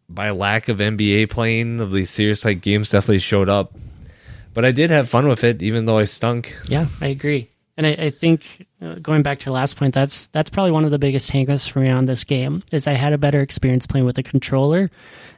by 0.10 0.32
lack 0.32 0.68
of 0.68 0.78
NBA 0.78 1.30
playing 1.30 1.80
of 1.80 1.92
these 1.92 2.10
serious 2.10 2.46
like 2.46 2.62
games 2.62 2.90
definitely 2.90 3.20
showed 3.20 3.50
up. 3.50 3.74
But 4.54 4.66
I 4.66 4.72
did 4.72 4.90
have 4.90 5.10
fun 5.10 5.28
with 5.30 5.44
it, 5.44 5.62
even 5.62 5.86
though 5.86 5.98
I 5.98 6.04
stunk. 6.04 6.58
Yeah, 6.68 6.88
I 7.00 7.08
agree. 7.08 7.48
And 7.78 7.88
I, 7.88 7.92
I 7.92 8.10
think 8.10 8.68
uh, 8.82 8.96
going 8.96 9.24
back 9.24 9.40
to 9.40 9.46
your 9.46 9.56
last 9.56 9.78
point, 9.78 9.94
that's 9.94 10.28
that's 10.28 10.50
probably 10.50 10.72
one 10.72 10.84
of 10.84 10.92
the 10.92 11.00
biggest 11.00 11.32
hangups 11.32 11.70
for 11.70 11.80
me 11.80 11.90
on 11.90 12.06
this 12.06 12.26
game 12.26 12.64
is 12.72 12.86
I 12.86 12.94
had 12.94 13.14
a 13.14 13.18
better 13.18 13.40
experience 13.40 13.88
playing 13.88 14.06
with 14.06 14.18
a 14.18 14.24
controller 14.24 14.92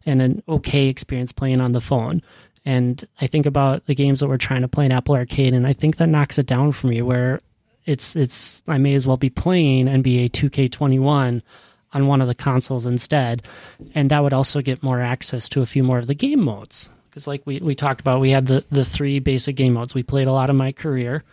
and 0.06 0.22
an 0.22 0.44
okay 0.50 0.88
experience 0.88 1.32
playing 1.32 1.62
on 1.62 1.74
the 1.74 1.82
phone. 1.82 2.22
And 2.66 3.04
I 3.22 3.28
think 3.28 3.46
about 3.46 3.86
the 3.86 3.96
games 3.96 4.20
that 4.22 4.30
we're 4.30 4.38
trying 4.38 4.62
to 4.62 4.68
play 4.68 4.86
in 4.86 4.92
Apple 4.92 5.16
Arcade, 5.16 5.54
and 5.54 5.68
I 5.68 5.74
think 5.74 5.98
that 5.98 6.08
knocks 6.08 6.40
it 6.40 6.48
down 6.48 6.72
for 6.72 6.88
me. 6.88 7.02
Where 7.02 7.42
it's 7.86 8.16
it's 8.16 8.64
I 8.68 8.78
may 8.78 8.94
as 8.94 9.06
well 9.06 9.18
be 9.18 9.30
playing 9.30 9.88
NBA 9.88 10.32
2K21 10.32 11.42
on 11.94 12.08
one 12.08 12.22
of 12.22 12.28
the 12.28 12.36
consoles 12.36 12.86
instead, 12.86 13.44
and 13.94 14.10
that 14.10 14.24
would 14.24 14.34
also 14.34 14.62
get 14.62 14.84
more 14.84 15.02
access 15.02 15.48
to 15.50 15.62
a 15.62 15.66
few 15.66 15.84
more 15.84 16.00
of 16.00 16.08
the 16.08 16.16
game 16.16 16.44
modes. 16.44 16.90
Because 17.10 17.28
like 17.28 17.44
we, 17.46 17.60
we 17.60 17.76
talked 17.76 18.02
about, 18.02 18.22
we 18.22 18.32
had 18.32 18.48
the 18.48 18.64
the 18.72 18.86
three 18.86 19.20
basic 19.20 19.56
game 19.56 19.74
modes. 19.74 19.94
We 19.94 20.04
played 20.04 20.28
a 20.28 20.34
lot 20.34 20.50
of 20.50 20.56
my 20.56 20.72
career. 20.72 21.24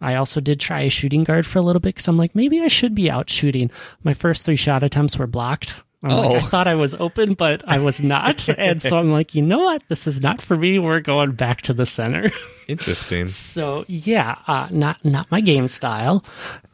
I 0.00 0.14
also 0.14 0.40
did 0.40 0.60
try 0.60 0.82
a 0.82 0.90
shooting 0.90 1.24
guard 1.24 1.44
for 1.46 1.58
a 1.58 1.62
little 1.62 1.80
bit 1.80 1.94
because 1.94 2.08
I'm 2.08 2.16
like 2.16 2.34
maybe 2.34 2.60
I 2.60 2.68
should 2.68 2.94
be 2.94 3.10
out 3.10 3.30
shooting. 3.30 3.70
My 4.02 4.14
first 4.14 4.44
three 4.44 4.56
shot 4.56 4.82
attempts 4.82 5.18
were 5.18 5.26
blocked. 5.26 5.82
I'm 6.02 6.10
oh. 6.12 6.32
like, 6.32 6.42
I 6.42 6.46
thought 6.46 6.66
I 6.68 6.76
was 6.76 6.94
open, 6.94 7.34
but 7.34 7.64
I 7.66 7.80
was 7.80 8.00
not. 8.00 8.48
and 8.58 8.80
so 8.80 8.98
I'm 8.98 9.10
like, 9.10 9.34
you 9.34 9.42
know 9.42 9.58
what? 9.58 9.82
This 9.88 10.06
is 10.06 10.20
not 10.20 10.40
for 10.40 10.56
me. 10.56 10.78
We're 10.78 11.00
going 11.00 11.32
back 11.32 11.62
to 11.62 11.72
the 11.72 11.86
center. 11.86 12.30
Interesting. 12.68 13.28
so 13.28 13.84
yeah, 13.88 14.36
uh, 14.46 14.68
not 14.70 15.04
not 15.04 15.30
my 15.30 15.40
game 15.40 15.68
style. 15.68 16.24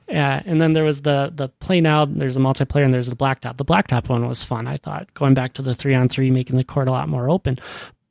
Uh, 0.06 0.42
and 0.44 0.60
then 0.60 0.74
there 0.74 0.84
was 0.84 1.02
the 1.02 1.32
the 1.34 1.48
play 1.48 1.80
now. 1.80 2.04
There's 2.04 2.36
a 2.36 2.40
multiplayer 2.40 2.84
and 2.84 2.92
there's 2.92 3.08
the 3.08 3.16
blacktop. 3.16 3.56
The 3.56 3.64
blacktop 3.64 4.08
one 4.08 4.28
was 4.28 4.44
fun. 4.44 4.68
I 4.68 4.76
thought 4.76 5.12
going 5.14 5.32
back 5.32 5.54
to 5.54 5.62
the 5.62 5.74
three 5.74 5.94
on 5.94 6.08
three, 6.08 6.30
making 6.30 6.56
the 6.56 6.64
court 6.64 6.88
a 6.88 6.92
lot 6.92 7.08
more 7.08 7.30
open. 7.30 7.58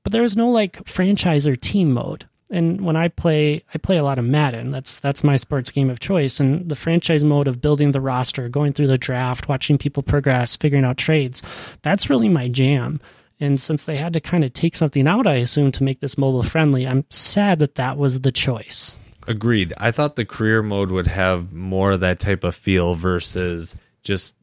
But 0.04 0.12
there 0.12 0.24
was 0.24 0.36
no 0.36 0.50
like 0.50 0.88
franchise 0.88 1.48
or 1.48 1.56
team 1.56 1.92
mode 1.94 2.28
and 2.54 2.82
when 2.82 2.96
I 2.96 3.08
play, 3.08 3.64
I 3.74 3.80
play 3.80 3.98
a 3.98 4.04
lot 4.04 4.20
of 4.20 4.26
Madden. 4.26 4.70
That's 4.70 5.00
that's 5.00 5.24
my 5.24 5.38
sports 5.38 5.72
game 5.72 5.90
of 5.90 6.00
choice. 6.00 6.40
And 6.40 6.70
the 6.70 6.76
franchise 6.76 7.24
mode 7.24 7.48
of 7.48 7.62
building 7.62 7.92
the 7.92 8.00
roster, 8.00 8.48
going 8.48 8.74
through 8.74 8.88
the 8.88 8.98
draft, 8.98 9.50
watching 9.50 9.80
people 9.80 10.04
progress, 10.04 10.56
figuring 10.56 10.86
out 10.86 10.98
trades, 10.98 11.42
that's 11.82 12.12
really 12.12 12.30
my 12.30 12.48
jam. 12.48 13.02
And 13.40 13.60
since 13.60 13.86
they 13.86 13.96
had 13.96 14.14
to 14.14 14.22
kind 14.22 14.44
of 14.44 14.54
take 14.54 14.76
something 14.76 15.08
out, 15.08 15.26
I 15.26 15.38
assume 15.38 15.72
to 15.74 15.84
make 15.84 16.00
this 16.00 16.16
mobile 16.16 16.44
friendly, 16.44 16.88
I'm 16.88 17.06
sad 17.10 17.58
that 17.58 17.76
that 17.76 17.98
was 17.98 18.22
the 18.22 18.32
choice. 18.32 18.98
Agreed. 19.28 19.74
I 19.78 19.90
thought 19.90 20.16
the 20.16 20.24
career 20.24 20.62
mode 20.62 20.92
would 20.92 21.08
have 21.08 21.54
more 21.54 21.94
of 21.94 22.02
that 22.02 22.20
type 22.20 22.44
of 22.44 22.54
feel 22.54 22.94
versus 22.94 23.76
just 24.04 24.36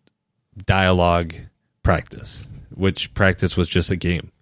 dialogue 0.67 1.33
practice, 1.85 2.49
which 2.75 3.15
practice 3.15 3.57
was 3.57 3.69
just 3.69 3.93
a 3.93 3.97
game. 3.97 4.33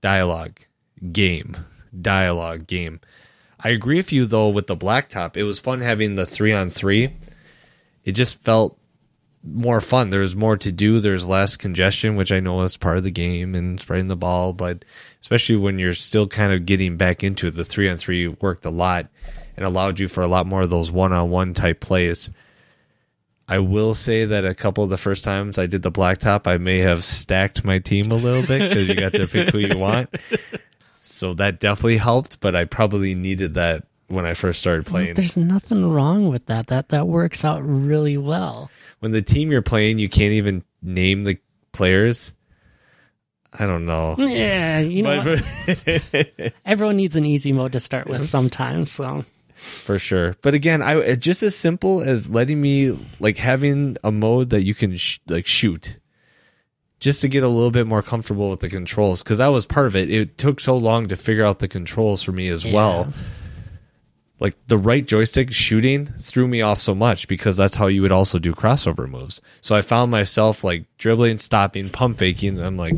Dialogue, 0.00 0.58
game 1.12 1.56
dialogue 2.00 2.66
game. 2.66 3.00
I 3.60 3.70
agree 3.70 3.96
with 3.96 4.12
you 4.12 4.26
though 4.26 4.48
with 4.48 4.66
the 4.66 4.76
blacktop. 4.76 5.36
It 5.36 5.44
was 5.44 5.58
fun 5.58 5.80
having 5.80 6.14
the 6.14 6.26
three 6.26 6.52
on 6.52 6.70
three. 6.70 7.14
It 8.04 8.12
just 8.12 8.42
felt 8.42 8.78
more 9.42 9.80
fun. 9.80 10.10
There's 10.10 10.34
more 10.34 10.56
to 10.56 10.72
do. 10.72 11.00
There's 11.00 11.28
less 11.28 11.56
congestion, 11.56 12.16
which 12.16 12.32
I 12.32 12.40
know 12.40 12.62
is 12.62 12.76
part 12.76 12.96
of 12.96 13.04
the 13.04 13.10
game 13.10 13.54
and 13.54 13.80
spreading 13.80 14.08
the 14.08 14.16
ball, 14.16 14.52
but 14.52 14.84
especially 15.20 15.56
when 15.56 15.78
you're 15.78 15.94
still 15.94 16.26
kind 16.26 16.52
of 16.52 16.66
getting 16.66 16.96
back 16.96 17.22
into 17.22 17.48
it, 17.48 17.54
the 17.54 17.64
three 17.64 17.88
on 17.88 17.96
three 17.96 18.28
worked 18.28 18.64
a 18.64 18.70
lot 18.70 19.08
and 19.56 19.64
allowed 19.64 20.00
you 20.00 20.08
for 20.08 20.22
a 20.22 20.26
lot 20.26 20.46
more 20.46 20.62
of 20.62 20.70
those 20.70 20.90
one 20.90 21.12
on 21.12 21.30
one 21.30 21.54
type 21.54 21.80
plays. 21.80 22.30
I 23.46 23.58
will 23.58 23.92
say 23.92 24.24
that 24.24 24.46
a 24.46 24.54
couple 24.54 24.84
of 24.84 24.90
the 24.90 24.96
first 24.96 25.22
times 25.22 25.58
I 25.58 25.66
did 25.66 25.82
the 25.82 25.92
blacktop, 25.92 26.46
I 26.46 26.56
may 26.56 26.78
have 26.78 27.04
stacked 27.04 27.62
my 27.62 27.78
team 27.78 28.10
a 28.10 28.14
little 28.14 28.42
bit 28.42 28.70
because 28.70 28.88
you 28.88 28.94
got 28.94 29.12
to 29.12 29.28
pick 29.28 29.50
who 29.50 29.58
you 29.58 29.76
want. 29.76 30.14
So 31.04 31.34
that 31.34 31.60
definitely 31.60 31.98
helped, 31.98 32.40
but 32.40 32.56
I 32.56 32.64
probably 32.64 33.14
needed 33.14 33.54
that 33.54 33.86
when 34.08 34.24
I 34.24 34.34
first 34.34 34.60
started 34.60 34.86
playing. 34.86 35.14
There's 35.14 35.36
nothing 35.36 35.90
wrong 35.90 36.28
with 36.28 36.46
that. 36.46 36.68
That 36.68 36.88
that 36.88 37.06
works 37.06 37.44
out 37.44 37.60
really 37.60 38.16
well. 38.16 38.70
When 39.00 39.12
the 39.12 39.22
team 39.22 39.52
you're 39.52 39.62
playing, 39.62 39.98
you 39.98 40.08
can't 40.08 40.32
even 40.32 40.64
name 40.82 41.24
the 41.24 41.38
players. 41.72 42.34
I 43.52 43.66
don't 43.66 43.86
know. 43.86 44.16
Yeah, 44.18 44.80
you 44.80 45.02
know, 45.02 45.36
everyone 46.66 46.96
needs 46.96 47.14
an 47.16 47.24
easy 47.24 47.52
mode 47.52 47.72
to 47.72 47.80
start 47.80 48.08
with 48.08 48.28
sometimes. 48.28 48.90
So 48.90 49.24
for 49.54 49.98
sure. 49.98 50.34
But 50.42 50.54
again, 50.54 50.82
I 50.82 51.14
just 51.14 51.42
as 51.42 51.54
simple 51.54 52.00
as 52.00 52.28
letting 52.28 52.60
me 52.60 52.98
like 53.20 53.36
having 53.36 53.96
a 54.02 54.10
mode 54.10 54.50
that 54.50 54.64
you 54.64 54.74
can 54.74 54.96
sh- 54.96 55.20
like 55.28 55.46
shoot 55.46 56.00
just 57.04 57.20
to 57.20 57.28
get 57.28 57.42
a 57.42 57.48
little 57.48 57.70
bit 57.70 57.86
more 57.86 58.00
comfortable 58.00 58.48
with 58.48 58.60
the 58.60 58.68
controls 58.70 59.22
because 59.22 59.36
that 59.36 59.48
was 59.48 59.66
part 59.66 59.86
of 59.86 59.94
it. 59.94 60.10
It 60.10 60.38
took 60.38 60.58
so 60.58 60.74
long 60.74 61.06
to 61.08 61.16
figure 61.16 61.44
out 61.44 61.58
the 61.58 61.68
controls 61.68 62.22
for 62.22 62.32
me 62.32 62.48
as 62.48 62.64
yeah. 62.64 62.74
well. 62.74 63.12
Like 64.40 64.56
the 64.68 64.78
right 64.78 65.06
joystick 65.06 65.52
shooting 65.52 66.06
threw 66.06 66.48
me 66.48 66.62
off 66.62 66.80
so 66.80 66.94
much 66.94 67.28
because 67.28 67.58
that's 67.58 67.76
how 67.76 67.88
you 67.88 68.00
would 68.00 68.10
also 68.10 68.38
do 68.38 68.54
crossover 68.54 69.06
moves. 69.06 69.42
So 69.60 69.76
I 69.76 69.82
found 69.82 70.10
myself 70.10 70.64
like 70.64 70.86
dribbling, 70.96 71.36
stopping, 71.36 71.90
pump 71.90 72.16
faking. 72.16 72.58
I'm 72.58 72.78
like, 72.78 72.96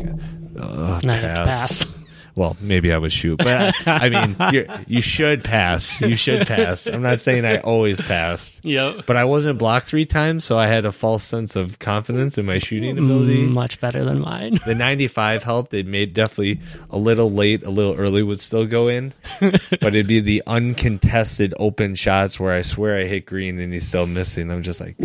pass. 0.56 1.02
pass. 1.04 1.96
Well, 2.36 2.54
maybe 2.60 2.92
I 2.92 2.98
would 2.98 3.12
shoot, 3.14 3.38
but 3.38 3.74
I, 3.86 4.06
I 4.06 4.08
mean, 4.10 4.36
you 4.52 4.66
you 4.86 5.00
should 5.00 5.42
pass. 5.42 6.00
You 6.02 6.14
should 6.16 6.46
pass. 6.46 6.86
I'm 6.86 7.00
not 7.02 7.18
saying 7.20 7.44
I 7.46 7.58
always 7.60 8.00
passed, 8.00 8.62
Yep. 8.62 9.06
but 9.06 9.16
I 9.16 9.24
wasn't 9.24 9.58
blocked 9.58 9.86
three 9.86 10.04
times, 10.04 10.44
so 10.44 10.58
I 10.58 10.66
had 10.66 10.84
a 10.84 10.92
false 10.92 11.24
sense 11.24 11.56
of 11.56 11.78
confidence 11.78 12.36
in 12.36 12.44
my 12.44 12.58
shooting 12.58 12.98
ability. 12.98 13.38
Mm, 13.46 13.52
much 13.54 13.80
better 13.80 14.04
than 14.04 14.20
mine. 14.20 14.58
The 14.66 14.74
95 14.74 15.44
helped. 15.44 15.72
It 15.72 15.86
made 15.86 16.12
definitely 16.12 16.60
a 16.90 16.98
little 16.98 17.30
late, 17.30 17.62
a 17.62 17.70
little 17.70 17.94
early 17.96 18.22
would 18.22 18.38
still 18.40 18.66
go 18.66 18.88
in, 18.88 19.14
but 19.40 19.82
it'd 19.86 20.06
be 20.06 20.20
the 20.20 20.42
uncontested 20.46 21.54
open 21.58 21.94
shots 21.94 22.38
where 22.38 22.52
I 22.54 22.60
swear 22.62 22.98
I 22.98 23.04
hit 23.06 23.24
green 23.26 23.58
and 23.58 23.72
he's 23.72 23.88
still 23.88 24.06
missing. 24.06 24.50
I'm 24.50 24.62
just 24.62 24.80
like, 24.80 24.96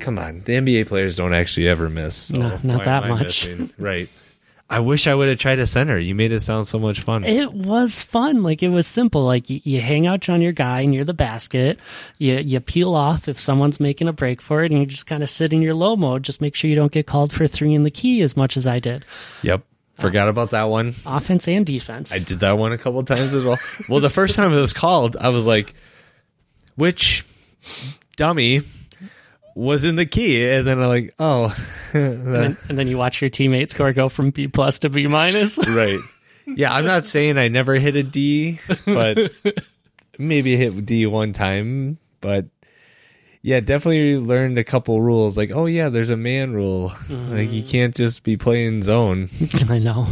come 0.00 0.18
on, 0.18 0.38
the 0.40 0.54
NBA 0.54 0.86
players 0.88 1.16
don't 1.16 1.34
actually 1.34 1.68
ever 1.68 1.90
miss. 1.90 2.14
So 2.16 2.38
No, 2.38 2.58
not 2.62 2.84
that 2.84 3.06
much. 3.06 3.46
missing? 3.46 3.70
Right. 3.78 4.08
I 4.72 4.78
wish 4.78 5.08
I 5.08 5.14
would 5.16 5.28
have 5.28 5.38
tried 5.38 5.58
a 5.58 5.66
center. 5.66 5.98
You 5.98 6.14
made 6.14 6.30
it 6.30 6.38
sound 6.40 6.68
so 6.68 6.78
much 6.78 7.00
fun. 7.00 7.24
It 7.24 7.52
was 7.52 8.00
fun. 8.00 8.44
Like 8.44 8.62
it 8.62 8.68
was 8.68 8.86
simple. 8.86 9.24
Like 9.24 9.50
you, 9.50 9.60
you 9.64 9.80
hang 9.80 10.06
out 10.06 10.28
on 10.28 10.40
your 10.40 10.52
guy 10.52 10.84
near 10.84 11.02
the 11.02 11.12
basket. 11.12 11.80
You 12.18 12.36
you 12.36 12.60
peel 12.60 12.94
off 12.94 13.26
if 13.26 13.40
someone's 13.40 13.80
making 13.80 14.06
a 14.06 14.12
break 14.12 14.40
for 14.40 14.62
it, 14.62 14.70
and 14.70 14.78
you 14.80 14.86
just 14.86 15.08
kind 15.08 15.24
of 15.24 15.28
sit 15.28 15.52
in 15.52 15.60
your 15.60 15.74
low 15.74 15.96
mode. 15.96 16.22
Just 16.22 16.40
make 16.40 16.54
sure 16.54 16.70
you 16.70 16.76
don't 16.76 16.92
get 16.92 17.08
called 17.08 17.32
for 17.32 17.48
three 17.48 17.74
in 17.74 17.82
the 17.82 17.90
key 17.90 18.22
as 18.22 18.36
much 18.36 18.56
as 18.56 18.68
I 18.68 18.78
did. 18.78 19.04
Yep. 19.42 19.64
Forgot 19.98 20.28
about 20.28 20.50
that 20.50 20.64
one. 20.64 20.94
Offense 21.04 21.48
and 21.48 21.66
defense. 21.66 22.12
I 22.12 22.20
did 22.20 22.38
that 22.40 22.52
one 22.52 22.72
a 22.72 22.78
couple 22.78 23.02
times 23.02 23.34
as 23.34 23.44
well. 23.44 23.58
Well, 23.88 24.00
the 24.00 24.08
first 24.08 24.36
time 24.36 24.52
it 24.52 24.56
was 24.56 24.72
called, 24.72 25.16
I 25.16 25.28
was 25.30 25.44
like, 25.44 25.74
which 26.76 27.26
dummy 28.16 28.62
was 29.54 29.84
in 29.84 29.96
the 29.96 30.06
key? 30.06 30.48
And 30.48 30.66
then 30.66 30.80
I'm 30.80 30.88
like, 30.88 31.14
oh, 31.18 31.56
and, 31.92 32.34
then, 32.34 32.56
and 32.68 32.78
then 32.78 32.88
you 32.88 32.98
watch 32.98 33.20
your 33.20 33.30
teammates 33.30 33.74
score 33.74 33.92
go 33.92 34.08
from 34.08 34.30
B 34.30 34.48
plus 34.48 34.80
to 34.80 34.90
B 34.90 35.06
minus. 35.06 35.58
right. 35.68 36.00
Yeah, 36.46 36.72
I'm 36.74 36.84
not 36.84 37.06
saying 37.06 37.38
I 37.38 37.48
never 37.48 37.74
hit 37.74 37.96
a 37.96 38.02
D, 38.02 38.58
but 38.84 39.32
maybe 40.18 40.56
hit 40.56 40.84
D 40.84 41.06
one 41.06 41.32
time. 41.32 41.98
But 42.20 42.46
yeah, 43.42 43.60
definitely 43.60 44.18
learned 44.18 44.58
a 44.58 44.64
couple 44.64 45.00
rules. 45.00 45.36
Like, 45.36 45.50
oh 45.52 45.66
yeah, 45.66 45.88
there's 45.88 46.10
a 46.10 46.16
man 46.16 46.52
rule. 46.52 46.92
Like 47.08 47.52
you 47.52 47.62
mm. 47.62 47.68
can't 47.68 47.94
just 47.94 48.22
be 48.22 48.36
playing 48.36 48.82
zone. 48.82 49.28
I 49.68 49.78
know. 49.78 50.06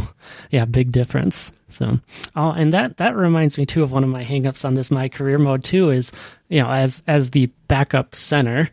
Yeah, 0.49 0.65
big 0.65 0.91
difference. 0.91 1.51
So, 1.69 1.99
oh, 2.35 2.51
and 2.51 2.73
that 2.73 2.97
that 2.97 3.15
reminds 3.15 3.57
me 3.57 3.65
too 3.65 3.83
of 3.83 3.91
one 3.91 4.03
of 4.03 4.09
my 4.09 4.23
hangups 4.23 4.65
on 4.65 4.73
this 4.73 4.89
my 4.89 5.09
career 5.09 5.37
mode 5.37 5.63
too 5.63 5.91
is, 5.91 6.11
you 6.49 6.61
know, 6.61 6.69
as 6.69 7.03
as 7.07 7.31
the 7.31 7.45
backup 7.67 8.15
center, 8.15 8.69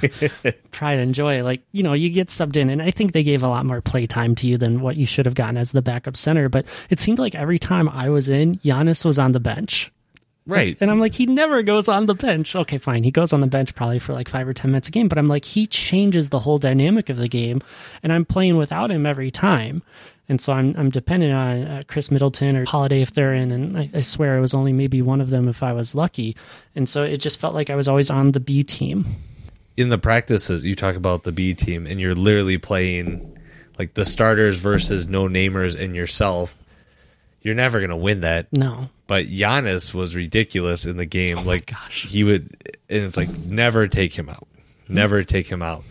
pride 0.70 0.98
and 0.98 1.14
joy. 1.14 1.42
Like, 1.42 1.62
you 1.72 1.82
know, 1.82 1.92
you 1.92 2.08
get 2.08 2.28
subbed 2.28 2.56
in, 2.56 2.70
and 2.70 2.80
I 2.80 2.90
think 2.90 3.12
they 3.12 3.24
gave 3.24 3.42
a 3.42 3.48
lot 3.48 3.66
more 3.66 3.80
play 3.80 4.06
time 4.06 4.34
to 4.36 4.46
you 4.46 4.56
than 4.56 4.80
what 4.80 4.96
you 4.96 5.06
should 5.06 5.26
have 5.26 5.34
gotten 5.34 5.56
as 5.56 5.72
the 5.72 5.82
backup 5.82 6.16
center. 6.16 6.48
But 6.48 6.66
it 6.90 7.00
seemed 7.00 7.18
like 7.18 7.34
every 7.34 7.58
time 7.58 7.88
I 7.88 8.08
was 8.08 8.28
in, 8.28 8.56
Giannis 8.58 9.04
was 9.04 9.18
on 9.18 9.32
the 9.32 9.40
bench. 9.40 9.90
Right. 10.46 10.76
And 10.80 10.90
I'm 10.90 11.00
like, 11.00 11.14
he 11.14 11.24
never 11.24 11.62
goes 11.62 11.88
on 11.88 12.04
the 12.04 12.14
bench. 12.14 12.54
Okay, 12.54 12.76
fine. 12.76 13.02
He 13.02 13.10
goes 13.10 13.32
on 13.32 13.40
the 13.40 13.46
bench 13.46 13.74
probably 13.74 13.98
for 13.98 14.12
like 14.12 14.28
five 14.28 14.46
or 14.46 14.52
10 14.52 14.70
minutes 14.70 14.88
a 14.88 14.90
game, 14.90 15.08
but 15.08 15.16
I'm 15.16 15.28
like, 15.28 15.44
he 15.44 15.66
changes 15.66 16.28
the 16.28 16.38
whole 16.38 16.58
dynamic 16.58 17.08
of 17.08 17.16
the 17.16 17.28
game, 17.28 17.62
and 18.02 18.12
I'm 18.12 18.26
playing 18.26 18.56
without 18.56 18.90
him 18.90 19.06
every 19.06 19.30
time. 19.30 19.82
And 20.28 20.40
so 20.40 20.52
I'm, 20.54 20.74
I'm 20.78 20.90
dependent 20.90 21.34
on 21.34 21.62
uh, 21.62 21.82
Khris 21.86 22.10
Middleton 22.10 22.56
or 22.56 22.64
Holiday 22.64 23.02
if 23.02 23.12
they're 23.12 23.34
in, 23.34 23.50
and 23.50 23.76
I, 23.76 23.90
I 23.92 24.02
swear 24.02 24.38
it 24.38 24.40
was 24.40 24.54
only 24.54 24.72
maybe 24.72 25.02
one 25.02 25.20
of 25.20 25.28
them 25.30 25.48
if 25.48 25.62
I 25.62 25.72
was 25.72 25.94
lucky. 25.94 26.34
And 26.74 26.88
so 26.88 27.02
it 27.04 27.18
just 27.18 27.38
felt 27.38 27.54
like 27.54 27.68
I 27.68 27.74
was 27.76 27.88
always 27.88 28.08
on 28.10 28.32
the 28.32 28.40
B 28.40 28.62
team. 28.62 29.16
in 29.76 29.88
the 29.88 29.98
practices 29.98 30.64
you 30.64 30.74
talk 30.74 30.94
about 30.96 31.24
the 31.24 31.32
B 31.32 31.52
team 31.52 31.86
and 31.86 32.00
you're 32.00 32.14
literally 32.14 32.58
playing 32.58 33.36
like 33.78 33.94
the 33.94 34.04
starters 34.04 34.56
versus 34.56 35.06
no 35.08 35.24
namers 35.28 35.78
and 35.78 35.96
yourself, 35.96 36.56
you're 37.42 37.56
never 37.56 37.80
gonna 37.80 37.96
win 37.96 38.20
that. 38.20 38.46
No. 38.56 38.88
But 39.06 39.26
Giannis 39.26 39.92
was 39.92 40.14
ridiculous 40.16 40.86
in 40.86 40.96
the 40.96 41.04
game. 41.04 41.44
like 41.44 41.70
Oh 41.72 41.74
gosh. 41.74 42.06
he 42.06 42.24
would, 42.24 42.56
and 42.88 43.02
it's 43.02 43.16
like 43.16 43.36
never 43.44 43.88
take 43.88 44.12
him 44.16 44.28
out, 44.30 44.46
never 44.88 45.22
take 45.24 45.48
him 45.48 45.60
out. 45.60 45.84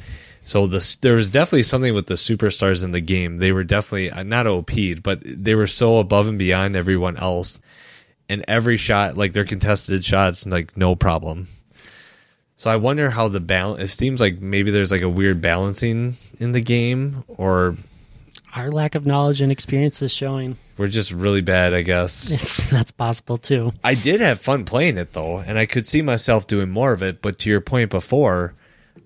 So 0.45 0.67
the 0.67 0.97
there 1.01 1.15
was 1.15 1.31
definitely 1.31 1.63
something 1.63 1.93
with 1.93 2.07
the 2.07 2.15
superstars 2.15 2.83
in 2.83 2.91
the 2.91 2.99
game. 2.99 3.37
They 3.37 3.51
were 3.51 3.63
definitely 3.63 4.11
uh, 4.11 4.23
not 4.23 4.45
OP'd, 4.47 5.01
but 5.01 5.21
they 5.23 5.55
were 5.55 5.67
so 5.67 5.97
above 5.99 6.27
and 6.27 6.37
beyond 6.37 6.75
everyone 6.75 7.17
else. 7.17 7.59
And 8.29 8.43
every 8.47 8.77
shot, 8.77 9.17
like 9.17 9.33
their 9.33 9.45
contested 9.45 10.03
shots, 10.03 10.45
like 10.45 10.75
no 10.75 10.95
problem. 10.95 11.47
So 12.55 12.69
I 12.71 12.75
wonder 12.77 13.09
how 13.09 13.27
the 13.29 13.39
balance. 13.39 13.81
It 13.93 13.95
seems 13.97 14.21
like 14.21 14.39
maybe 14.39 14.71
there's 14.71 14.91
like 14.91 15.01
a 15.01 15.09
weird 15.09 15.41
balancing 15.41 16.17
in 16.39 16.51
the 16.51 16.61
game, 16.61 17.23
or 17.27 17.75
Our 18.53 18.69
lack 18.71 18.95
of 18.95 19.05
knowledge 19.05 19.41
and 19.41 19.51
experience 19.51 20.01
is 20.01 20.11
showing. 20.13 20.57
we're 20.77 20.87
just 20.87 21.11
really 21.11 21.41
bad. 21.41 21.73
I 21.73 21.81
guess. 21.83 22.31
It's, 22.33 22.69
that's 22.69 22.91
possible 22.91 23.37
too. 23.37 23.73
I 23.83 23.95
did 23.95 24.19
have 24.21 24.39
fun 24.41 24.65
playing 24.65 24.97
it 24.97 25.13
though, 25.13 25.37
and 25.37 25.57
I 25.57 25.65
could 25.65 25.85
see 25.85 26.01
myself 26.01 26.47
doing 26.47 26.69
more 26.69 26.91
of 26.91 27.01
it. 27.01 27.21
But 27.21 27.39
to 27.39 27.49
your 27.49 27.61
point 27.61 27.89
before, 27.91 28.53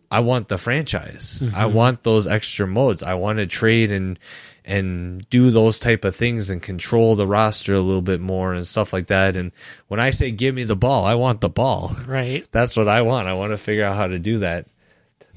I 0.10 0.22
want 0.22 0.48
the 0.48 0.58
franchise. 0.58 1.42
I 1.42 1.46
mm-hmm. 1.46 1.74
want 1.74 2.04
those 2.04 2.28
extra 2.28 2.66
modes. 2.66 3.04
I 3.04 3.16
want 3.16 3.40
to 3.40 3.48
trade 3.48 3.92
and 3.92 4.18
and 4.64 5.28
do 5.30 5.50
those 5.50 5.80
type 5.80 6.04
of 6.04 6.16
things 6.16 6.50
and 6.50 6.62
control 6.62 7.16
the 7.16 7.26
roster 7.26 7.74
a 7.74 7.80
little 7.80 8.02
bit 8.02 8.20
more 8.20 8.54
and 8.54 8.68
stuff 8.68 8.92
like 8.92 9.08
that. 9.08 9.38
And 9.38 9.54
when 9.88 10.02
I 10.02 10.10
say 10.10 10.30
give 10.30 10.54
me 10.54 10.66
the 10.66 10.76
ball, 10.76 11.06
I 11.06 11.16
want 11.16 11.40
the 11.40 11.50
ball. 11.50 11.96
Right. 12.06 12.46
That's 12.52 12.76
what 12.76 12.90
I 12.90 13.02
want. 13.02 13.30
I 13.30 13.34
want 13.34 13.52
to 13.52 13.58
figure 13.58 13.86
out 13.86 13.96
how 13.96 14.08
to 14.08 14.20
do 14.20 14.40
that. 14.40 14.68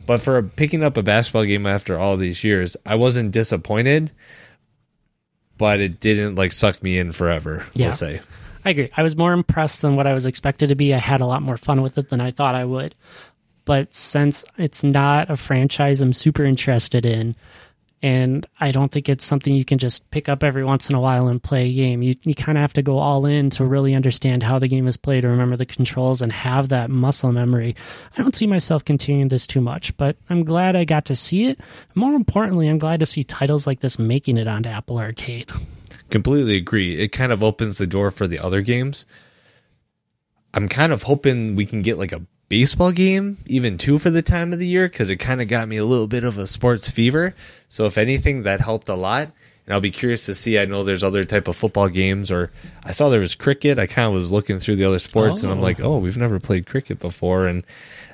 But 0.04 0.20
for 0.20 0.42
picking 0.42 0.82
up 0.82 0.96
a 0.96 1.04
basketball 1.04 1.44
game 1.44 1.66
after 1.66 1.96
all 1.96 2.16
these 2.16 2.42
years, 2.42 2.76
I 2.84 2.96
wasn't 2.96 3.30
disappointed, 3.30 4.10
but 5.56 5.78
it 5.78 6.00
didn't 6.00 6.34
like 6.34 6.52
suck 6.52 6.82
me 6.82 6.98
in 6.98 7.12
forever. 7.12 7.64
Yeah. 7.74 7.86
We'll 7.86 7.92
say. 7.92 8.20
I 8.64 8.70
agree. 8.70 8.90
I 8.96 9.02
was 9.02 9.16
more 9.16 9.32
impressed 9.32 9.80
than 9.82 9.96
what 9.96 10.06
I 10.06 10.12
was 10.12 10.26
expected 10.26 10.68
to 10.68 10.74
be. 10.74 10.92
I 10.92 10.98
had 10.98 11.20
a 11.20 11.26
lot 11.26 11.42
more 11.42 11.56
fun 11.56 11.82
with 11.82 11.96
it 11.96 12.10
than 12.10 12.20
I 12.20 12.30
thought 12.30 12.54
I 12.54 12.64
would. 12.64 12.94
But 13.64 13.94
since 13.94 14.44
it's 14.56 14.82
not 14.82 15.30
a 15.30 15.36
franchise 15.36 16.00
I'm 16.00 16.12
super 16.12 16.44
interested 16.44 17.06
in, 17.06 17.36
and 18.02 18.46
I 18.58 18.72
don't 18.72 18.90
think 18.90 19.08
it's 19.10 19.26
something 19.26 19.54
you 19.54 19.64
can 19.64 19.76
just 19.76 20.10
pick 20.10 20.28
up 20.28 20.42
every 20.42 20.64
once 20.64 20.88
in 20.88 20.94
a 20.94 21.00
while 21.00 21.28
and 21.28 21.42
play 21.42 21.68
a 21.68 21.74
game. 21.74 22.02
You 22.02 22.14
you 22.22 22.34
kind 22.34 22.56
of 22.56 22.62
have 22.62 22.72
to 22.74 22.82
go 22.82 22.98
all 22.98 23.26
in 23.26 23.50
to 23.50 23.64
really 23.64 23.94
understand 23.94 24.42
how 24.42 24.58
the 24.58 24.68
game 24.68 24.86
is 24.86 24.96
played, 24.96 25.22
to 25.22 25.28
remember 25.28 25.56
the 25.56 25.66
controls, 25.66 26.22
and 26.22 26.32
have 26.32 26.70
that 26.70 26.88
muscle 26.88 27.30
memory. 27.30 27.76
I 28.16 28.22
don't 28.22 28.34
see 28.34 28.46
myself 28.46 28.84
continuing 28.84 29.28
this 29.28 29.46
too 29.46 29.60
much, 29.60 29.94
but 29.98 30.16
I'm 30.30 30.44
glad 30.44 30.76
I 30.76 30.84
got 30.84 31.04
to 31.06 31.16
see 31.16 31.44
it. 31.46 31.60
More 31.94 32.14
importantly, 32.14 32.68
I'm 32.68 32.78
glad 32.78 33.00
to 33.00 33.06
see 33.06 33.22
titles 33.22 33.66
like 33.66 33.80
this 33.80 33.98
making 33.98 34.38
it 34.38 34.48
onto 34.48 34.70
Apple 34.70 34.98
Arcade. 34.98 35.50
completely 36.10 36.56
agree. 36.56 36.98
It 37.00 37.08
kind 37.08 37.32
of 37.32 37.42
opens 37.42 37.78
the 37.78 37.86
door 37.86 38.10
for 38.10 38.26
the 38.26 38.38
other 38.38 38.62
games. 38.62 39.04
I'm 40.54 40.68
kind 40.68 40.92
of 40.92 41.04
hoping 41.04 41.54
we 41.54 41.66
can 41.66 41.82
get 41.82 41.98
like 41.98 42.12
a 42.12 42.22
baseball 42.50 42.92
game, 42.92 43.38
even 43.46 43.78
two 43.78 43.98
for 43.98 44.10
the 44.10 44.20
time 44.20 44.52
of 44.52 44.58
the 44.58 44.66
year, 44.66 44.86
because 44.88 45.08
it 45.08 45.16
kind 45.16 45.40
of 45.40 45.48
got 45.48 45.66
me 45.68 45.78
a 45.78 45.84
little 45.86 46.06
bit 46.06 46.24
of 46.24 46.36
a 46.36 46.46
sports 46.46 46.90
fever. 46.90 47.34
So 47.68 47.86
if 47.86 47.96
anything, 47.96 48.42
that 48.42 48.60
helped 48.60 48.90
a 48.90 48.94
lot. 48.94 49.30
And 49.66 49.74
I'll 49.74 49.80
be 49.80 49.90
curious 49.92 50.26
to 50.26 50.34
see. 50.34 50.58
I 50.58 50.64
know 50.64 50.82
there's 50.82 51.04
other 51.04 51.22
type 51.24 51.46
of 51.46 51.56
football 51.56 51.88
games, 51.88 52.30
or 52.30 52.50
I 52.84 52.90
saw 52.92 53.08
there 53.08 53.20
was 53.20 53.34
cricket. 53.36 53.78
I 53.78 53.86
kind 53.86 54.08
of 54.08 54.14
was 54.14 54.32
looking 54.32 54.58
through 54.58 54.76
the 54.76 54.84
other 54.84 54.98
sports, 54.98 55.42
and 55.44 55.52
I'm 55.52 55.60
Oh. 55.60 55.62
like, 55.62 55.80
oh, 55.80 55.98
we've 55.98 56.16
never 56.16 56.40
played 56.40 56.66
cricket 56.66 56.98
before. 56.98 57.46
And 57.46 57.64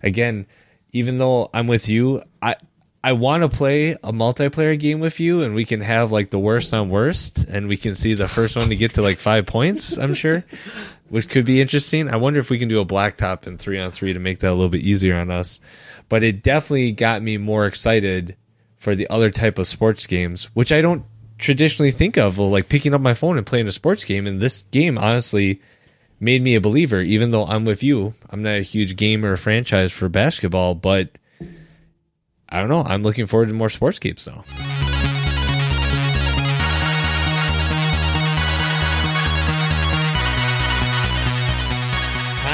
again, 0.02 0.46
even 0.92 1.18
though 1.18 1.48
I'm 1.54 1.66
with 1.66 1.88
you, 1.88 2.22
I 2.42 2.56
I 3.02 3.12
want 3.12 3.44
to 3.44 3.48
play 3.48 3.92
a 3.92 4.12
multiplayer 4.12 4.76
game 4.78 4.98
with 4.98 5.20
you, 5.20 5.42
and 5.42 5.54
we 5.54 5.64
can 5.64 5.80
have 5.80 6.10
like 6.12 6.30
the 6.30 6.38
worst 6.40 6.74
on 6.74 6.90
worst, 6.90 7.38
and 7.48 7.68
we 7.68 7.76
can 7.76 7.94
see 7.94 8.14
the 8.14 8.26
first 8.28 8.56
one 8.56 8.68
to 8.68 8.76
get 8.76 8.94
to 8.94 9.02
like 9.02 9.18
five 9.20 9.46
points. 9.46 9.96
I'm 9.96 10.12
sure, 10.12 10.44
which 11.08 11.28
could 11.28 11.44
be 11.44 11.60
interesting. 11.60 12.08
I 12.08 12.16
wonder 12.16 12.40
if 12.40 12.50
we 12.50 12.58
can 12.58 12.68
do 12.68 12.80
a 12.80 12.86
blacktop 12.86 13.46
and 13.46 13.58
three 13.58 13.78
on 13.78 13.90
three 13.90 14.12
to 14.12 14.18
make 14.18 14.40
that 14.40 14.50
a 14.50 14.54
little 14.54 14.68
bit 14.68 14.82
easier 14.82 15.16
on 15.16 15.30
us. 15.30 15.60
But 16.08 16.22
it 16.22 16.42
definitely 16.42 16.92
got 16.92 17.22
me 17.22 17.36
more 17.36 17.66
excited 17.66 18.36
for 18.76 18.94
the 18.94 19.08
other 19.10 19.30
type 19.30 19.58
of 19.58 19.66
sports 19.66 20.06
games, 20.06 20.44
which 20.54 20.72
I 20.72 20.80
don't 20.80 21.04
traditionally 21.38 21.90
think 21.90 22.16
of, 22.16 22.38
like 22.38 22.68
picking 22.68 22.94
up 22.94 23.00
my 23.00 23.14
phone 23.14 23.36
and 23.38 23.46
playing 23.46 23.66
a 23.66 23.72
sports 23.72 24.04
game. 24.04 24.26
And 24.26 24.40
this 24.40 24.64
game, 24.70 24.98
honestly, 24.98 25.60
made 26.20 26.42
me 26.42 26.54
a 26.54 26.60
believer. 26.60 27.00
Even 27.00 27.30
though 27.30 27.44
I'm 27.44 27.64
with 27.64 27.82
you, 27.82 28.14
I'm 28.30 28.42
not 28.42 28.58
a 28.58 28.62
huge 28.62 28.96
gamer 28.96 29.36
franchise 29.36 29.92
for 29.92 30.08
basketball, 30.08 30.74
but 30.74 31.10
I 32.48 32.60
don't 32.60 32.68
know. 32.68 32.82
I'm 32.82 33.02
looking 33.02 33.26
forward 33.26 33.48
to 33.48 33.54
more 33.54 33.70
sports 33.70 33.98
games 33.98 34.26
now. 34.26 34.44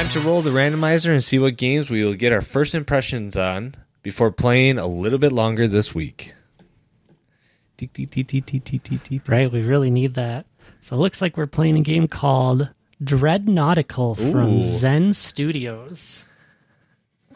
Time 0.02 0.10
to 0.10 0.20
roll 0.22 0.42
the 0.42 0.50
randomizer 0.50 1.10
and 1.10 1.22
see 1.22 1.38
what 1.38 1.56
games 1.56 1.88
we 1.88 2.02
will 2.02 2.14
get 2.14 2.32
our 2.32 2.40
first 2.40 2.74
impressions 2.74 3.36
on 3.36 3.76
before 4.02 4.32
playing 4.32 4.76
a 4.76 4.88
little 4.88 5.20
bit 5.20 5.30
longer 5.30 5.68
this 5.68 5.94
week. 5.94 6.34
Right, 9.28 9.52
we 9.52 9.62
really 9.62 9.92
need 9.92 10.14
that. 10.14 10.44
So 10.80 10.96
it 10.96 10.98
looks 10.98 11.22
like 11.22 11.36
we're 11.36 11.46
playing 11.46 11.76
a 11.78 11.82
game 11.82 12.08
called 12.08 12.68
Dread 13.04 13.48
Nautical 13.48 14.16
from 14.16 14.56
Ooh. 14.56 14.60
Zen 14.60 15.14
Studios. 15.14 16.26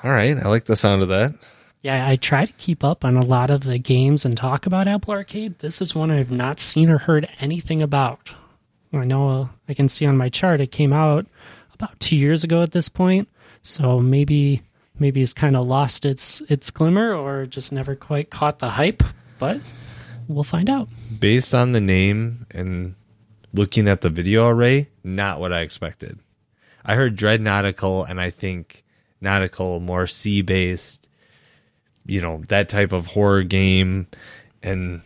All 0.02 0.10
right, 0.10 0.36
I 0.36 0.48
like 0.48 0.64
the 0.64 0.74
sound 0.74 1.02
of 1.02 1.08
that. 1.08 1.34
Yeah, 1.82 2.04
I 2.04 2.16
try 2.16 2.46
to 2.46 2.52
keep 2.54 2.82
up 2.82 3.04
on 3.04 3.16
a 3.16 3.24
lot 3.24 3.50
of 3.50 3.62
the 3.62 3.78
games 3.78 4.24
and 4.24 4.36
talk 4.36 4.66
about 4.66 4.88
Apple 4.88 5.14
Arcade. 5.14 5.60
This 5.60 5.80
is 5.80 5.94
one 5.94 6.10
I've 6.10 6.32
not 6.32 6.58
seen 6.58 6.90
or 6.90 6.98
heard 6.98 7.28
anything 7.38 7.80
about. 7.80 8.34
I 8.92 9.04
know 9.04 9.28
uh, 9.28 9.48
I 9.68 9.74
can 9.74 9.88
see 9.88 10.04
on 10.04 10.16
my 10.16 10.28
chart 10.28 10.60
it 10.60 10.72
came 10.72 10.92
out 10.92 11.26
about 11.76 11.98
two 12.00 12.16
years 12.16 12.44
ago 12.44 12.62
at 12.62 12.72
this 12.72 12.88
point. 12.88 13.28
So 13.62 14.00
maybe 14.00 14.62
maybe 14.98 15.22
it's 15.22 15.32
kind 15.32 15.56
of 15.56 15.66
lost 15.66 16.04
its 16.04 16.40
its 16.48 16.70
glimmer 16.70 17.14
or 17.14 17.46
just 17.46 17.72
never 17.72 17.94
quite 17.94 18.30
caught 18.30 18.58
the 18.58 18.70
hype. 18.70 19.02
But 19.38 19.60
we'll 20.28 20.44
find 20.44 20.70
out. 20.70 20.88
Based 21.20 21.54
on 21.54 21.72
the 21.72 21.80
name 21.80 22.46
and 22.50 22.94
looking 23.52 23.88
at 23.88 24.00
the 24.00 24.10
video 24.10 24.48
array, 24.48 24.88
not 25.04 25.40
what 25.40 25.52
I 25.52 25.60
expected. 25.60 26.18
I 26.84 26.94
heard 26.94 27.16
Dread 27.16 27.40
Nautical, 27.40 28.04
and 28.04 28.20
I 28.20 28.30
think 28.30 28.84
Nautical 29.20 29.80
more 29.80 30.06
sea 30.06 30.42
based, 30.42 31.08
you 32.06 32.20
know, 32.20 32.42
that 32.48 32.68
type 32.68 32.92
of 32.92 33.06
horror 33.08 33.42
game. 33.42 34.06
And 34.62 35.02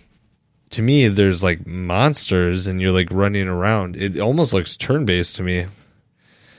to 0.70 0.82
me, 0.82 1.08
there's 1.08 1.42
like 1.42 1.66
monsters, 1.66 2.66
and 2.66 2.80
you're 2.80 2.92
like 2.92 3.08
running 3.10 3.48
around. 3.48 3.96
It 3.96 4.20
almost 4.20 4.52
looks 4.52 4.76
turn 4.76 5.06
based 5.06 5.36
to 5.36 5.42
me. 5.42 5.66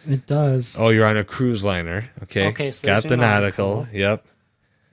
It 0.07 0.25
does. 0.25 0.77
Oh, 0.79 0.89
you're 0.89 1.05
on 1.05 1.17
a 1.17 1.23
cruise 1.23 1.63
liner. 1.63 2.09
Okay. 2.23 2.47
Okay, 2.47 2.71
so 2.71 2.85
got 2.87 3.03
the 3.03 3.17
nautical. 3.17 3.75
nautical. 3.75 3.99
Yep. 3.99 4.25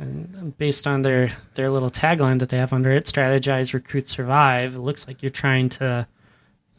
And 0.00 0.56
based 0.58 0.86
on 0.86 1.02
their 1.02 1.32
their 1.54 1.70
little 1.70 1.90
tagline 1.90 2.38
that 2.38 2.50
they 2.50 2.58
have 2.58 2.72
under 2.72 2.90
it, 2.90 3.04
strategize, 3.04 3.74
recruit, 3.74 4.08
survive. 4.08 4.76
It 4.76 4.80
looks 4.80 5.06
like 5.08 5.22
you're 5.22 5.30
trying 5.30 5.70
to 5.70 6.06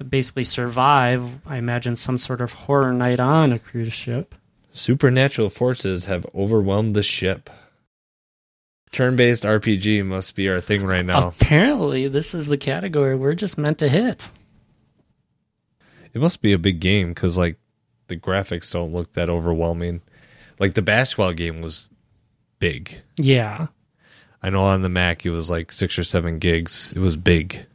basically 0.07 0.45
survive. 0.45 1.39
I 1.45 1.57
imagine 1.57 1.95
some 1.95 2.17
sort 2.17 2.39
of 2.39 2.53
horror 2.53 2.93
night 2.93 3.19
on 3.19 3.51
a 3.51 3.59
cruise 3.59 3.91
ship. 3.91 4.35
Supernatural 4.69 5.49
forces 5.49 6.05
have 6.05 6.25
overwhelmed 6.33 6.95
the 6.95 7.03
ship. 7.03 7.49
Turn 8.91 9.15
based 9.15 9.43
RPG 9.43 10.05
must 10.05 10.35
be 10.35 10.47
our 10.49 10.61
thing 10.61 10.83
right 10.83 11.05
now. 11.05 11.27
Apparently, 11.27 12.07
this 12.07 12.33
is 12.33 12.47
the 12.47 12.57
category 12.57 13.15
we're 13.15 13.35
just 13.35 13.57
meant 13.57 13.79
to 13.79 13.89
hit. 13.89 14.31
It 16.13 16.21
must 16.21 16.41
be 16.41 16.53
a 16.53 16.57
big 16.57 16.79
game 16.79 17.09
because, 17.09 17.37
like, 17.37 17.57
the 18.09 18.17
graphics 18.17 18.71
don't 18.71 18.93
look 18.93 19.13
that 19.13 19.29
overwhelming. 19.29 20.01
Like, 20.59 20.73
the 20.73 20.81
basketball 20.81 21.33
game 21.33 21.61
was 21.61 21.89
big. 22.59 22.99
Yeah. 23.15 23.67
I 24.43 24.49
know 24.49 24.63
on 24.63 24.81
the 24.81 24.89
Mac 24.89 25.25
it 25.25 25.31
was 25.31 25.49
like 25.49 25.71
six 25.71 25.97
or 25.97 26.03
seven 26.03 26.39
gigs. 26.39 26.93
It 26.95 26.99
was 26.99 27.17
big. 27.17 27.65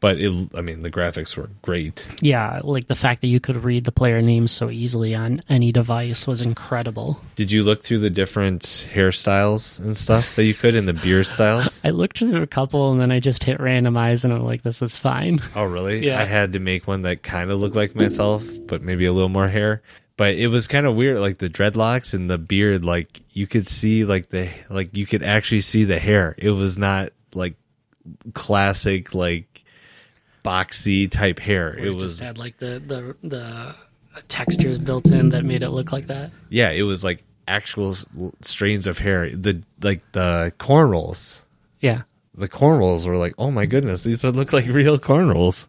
But 0.00 0.18
it, 0.18 0.48
I 0.54 0.62
mean, 0.62 0.80
the 0.80 0.90
graphics 0.90 1.36
were 1.36 1.50
great. 1.60 2.06
Yeah, 2.22 2.60
like 2.64 2.88
the 2.88 2.94
fact 2.94 3.20
that 3.20 3.26
you 3.26 3.38
could 3.38 3.62
read 3.62 3.84
the 3.84 3.92
player 3.92 4.22
names 4.22 4.50
so 4.50 4.70
easily 4.70 5.14
on 5.14 5.42
any 5.50 5.72
device 5.72 6.26
was 6.26 6.40
incredible. 6.40 7.22
Did 7.36 7.52
you 7.52 7.62
look 7.62 7.82
through 7.84 7.98
the 7.98 8.08
different 8.08 8.62
hairstyles 8.62 9.78
and 9.78 9.94
stuff 9.94 10.36
that 10.36 10.44
you 10.44 10.54
could 10.54 10.74
in 10.74 10.86
the 10.86 10.94
beer 10.94 11.22
styles? 11.22 11.80
I 11.84 11.90
looked 11.90 12.18
through 12.18 12.40
a 12.40 12.46
couple 12.46 12.90
and 12.92 13.00
then 13.00 13.12
I 13.12 13.20
just 13.20 13.44
hit 13.44 13.58
randomize 13.58 14.24
and 14.24 14.32
I'm 14.32 14.44
like, 14.44 14.62
this 14.62 14.80
is 14.80 14.96
fine. 14.96 15.40
Oh, 15.54 15.64
really? 15.64 16.00
Yeah. 16.10 16.18
I 16.18 16.24
had 16.24 16.54
to 16.54 16.60
make 16.60 16.86
one 16.86 17.02
that 17.02 17.22
kind 17.22 17.50
of 17.50 17.60
looked 17.60 17.76
like 17.76 17.94
myself, 17.94 18.46
but 18.66 18.80
maybe 18.80 19.04
a 19.04 19.12
little 19.12 19.28
more 19.28 19.48
hair. 19.48 19.82
But 20.16 20.36
it 20.36 20.46
was 20.48 20.66
kind 20.66 20.86
of 20.86 20.96
weird, 20.96 21.18
like 21.18 21.38
the 21.38 21.50
dreadlocks 21.50 22.14
and 22.14 22.30
the 22.30 22.38
beard. 22.38 22.84
Like 22.84 23.20
you 23.32 23.46
could 23.46 23.66
see, 23.66 24.04
like 24.04 24.30
the 24.30 24.50
like 24.70 24.96
you 24.96 25.06
could 25.06 25.22
actually 25.22 25.60
see 25.60 25.84
the 25.84 25.98
hair. 25.98 26.34
It 26.38 26.50
was 26.50 26.78
not 26.78 27.10
like 27.34 27.54
classic, 28.34 29.14
like 29.14 29.46
boxy 30.44 31.10
type 31.10 31.38
hair. 31.38 31.74
It 31.74 31.86
It 31.86 31.90
just 31.92 32.02
was 32.02 32.20
had 32.20 32.38
like 32.38 32.58
the, 32.58 32.82
the, 32.86 33.16
the 33.26 33.74
textures 34.28 34.78
built 34.78 35.06
in 35.06 35.30
that 35.30 35.44
made 35.44 35.62
it 35.62 35.70
look 35.70 35.92
like 35.92 36.06
that. 36.08 36.30
yeah, 36.48 36.70
it 36.70 36.82
was 36.82 37.04
like 37.04 37.22
actual 37.48 37.94
strains 38.42 38.86
of 38.86 38.98
hair. 38.98 39.30
The 39.34 39.62
like 39.82 40.10
the 40.12 40.52
cornrows. 40.58 41.42
Yeah. 41.80 42.02
The 42.34 42.48
cornrows 42.48 43.06
were 43.06 43.16
like, 43.16 43.34
oh 43.38 43.50
my 43.50 43.66
goodness, 43.66 44.02
these 44.02 44.22
look 44.24 44.52
like 44.52 44.66
real 44.66 44.98
cornrows. 44.98 45.66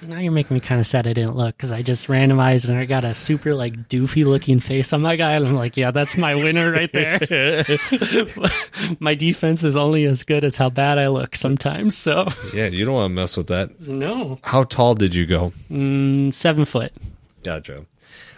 See, 0.00 0.06
now 0.06 0.18
you're 0.18 0.32
making 0.32 0.54
me 0.54 0.60
kind 0.60 0.80
of 0.80 0.86
sad 0.86 1.06
I 1.06 1.12
didn't 1.12 1.36
look 1.36 1.54
because 1.56 1.72
I 1.72 1.82
just 1.82 2.08
randomized 2.08 2.66
and 2.68 2.78
I 2.78 2.86
got 2.86 3.04
a 3.04 3.12
super 3.12 3.54
like 3.54 3.88
doofy 3.88 4.24
looking 4.24 4.58
face 4.58 4.94
on 4.94 5.02
my 5.02 5.14
guy, 5.16 5.32
and 5.32 5.46
I'm 5.46 5.54
like, 5.56 5.76
yeah, 5.76 5.90
that's 5.90 6.16
my 6.16 6.34
winner 6.34 6.72
right 6.72 6.90
there. 6.90 7.18
my 9.00 9.14
defense 9.14 9.62
is 9.62 9.76
only 9.76 10.04
as 10.06 10.24
good 10.24 10.42
as 10.42 10.56
how 10.56 10.70
bad 10.70 10.98
I 10.98 11.08
look 11.08 11.34
sometimes. 11.34 11.96
So 11.98 12.26
Yeah, 12.54 12.68
you 12.68 12.86
don't 12.86 12.94
want 12.94 13.10
to 13.10 13.14
mess 13.14 13.36
with 13.36 13.48
that. 13.48 13.78
no, 13.80 14.38
How 14.42 14.64
tall 14.64 14.94
did 14.94 15.14
you 15.14 15.26
go? 15.26 15.52
mm, 15.70 16.32
seven 16.32 16.64
foot. 16.64 16.92
Gotcha. 17.42 17.84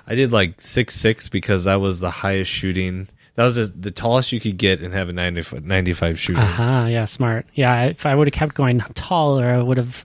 I 0.07 0.17
did 0.17 0.33
like 0.33 0.61
six 0.61 0.97
six 0.97 1.29
because 1.29 1.63
that 1.65 1.77
was 1.81 2.01
the 2.01 2.11
highest 2.11 2.51
shooting. 2.51 3.09
That 3.37 3.45
was 3.45 3.55
just 3.55 3.81
the 3.81 3.93
tallest 3.93 4.33
you 4.33 4.41
could 4.41 4.59
get 4.59 4.81
and 4.81 4.93
have 4.93 5.09
a 5.09 5.13
90 5.13 5.43
foot, 5.43 5.65
95 5.65 6.19
shooting. 6.19 6.43
Aha, 6.43 6.87
yeah, 6.87 7.05
smart. 7.05 7.47
Yeah, 7.55 7.85
if 7.85 8.05
I 8.05 8.15
would 8.17 8.27
have 8.27 8.35
kept 8.35 8.55
going 8.55 8.81
taller, 8.95 9.47
I 9.47 9.63
would 9.63 9.79
have 9.79 10.05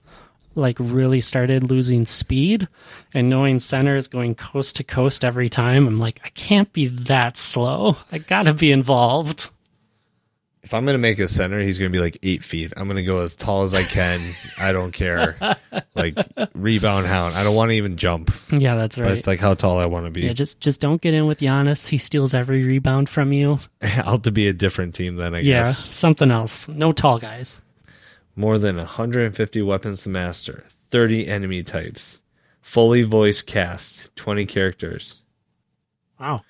like 0.58 0.76
really 0.78 1.20
started 1.20 1.62
losing 1.64 2.04
speed. 2.04 2.68
And 3.14 3.30
knowing 3.30 3.60
center 3.60 3.96
is 3.96 4.08
going 4.08 4.34
coast 4.34 4.76
to 4.76 4.84
coast 4.84 5.24
every 5.24 5.48
time, 5.48 5.86
I'm 5.86 5.98
like, 5.98 6.20
I 6.24 6.28
can't 6.30 6.70
be 6.72 6.88
that 6.88 7.36
slow. 7.36 7.96
I 8.12 8.18
gotta 8.18 8.52
be 8.54 8.70
involved. 8.72 9.50
If 10.60 10.74
I'm 10.74 10.84
gonna 10.84 10.98
make 10.98 11.18
a 11.18 11.28
center, 11.28 11.60
he's 11.60 11.78
gonna 11.78 11.88
be 11.88 12.00
like 12.00 12.18
eight 12.22 12.44
feet. 12.44 12.74
I'm 12.76 12.88
gonna 12.88 13.02
go 13.02 13.20
as 13.20 13.34
tall 13.36 13.62
as 13.62 13.72
I 13.72 13.84
can. 13.84 14.20
I 14.58 14.72
don't 14.72 14.92
care. 14.92 15.38
Like 15.94 16.16
rebound 16.54 17.08
hound. 17.08 17.34
I 17.34 17.42
don't 17.42 17.56
want 17.56 17.70
to 17.72 17.74
even 17.76 17.96
jump. 17.96 18.30
Yeah, 18.52 18.76
that's 18.76 18.98
right. 18.98 19.18
It's 19.18 19.26
like 19.26 19.40
how 19.40 19.54
tall 19.54 19.78
I 19.78 19.86
want 19.86 20.06
to 20.06 20.10
be. 20.12 20.20
yeah, 20.22 20.32
just 20.32 20.60
just 20.60 20.80
don't 20.80 21.02
get 21.02 21.12
in 21.12 21.26
with 21.26 21.40
Giannis. 21.40 21.88
He 21.88 21.98
steals 21.98 22.34
every 22.34 22.62
rebound 22.62 23.08
from 23.08 23.32
you. 23.32 23.58
I'll 23.82 24.12
have 24.12 24.22
to 24.22 24.30
be 24.30 24.46
a 24.46 24.52
different 24.52 24.94
team 24.94 25.16
then. 25.16 25.34
I 25.34 25.38
Yeah, 25.40 25.64
guess. 25.64 25.66
Yeah 25.88 25.92
something 25.92 26.30
else. 26.30 26.68
No 26.68 26.92
tall 26.92 27.18
guys. 27.18 27.60
More 28.38 28.56
than 28.56 28.76
150 28.76 29.62
weapons 29.62 30.04
to 30.04 30.08
master. 30.10 30.62
30 30.90 31.26
enemy 31.26 31.64
types. 31.64 32.22
Fully 32.62 33.02
voice 33.02 33.42
cast. 33.42 34.14
20 34.14 34.46
characters. 34.46 35.22
Wow. 36.20 36.42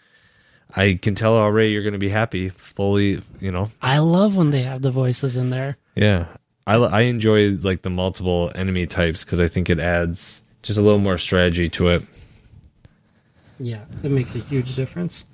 I 0.76 0.98
can 1.00 1.14
tell 1.14 1.34
already 1.34 1.70
you're 1.70 1.82
going 1.82 1.94
to 1.94 1.98
be 1.98 2.10
happy. 2.10 2.50
Fully, 2.50 3.22
you 3.40 3.50
know. 3.50 3.70
I 3.80 4.00
love 4.00 4.36
when 4.36 4.50
they 4.50 4.64
have 4.64 4.82
the 4.82 4.90
voices 4.90 5.34
in 5.34 5.48
there. 5.48 5.78
Yeah. 5.94 6.26
I, 6.66 6.74
I 6.74 7.00
enjoy 7.04 7.52
like 7.52 7.80
the 7.80 7.88
multiple 7.88 8.52
enemy 8.54 8.86
types 8.86 9.24
because 9.24 9.40
I 9.40 9.48
think 9.48 9.70
it 9.70 9.80
adds 9.80 10.42
just 10.60 10.78
a 10.78 10.82
little 10.82 10.98
more 10.98 11.16
strategy 11.16 11.70
to 11.70 11.88
it. 11.88 12.02
Yeah, 13.58 13.86
it 14.02 14.10
makes 14.10 14.34
a 14.34 14.40
huge 14.40 14.76
difference. 14.76 15.24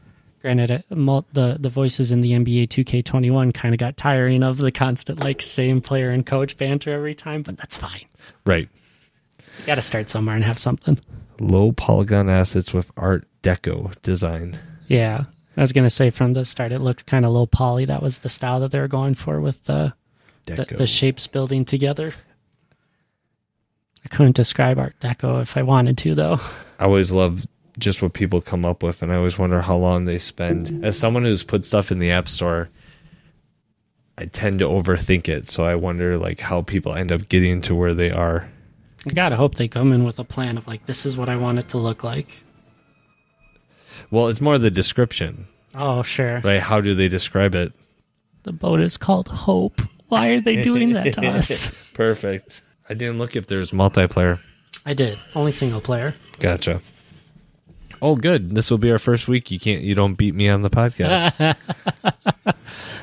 Granted, 0.44 0.70
it, 0.70 0.84
the 0.90 1.56
the 1.58 1.70
voices 1.70 2.12
in 2.12 2.20
the 2.20 2.32
NBA 2.32 2.68
2K21 2.68 3.54
kind 3.54 3.74
of 3.74 3.78
got 3.78 3.96
tiring 3.96 4.42
of 4.42 4.58
the 4.58 4.70
constant 4.70 5.24
like 5.24 5.40
same 5.40 5.80
player 5.80 6.10
and 6.10 6.26
coach 6.26 6.58
banter 6.58 6.92
every 6.92 7.14
time, 7.14 7.40
but 7.40 7.56
that's 7.56 7.78
fine. 7.78 8.04
Right. 8.44 8.68
You 9.38 9.64
got 9.64 9.76
to 9.76 9.82
start 9.82 10.10
somewhere 10.10 10.34
and 10.34 10.44
have 10.44 10.58
something. 10.58 11.00
Low 11.40 11.72
polygon 11.72 12.28
assets 12.28 12.74
with 12.74 12.92
Art 12.98 13.26
Deco 13.42 13.98
design. 14.02 14.58
Yeah, 14.86 15.24
I 15.56 15.62
was 15.62 15.72
gonna 15.72 15.88
say 15.88 16.10
from 16.10 16.34
the 16.34 16.44
start 16.44 16.72
it 16.72 16.80
looked 16.80 17.06
kind 17.06 17.24
of 17.24 17.32
low 17.32 17.46
poly. 17.46 17.86
That 17.86 18.02
was 18.02 18.18
the 18.18 18.28
style 18.28 18.60
that 18.60 18.70
they 18.70 18.80
were 18.80 18.86
going 18.86 19.14
for 19.14 19.40
with 19.40 19.64
the 19.64 19.94
the, 20.44 20.56
Deco. 20.56 20.76
the 20.76 20.86
shapes 20.86 21.26
building 21.26 21.64
together. 21.64 22.12
I 24.04 24.08
couldn't 24.08 24.36
describe 24.36 24.78
Art 24.78 24.96
Deco 25.00 25.40
if 25.40 25.56
I 25.56 25.62
wanted 25.62 25.96
to, 25.98 26.14
though. 26.14 26.38
I 26.78 26.84
always 26.84 27.12
love 27.12 27.46
just 27.78 28.02
what 28.02 28.12
people 28.12 28.40
come 28.40 28.64
up 28.64 28.82
with, 28.82 29.02
and 29.02 29.12
I 29.12 29.16
always 29.16 29.38
wonder 29.38 29.60
how 29.60 29.76
long 29.76 30.04
they 30.04 30.18
spend. 30.18 30.84
As 30.84 30.98
someone 30.98 31.24
who's 31.24 31.42
put 31.42 31.64
stuff 31.64 31.90
in 31.90 31.98
the 31.98 32.10
App 32.10 32.28
Store, 32.28 32.68
I 34.16 34.26
tend 34.26 34.60
to 34.60 34.66
overthink 34.66 35.28
it, 35.28 35.46
so 35.46 35.64
I 35.64 35.74
wonder 35.74 36.16
like 36.16 36.40
how 36.40 36.62
people 36.62 36.94
end 36.94 37.10
up 37.10 37.28
getting 37.28 37.60
to 37.62 37.74
where 37.74 37.94
they 37.94 38.10
are. 38.10 38.48
I 39.06 39.10
gotta 39.12 39.36
hope 39.36 39.56
they 39.56 39.68
come 39.68 39.92
in 39.92 40.04
with 40.04 40.18
a 40.18 40.24
plan 40.24 40.56
of 40.56 40.66
like, 40.68 40.86
this 40.86 41.04
is 41.04 41.16
what 41.16 41.28
I 41.28 41.36
want 41.36 41.58
it 41.58 41.68
to 41.68 41.78
look 41.78 42.04
like. 42.04 42.28
Well, 44.10 44.28
it's 44.28 44.40
more 44.40 44.58
the 44.58 44.70
description, 44.70 45.46
Oh, 45.74 46.02
sure. 46.02 46.40
right? 46.44 46.60
How 46.60 46.80
do 46.80 46.94
they 46.94 47.08
describe 47.08 47.54
it? 47.54 47.72
The 48.44 48.52
boat 48.52 48.80
is 48.80 48.96
called 48.96 49.28
Hope. 49.28 49.80
Why 50.08 50.28
are 50.28 50.40
they 50.40 50.62
doing 50.62 50.92
that 50.92 51.14
to 51.14 51.26
us? 51.28 51.68
Perfect. 51.94 52.62
I 52.88 52.94
didn't 52.94 53.18
look 53.18 53.34
if 53.34 53.46
there's 53.46 53.70
multiplayer. 53.72 54.38
I 54.86 54.92
did. 54.94 55.18
Only 55.34 55.50
single 55.50 55.80
player. 55.80 56.14
Gotcha. 56.38 56.80
Oh, 58.04 58.16
good. 58.16 58.54
This 58.54 58.70
will 58.70 58.76
be 58.76 58.90
our 58.90 58.98
first 58.98 59.28
week. 59.28 59.50
You 59.50 59.58
can't. 59.58 59.80
You 59.80 59.94
don't 59.94 60.12
beat 60.12 60.34
me 60.34 60.50
on 60.50 60.60
the 60.60 60.68
podcast. 60.68 61.56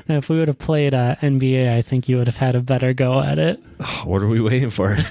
Now, 0.07 0.17
if 0.17 0.29
we 0.29 0.37
would 0.39 0.47
have 0.47 0.57
played 0.57 0.93
uh, 0.93 1.15
NBA, 1.21 1.71
I 1.73 1.81
think 1.81 2.09
you 2.09 2.17
would 2.17 2.27
have 2.27 2.37
had 2.37 2.55
a 2.55 2.59
better 2.59 2.91
go 2.91 3.21
at 3.21 3.39
it. 3.39 3.59
what 4.03 4.21
are 4.21 4.27
we 4.27 4.41
waiting 4.41 4.69
for? 4.69 4.97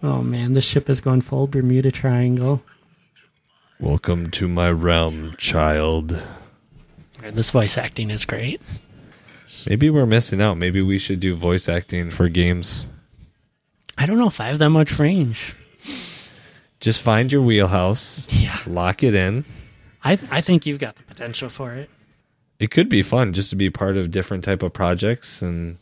Oh 0.00 0.22
man, 0.22 0.52
this 0.52 0.64
ship 0.64 0.88
is 0.88 1.00
going 1.00 1.22
full 1.22 1.48
Bermuda 1.48 1.90
Triangle. 1.90 2.62
Welcome 3.80 4.30
to 4.30 4.46
my 4.46 4.70
realm, 4.70 5.34
child. 5.38 6.22
This 7.20 7.50
voice 7.50 7.76
acting 7.76 8.10
is 8.10 8.24
great. 8.24 8.62
Maybe 9.68 9.90
we're 9.90 10.06
missing 10.06 10.40
out. 10.40 10.56
Maybe 10.56 10.80
we 10.80 10.98
should 10.98 11.18
do 11.18 11.34
voice 11.34 11.68
acting 11.68 12.12
for 12.12 12.28
games. 12.28 12.88
I 13.96 14.06
don't 14.06 14.18
know 14.18 14.28
if 14.28 14.40
I 14.40 14.46
have 14.46 14.58
that 14.58 14.70
much 14.70 15.00
range. 15.00 15.56
Just 16.80 17.02
find 17.02 17.32
your 17.32 17.42
wheelhouse, 17.42 18.26
Yeah, 18.30 18.56
lock 18.66 19.02
it 19.02 19.14
in. 19.14 19.44
I 20.04 20.18
I 20.30 20.40
think 20.40 20.64
you've 20.66 20.78
got 20.78 20.96
the 20.96 21.02
potential 21.02 21.48
for 21.48 21.72
it. 21.72 21.90
It 22.60 22.70
could 22.70 22.88
be 22.88 23.02
fun 23.02 23.32
just 23.32 23.50
to 23.50 23.56
be 23.56 23.70
part 23.70 23.96
of 23.96 24.10
different 24.10 24.44
type 24.44 24.62
of 24.62 24.72
projects 24.72 25.42
and 25.42 25.76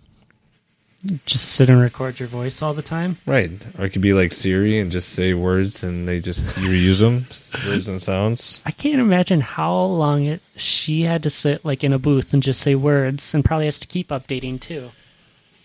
Just 1.24 1.52
sit 1.52 1.68
and 1.68 1.80
record 1.80 2.18
your 2.18 2.28
voice 2.28 2.62
all 2.62 2.74
the 2.74 2.82
time. 2.82 3.16
Right. 3.26 3.50
Or 3.78 3.84
it 3.84 3.90
could 3.90 4.02
be 4.02 4.12
like 4.14 4.32
Siri 4.32 4.78
and 4.80 4.90
just 4.90 5.10
say 5.10 5.34
words 5.34 5.84
and 5.84 6.08
they 6.08 6.20
just 6.20 6.44
you 6.56 6.68
reuse 6.68 6.98
them, 7.00 7.26
words 7.68 7.86
and 7.88 8.02
sounds. 8.02 8.60
I 8.66 8.70
can't 8.72 9.00
imagine 9.00 9.40
how 9.40 9.74
long 9.84 10.24
it 10.24 10.40
she 10.56 11.02
had 11.02 11.22
to 11.24 11.30
sit 11.30 11.64
like 11.64 11.84
in 11.84 11.92
a 11.92 11.98
booth 11.98 12.32
and 12.32 12.42
just 12.42 12.60
say 12.60 12.74
words, 12.74 13.34
and 13.34 13.44
probably 13.44 13.66
has 13.66 13.78
to 13.80 13.86
keep 13.86 14.08
updating 14.08 14.58
too. 14.58 14.90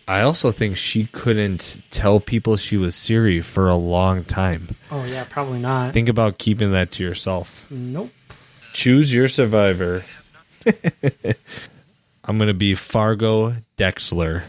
I 0.08 0.22
also 0.22 0.52
think 0.52 0.76
she 0.76 1.06
couldn't 1.06 1.78
tell 1.92 2.20
people 2.20 2.58
she 2.58 2.78
was 2.78 2.96
Siri 2.96 3.42
for 3.42 3.70
a 3.70 3.76
long 3.76 4.24
time. 4.24 4.70
Oh 4.92 5.06
yeah, 5.06 5.26
probably 5.30 5.60
not. 5.60 5.94
Think 5.94 6.10
about 6.10 6.38
keeping 6.38 6.72
that 6.72 6.92
to 6.94 7.04
yourself. 7.04 7.66
Nope. 7.70 8.10
Choose 8.74 9.14
your 9.14 9.28
survivor. 9.28 10.04
I'm 12.26 12.38
going 12.38 12.48
to 12.48 12.54
be 12.54 12.76
Fargo 12.76 13.56
Dexler. 13.78 14.44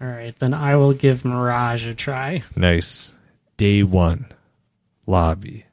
All 0.00 0.08
right, 0.08 0.36
then 0.38 0.54
I 0.54 0.76
will 0.76 0.94
give 0.94 1.24
Mirage 1.24 1.86
a 1.86 1.94
try. 1.94 2.42
Nice. 2.56 3.14
Day 3.56 3.82
one. 3.82 4.26
Lobby. 5.06 5.64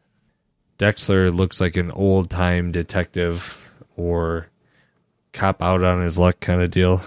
Dexler 0.77 1.33
looks 1.35 1.61
like 1.61 1.77
an 1.77 1.91
old 1.91 2.29
time 2.29 2.71
detective 2.71 3.57
or 3.95 4.47
cop 5.33 5.61
out 5.61 5.83
on 5.83 6.01
his 6.01 6.17
luck 6.17 6.39
kind 6.39 6.61
of 6.61 6.71
deal. 6.71 7.01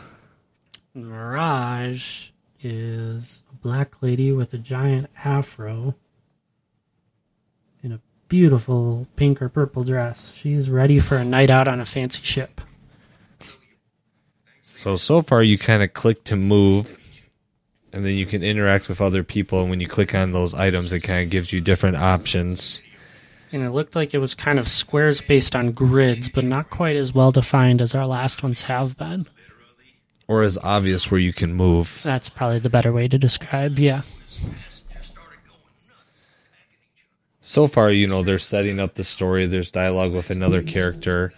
Mirage 0.95 2.31
is 2.61 3.43
a 3.51 3.55
black 3.57 4.03
lady 4.03 4.33
with 4.33 4.53
a 4.55 4.59
giant 4.59 5.09
afro 5.25 5.95
in 7.83 7.93
a 7.93 8.01
beautiful 8.29 9.07
pink 9.17 9.41
or 9.41 9.49
purple 9.49 9.85
dress. 9.85 10.33
She's 10.35 10.69
ready 10.69 10.99
for 10.99 11.17
a 11.17 11.25
night 11.25 11.51
out 11.51 11.69
on 11.69 11.81
a 11.81 11.87
fancy 11.87 12.23
ship. 12.23 12.61
So, 14.63 14.97
so 14.97 15.23
far 15.23 15.43
you 15.43 15.59
kind 15.59 15.83
of 15.83 15.93
click 15.93 16.25
to 16.25 16.37
move 16.37 16.99
and 17.93 18.05
then 18.05 18.15
you 18.15 18.27
can 18.27 18.43
interact 18.43 18.89
with 18.89 19.01
other 19.01 19.25
people. 19.25 19.61
And 19.61 19.71
when 19.71 19.81
you 19.81 19.89
click 19.89 20.15
on 20.15 20.33
those 20.33 20.55
items, 20.55 20.93
it 20.93 21.01
kind 21.01 21.25
of 21.25 21.31
gives 21.31 21.53
you 21.53 21.61
different 21.61 21.97
options. 21.97 22.81
And 23.53 23.63
it 23.65 23.71
looked 23.71 23.97
like 23.97 24.15
it 24.15 24.19
was 24.19 24.35
kind 24.35 24.59
of 24.59 24.69
squares 24.69 25.21
based 25.21 25.57
on 25.57 25.73
grids, 25.73 26.29
but 26.29 26.45
not 26.45 26.71
quite 26.71 26.97
as 26.97 27.13
well 27.13 27.33
defined 27.33 27.83
as 27.83 27.95
our 27.95 28.07
last 28.07 28.43
ones 28.43 28.63
have 28.63 28.97
been. 28.97 29.27
Or 30.29 30.43
as 30.43 30.57
obvious 30.59 31.11
where 31.11 31.21
you 31.21 31.33
can 31.33 31.55
move. 31.55 32.01
That's 32.05 32.31
probably 32.31 32.61
the 32.61 32.71
better 32.71 32.93
way 32.93 33.09
to 33.09 33.19
describe, 33.19 33.79
yeah. 33.79 34.03
So 37.41 37.67
far, 37.67 37.91
you 37.91 38.07
know, 38.07 38.23
they're 38.23 38.39
setting 38.39 38.79
up 38.79 38.95
the 38.95 39.03
story. 39.03 39.47
There's 39.47 39.73
dialogue 39.73 40.13
with 40.13 40.31
another 40.31 40.63
character. 40.63 41.33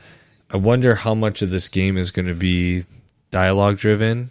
I 0.51 0.59
wonder 0.59 0.95
how 0.95 1.15
much 1.15 1.41
of 1.41 1.49
this 1.49 1.71
game 1.71 1.97
is 1.97 2.11
going 2.11 2.27
to 2.27 2.35
be 2.35 2.85
dialogue 3.31 3.79
driven 3.79 4.29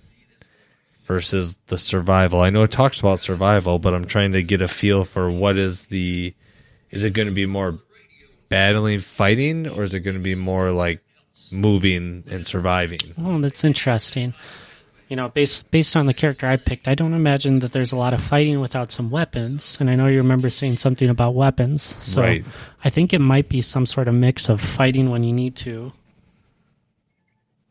versus 1.08 1.58
the 1.68 1.80
survival. 1.80 2.42
I 2.42 2.52
know 2.52 2.62
it 2.62 2.72
talks 2.72 3.00
about 3.00 3.18
survival, 3.18 3.80
but 3.80 3.96
I'm 3.96 4.06
trying 4.06 4.32
to 4.34 4.44
get 4.44 4.62
a 4.62 4.68
feel 4.68 5.04
for 5.04 5.32
what 5.32 5.58
is 5.58 5.86
the 5.86 6.36
is 6.92 7.04
it 7.04 7.12
going 7.14 7.28
to 7.28 7.34
be 7.34 7.46
more 7.46 7.80
battling, 8.50 9.00
fighting, 9.00 9.68
or 9.70 9.84
is 9.84 9.94
it 9.94 10.02
going 10.02 10.18
to 10.18 10.22
be 10.22 10.36
more 10.36 10.72
like 10.72 11.02
moving 11.52 12.24
and 12.30 12.46
surviving? 12.46 13.00
Oh, 13.18 13.40
that's 13.40 13.64
interesting. 13.64 14.34
You 15.10 15.18
know, 15.18 15.28
based 15.28 15.70
based 15.72 15.96
on 15.98 16.06
the 16.06 16.14
character 16.14 16.48
I 16.48 16.56
picked, 16.56 16.88
I 16.88 16.96
don't 16.96 17.14
imagine 17.14 17.60
that 17.60 17.74
there's 17.74 17.92
a 17.92 17.98
lot 17.98 18.14
of 18.14 18.22
fighting 18.22 18.62
without 18.62 18.92
some 18.92 19.10
weapons. 19.10 19.78
And 19.80 19.90
I 19.90 19.96
know 19.96 20.08
you 20.08 20.18
remember 20.20 20.50
saying 20.50 20.78
something 20.78 21.10
about 21.10 21.36
weapons, 21.36 21.82
so 22.02 22.22
Right. 22.22 22.46
I 22.84 22.90
think 22.90 23.14
it 23.14 23.20
might 23.20 23.50
be 23.50 23.62
some 23.62 23.86
sort 23.86 24.08
of 24.08 24.14
mix 24.14 24.48
of 24.48 24.62
fighting 24.62 25.10
when 25.10 25.24
you 25.24 25.34
need 25.34 25.56
to. 25.58 25.92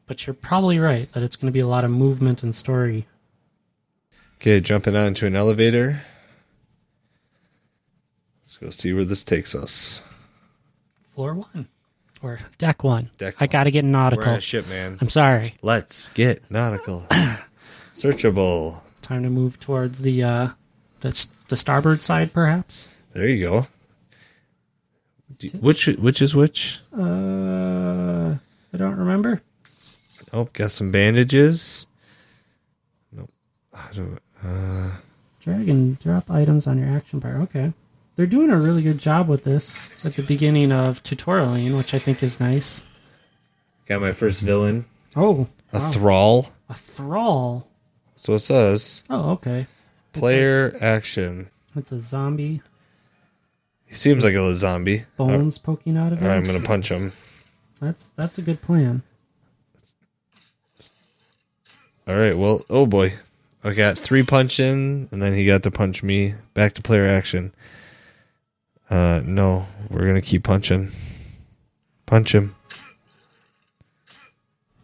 But 0.07 0.27
you're 0.27 0.35
probably 0.35 0.79
right 0.79 1.11
that 1.13 1.23
it's 1.23 1.37
going 1.37 1.47
to 1.47 1.53
be 1.53 1.61
a 1.61 1.67
lot 1.69 1.85
of 1.85 1.91
movement 1.91 2.43
and 2.43 2.55
story. 2.55 3.07
Okay, 4.37 4.61
jumping 4.61 4.97
onto 4.97 5.27
an 5.27 5.37
elevator. 5.37 6.03
Let's 8.61 8.77
go 8.77 8.81
see 8.83 8.93
where 8.93 9.05
this 9.05 9.23
takes 9.23 9.55
us. 9.55 10.01
Floor 11.15 11.35
one 11.35 11.69
or 12.23 12.39
deck 12.59 12.85
one. 12.85 13.11
Deck 13.19 13.35
I 13.41 13.45
one. 13.45 13.49
got 13.51 13.65
to 13.65 13.71
get 13.71 13.85
We're 13.85 13.91
nautical. 13.91 14.29
on 14.33 14.39
a 14.39 14.41
ship, 14.41 14.69
man. 14.69 14.99
I'm 15.01 15.09
sorry. 15.09 15.55
Let's 15.63 16.11
get 16.11 16.43
nautical. 16.51 17.07
Searchable. 17.95 18.81
Time 19.03 19.23
to 19.23 19.31
move 19.31 19.59
towards 19.61 20.03
the 20.03 20.23
uh, 20.23 20.49
the 21.01 21.27
the 21.49 21.57
starboard 21.57 22.03
side, 22.03 22.33
perhaps. 22.33 22.89
There 23.13 23.27
you 23.29 23.41
go. 23.49 23.67
Do- 25.39 25.49
Which 25.61 25.87
which 25.87 26.21
is 26.23 26.35
which? 26.35 26.81
Uh, 26.97 28.35
I 28.73 28.77
don't 28.77 28.97
remember. 28.97 29.41
Oh, 30.33 30.45
got 30.53 30.71
some 30.71 30.91
bandages. 30.93 31.87
Nope. 33.11 33.31
I 33.73 33.89
don't. 33.95 34.19
Uh, 34.45 34.91
Drag 35.41 35.69
and 35.71 35.99
drop 35.99 36.31
items 36.31 36.67
on 36.67 36.79
your 36.79 36.89
action 36.95 37.19
bar. 37.19 37.41
Okay. 37.43 37.73
They're 38.21 38.27
doing 38.27 38.51
a 38.51 38.57
really 38.59 38.83
good 38.83 38.99
job 38.99 39.29
with 39.29 39.45
this 39.45 39.91
at 40.05 40.15
the 40.15 40.23
beginning 40.23 40.73
of 40.73 41.03
tutorialing, 41.03 41.75
which 41.75 41.95
I 41.95 41.99
think 41.99 42.23
is 42.23 42.39
nice. 42.39 42.83
got 43.87 44.03
my 44.03 44.13
first 44.13 44.43
villain, 44.43 44.85
Oh, 45.17 45.49
a 45.73 45.79
wow. 45.79 45.91
thrall. 45.91 46.53
a 46.69 46.75
thrall. 46.75 47.67
So 48.17 48.35
it 48.35 48.41
says 48.41 49.01
Oh, 49.09 49.31
okay. 49.31 49.67
player 50.13 50.77
action. 50.83 51.49
It's 51.75 51.93
a 51.93 52.03
zombie. 52.03 52.61
He 53.87 53.95
seems 53.95 54.23
like 54.23 54.35
a 54.35 54.39
little 54.43 54.55
zombie. 54.55 55.07
Bones 55.17 55.57
poking 55.57 55.97
out 55.97 56.13
of 56.13 56.23
Uh, 56.23 56.27
it. 56.27 56.29
I'm 56.31 56.43
gonna 56.45 56.61
punch 56.61 56.91
him. 56.91 57.13
That's 57.81 58.11
that's 58.17 58.37
a 58.37 58.43
good 58.43 58.61
plan. 58.61 59.03
All 62.07 62.17
right. 62.17 62.37
Well, 62.37 62.67
oh 62.69 62.85
boy, 62.85 63.15
I 63.65 63.73
got 63.73 63.97
three 63.97 64.25
punch 64.25 64.61
in, 64.61 65.09
and 65.11 65.23
then 65.23 65.33
he 65.35 65.47
got 65.47 65.63
to 65.63 65.71
punch 65.71 66.03
me. 66.03 66.35
Back 66.53 66.75
to 66.75 66.83
player 66.83 67.07
action. 67.09 67.55
Uh, 68.91 69.23
no, 69.25 69.67
we're 69.89 70.07
gonna 70.07 70.21
keep 70.21 70.43
punching. 70.45 70.91
Punch 72.07 72.35
him. 72.35 72.55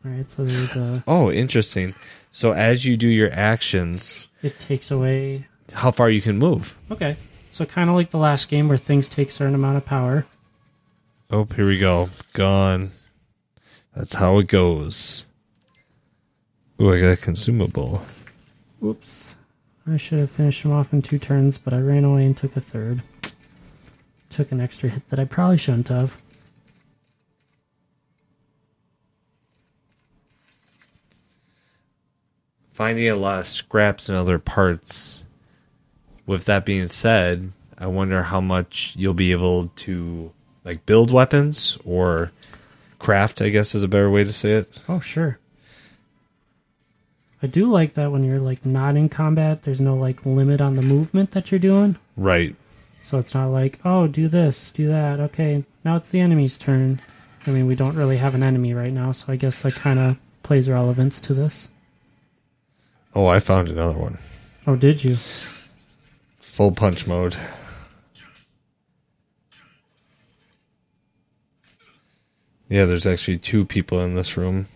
All 0.04 0.12
right, 0.12 0.30
so 0.30 0.44
there's 0.44 0.76
a. 0.76 1.02
Oh, 1.08 1.30
interesting. 1.32 1.94
So 2.30 2.52
as 2.52 2.84
you 2.84 2.96
do 2.96 3.08
your 3.08 3.30
actions, 3.32 4.28
It 4.42 4.58
takes 4.60 4.90
away. 4.90 5.46
how 5.72 5.90
far 5.90 6.08
you 6.10 6.20
can 6.22 6.38
move? 6.38 6.76
Okay, 6.90 7.16
so 7.50 7.64
kind 7.64 7.90
of 7.90 7.96
like 7.96 8.10
the 8.10 8.18
last 8.18 8.48
game 8.48 8.68
where 8.68 8.76
things 8.76 9.08
take 9.08 9.30
certain 9.30 9.54
amount 9.54 9.78
of 9.78 9.84
power. 9.84 10.26
Oh, 11.30 11.44
here 11.56 11.66
we 11.66 11.78
go. 11.78 12.10
Gone. 12.34 12.90
That's 13.96 14.14
how 14.14 14.38
it 14.38 14.46
goes. 14.46 15.24
Ooh, 16.80 16.92
I 16.92 17.00
got 17.00 17.06
a 17.12 17.16
consumable. 17.16 18.02
Oops. 18.84 19.34
I 19.90 19.96
should 19.96 20.18
have 20.20 20.30
finished 20.30 20.62
him 20.62 20.72
off 20.72 20.92
in 20.92 21.00
two 21.02 21.18
turns, 21.18 21.58
but 21.58 21.72
I 21.72 21.80
ran 21.80 22.04
away 22.04 22.26
and 22.26 22.36
took 22.36 22.54
a 22.56 22.60
third. 22.60 23.02
Took 24.36 24.52
an 24.52 24.60
extra 24.60 24.90
hit 24.90 25.08
that 25.08 25.18
I 25.18 25.24
probably 25.24 25.56
shouldn't 25.56 25.88
have. 25.88 26.14
Finding 32.74 33.08
a 33.08 33.16
lot 33.16 33.38
of 33.38 33.46
scraps 33.46 34.10
and 34.10 34.18
other 34.18 34.38
parts. 34.38 35.24
With 36.26 36.44
that 36.44 36.66
being 36.66 36.86
said, 36.86 37.50
I 37.78 37.86
wonder 37.86 38.24
how 38.24 38.42
much 38.42 38.92
you'll 38.98 39.14
be 39.14 39.32
able 39.32 39.68
to 39.68 40.30
like 40.66 40.84
build 40.84 41.10
weapons 41.10 41.78
or 41.86 42.30
craft, 42.98 43.40
I 43.40 43.48
guess 43.48 43.74
is 43.74 43.82
a 43.82 43.88
better 43.88 44.10
way 44.10 44.22
to 44.22 44.34
say 44.34 44.52
it. 44.52 44.70
Oh, 44.86 45.00
sure. 45.00 45.38
I 47.42 47.46
do 47.46 47.70
like 47.70 47.94
that 47.94 48.12
when 48.12 48.22
you're 48.22 48.38
like 48.38 48.66
not 48.66 48.96
in 48.96 49.08
combat, 49.08 49.62
there's 49.62 49.80
no 49.80 49.96
like 49.96 50.26
limit 50.26 50.60
on 50.60 50.74
the 50.74 50.82
movement 50.82 51.30
that 51.30 51.50
you're 51.50 51.58
doing. 51.58 51.96
Right. 52.18 52.54
So 53.06 53.20
it's 53.20 53.34
not 53.34 53.50
like, 53.50 53.78
oh, 53.84 54.08
do 54.08 54.26
this, 54.26 54.72
do 54.72 54.88
that. 54.88 55.20
Okay, 55.20 55.62
now 55.84 55.94
it's 55.94 56.10
the 56.10 56.18
enemy's 56.18 56.58
turn. 56.58 56.98
I 57.46 57.52
mean, 57.52 57.68
we 57.68 57.76
don't 57.76 57.94
really 57.94 58.16
have 58.16 58.34
an 58.34 58.42
enemy 58.42 58.74
right 58.74 58.92
now, 58.92 59.12
so 59.12 59.32
I 59.32 59.36
guess 59.36 59.62
that 59.62 59.74
kind 59.76 60.00
of 60.00 60.16
plays 60.42 60.68
relevance 60.68 61.20
to 61.20 61.32
this. 61.32 61.68
Oh, 63.14 63.26
I 63.26 63.38
found 63.38 63.68
another 63.68 63.96
one. 63.96 64.18
Oh, 64.66 64.74
did 64.74 65.04
you? 65.04 65.18
Full 66.40 66.72
punch 66.72 67.06
mode. 67.06 67.36
Yeah, 72.68 72.86
there's 72.86 73.06
actually 73.06 73.38
two 73.38 73.64
people 73.64 74.00
in 74.00 74.16
this 74.16 74.36
room. 74.36 74.66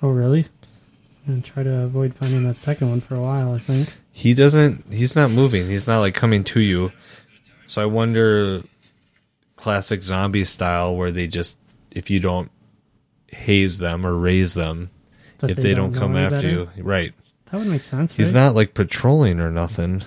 Oh, 0.00 0.10
really? 0.10 0.46
I'm 1.26 1.42
try 1.42 1.64
to 1.64 1.80
avoid 1.80 2.14
finding 2.14 2.44
that 2.44 2.60
second 2.60 2.88
one 2.88 3.00
for 3.00 3.16
a 3.16 3.20
while, 3.20 3.52
I 3.52 3.58
think. 3.58 3.92
He 4.12 4.32
doesn't. 4.32 4.84
He's 4.92 5.16
not 5.16 5.32
moving. 5.32 5.66
He's 5.66 5.88
not 5.88 5.98
like 5.98 6.14
coming 6.14 6.44
to 6.44 6.60
you. 6.60 6.92
So 7.70 7.80
I 7.80 7.84
wonder, 7.84 8.64
classic 9.54 10.02
zombie 10.02 10.42
style, 10.42 10.96
where 10.96 11.12
they 11.12 11.28
just 11.28 11.56
if 11.92 12.10
you 12.10 12.18
don't 12.18 12.50
haze 13.28 13.78
them 13.78 14.04
or 14.04 14.12
raise 14.12 14.54
them, 14.54 14.90
That 15.38 15.50
if 15.50 15.56
they, 15.58 15.72
don't, 15.72 15.92
know 15.92 16.00
come 16.00 16.16
after 16.16 16.38
better. 16.38 16.48
you, 16.48 16.82
right? 16.82 17.12
That 17.48 17.58
would 17.58 17.68
make 17.68 17.84
sense, 17.84 18.12
He's 18.12 18.34
right? 18.34 18.34
not 18.34 18.54
like 18.56 18.74
patrolling 18.74 19.38
or 19.38 19.52
nothing. 19.52 20.02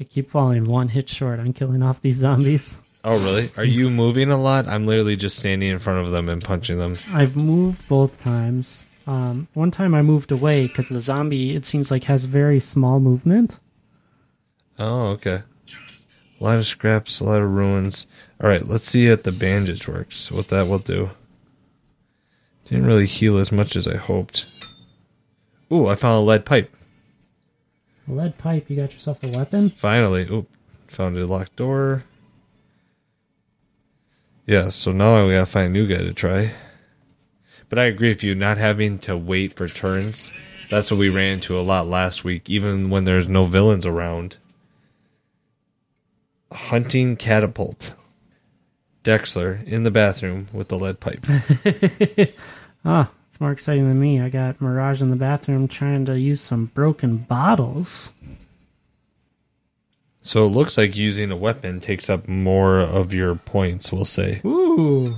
I 0.00 0.02
keep 0.02 0.30
falling 0.30 0.64
one 0.64 0.88
hit 0.88 1.08
short 1.08 1.38
on 1.38 1.52
killing 1.52 1.80
off 1.80 2.00
these 2.00 2.16
zombies. 2.16 2.76
Oh, 3.04 3.22
really? 3.22 3.52
Are 3.56 3.64
you 3.64 3.88
moving 3.88 4.32
a 4.32 4.36
lot? 4.36 4.66
I'm 4.66 4.84
literally 4.84 5.14
just 5.14 5.36
standing 5.36 5.70
in 5.70 5.78
front 5.78 6.04
of 6.04 6.10
them 6.10 6.28
and 6.28 6.42
punching 6.42 6.76
them. 6.76 6.96
I've 7.12 7.36
moved 7.36 7.86
both 7.86 8.20
times. 8.20 8.84
Um, 9.06 9.46
one 9.54 9.70
time 9.70 9.94
I 9.94 10.02
moved 10.02 10.32
away 10.32 10.66
because 10.66 10.88
the 10.88 11.00
zombie, 11.00 11.54
it 11.54 11.66
seems 11.66 11.92
like, 11.92 12.02
has 12.04 12.24
very 12.24 12.58
small 12.58 12.98
movement. 12.98 13.60
Oh, 14.76 15.10
okay. 15.10 15.42
A 16.42 16.44
lot 16.44 16.58
of 16.58 16.66
scraps, 16.66 17.20
a 17.20 17.24
lot 17.24 17.40
of 17.40 17.52
ruins. 17.52 18.04
All 18.42 18.50
right, 18.50 18.66
let's 18.66 18.84
see 18.84 19.06
if 19.06 19.22
the 19.22 19.30
bandage 19.30 19.86
works. 19.86 20.28
What 20.32 20.48
that 20.48 20.66
will 20.66 20.80
do. 20.80 21.10
Didn't 22.64 22.84
really 22.84 23.06
heal 23.06 23.38
as 23.38 23.52
much 23.52 23.76
as 23.76 23.86
I 23.86 23.96
hoped. 23.96 24.46
Ooh, 25.72 25.86
I 25.86 25.94
found 25.94 26.16
a 26.16 26.20
lead 26.20 26.44
pipe. 26.44 26.74
A 28.08 28.12
lead 28.12 28.38
pipe, 28.38 28.68
you 28.68 28.74
got 28.74 28.92
yourself 28.92 29.22
a 29.22 29.28
weapon? 29.28 29.70
Finally. 29.70 30.22
Ooh, 30.22 30.46
found 30.88 31.16
a 31.16 31.24
locked 31.28 31.54
door. 31.54 32.02
Yeah, 34.44 34.70
so 34.70 34.90
now 34.90 35.24
we 35.24 35.34
gotta 35.34 35.46
find 35.46 35.68
a 35.68 35.70
new 35.70 35.86
guy 35.86 36.02
to 36.02 36.12
try. 36.12 36.54
But 37.68 37.78
I 37.78 37.84
agree 37.84 38.08
with 38.08 38.24
you, 38.24 38.34
not 38.34 38.58
having 38.58 38.98
to 39.00 39.16
wait 39.16 39.52
for 39.52 39.68
turns. 39.68 40.32
That's 40.70 40.90
what 40.90 40.98
we 40.98 41.08
ran 41.08 41.34
into 41.34 41.56
a 41.56 41.62
lot 41.62 41.86
last 41.86 42.24
week, 42.24 42.50
even 42.50 42.90
when 42.90 43.04
there's 43.04 43.28
no 43.28 43.44
villains 43.44 43.86
around. 43.86 44.38
Hunting 46.52 47.16
catapult. 47.16 47.94
Dexler 49.04 49.64
in 49.66 49.82
the 49.82 49.90
bathroom 49.90 50.48
with 50.52 50.68
the 50.68 50.78
lead 50.78 51.00
pipe. 51.00 51.26
Ah, 52.84 53.10
it's 53.28 53.40
more 53.40 53.52
exciting 53.52 53.88
than 53.88 54.00
me. 54.00 54.20
I 54.20 54.28
got 54.28 54.60
Mirage 54.60 55.00
in 55.00 55.10
the 55.10 55.16
bathroom 55.16 55.68
trying 55.68 56.04
to 56.06 56.18
use 56.18 56.40
some 56.40 56.66
broken 56.74 57.18
bottles. 57.18 58.10
So 60.20 60.44
it 60.46 60.48
looks 60.48 60.76
like 60.76 60.96
using 60.96 61.30
a 61.30 61.36
weapon 61.36 61.80
takes 61.80 62.10
up 62.10 62.26
more 62.26 62.78
of 62.78 63.14
your 63.14 63.34
points, 63.36 63.92
we'll 63.92 64.04
say. 64.04 64.40
Ooh. 64.44 65.16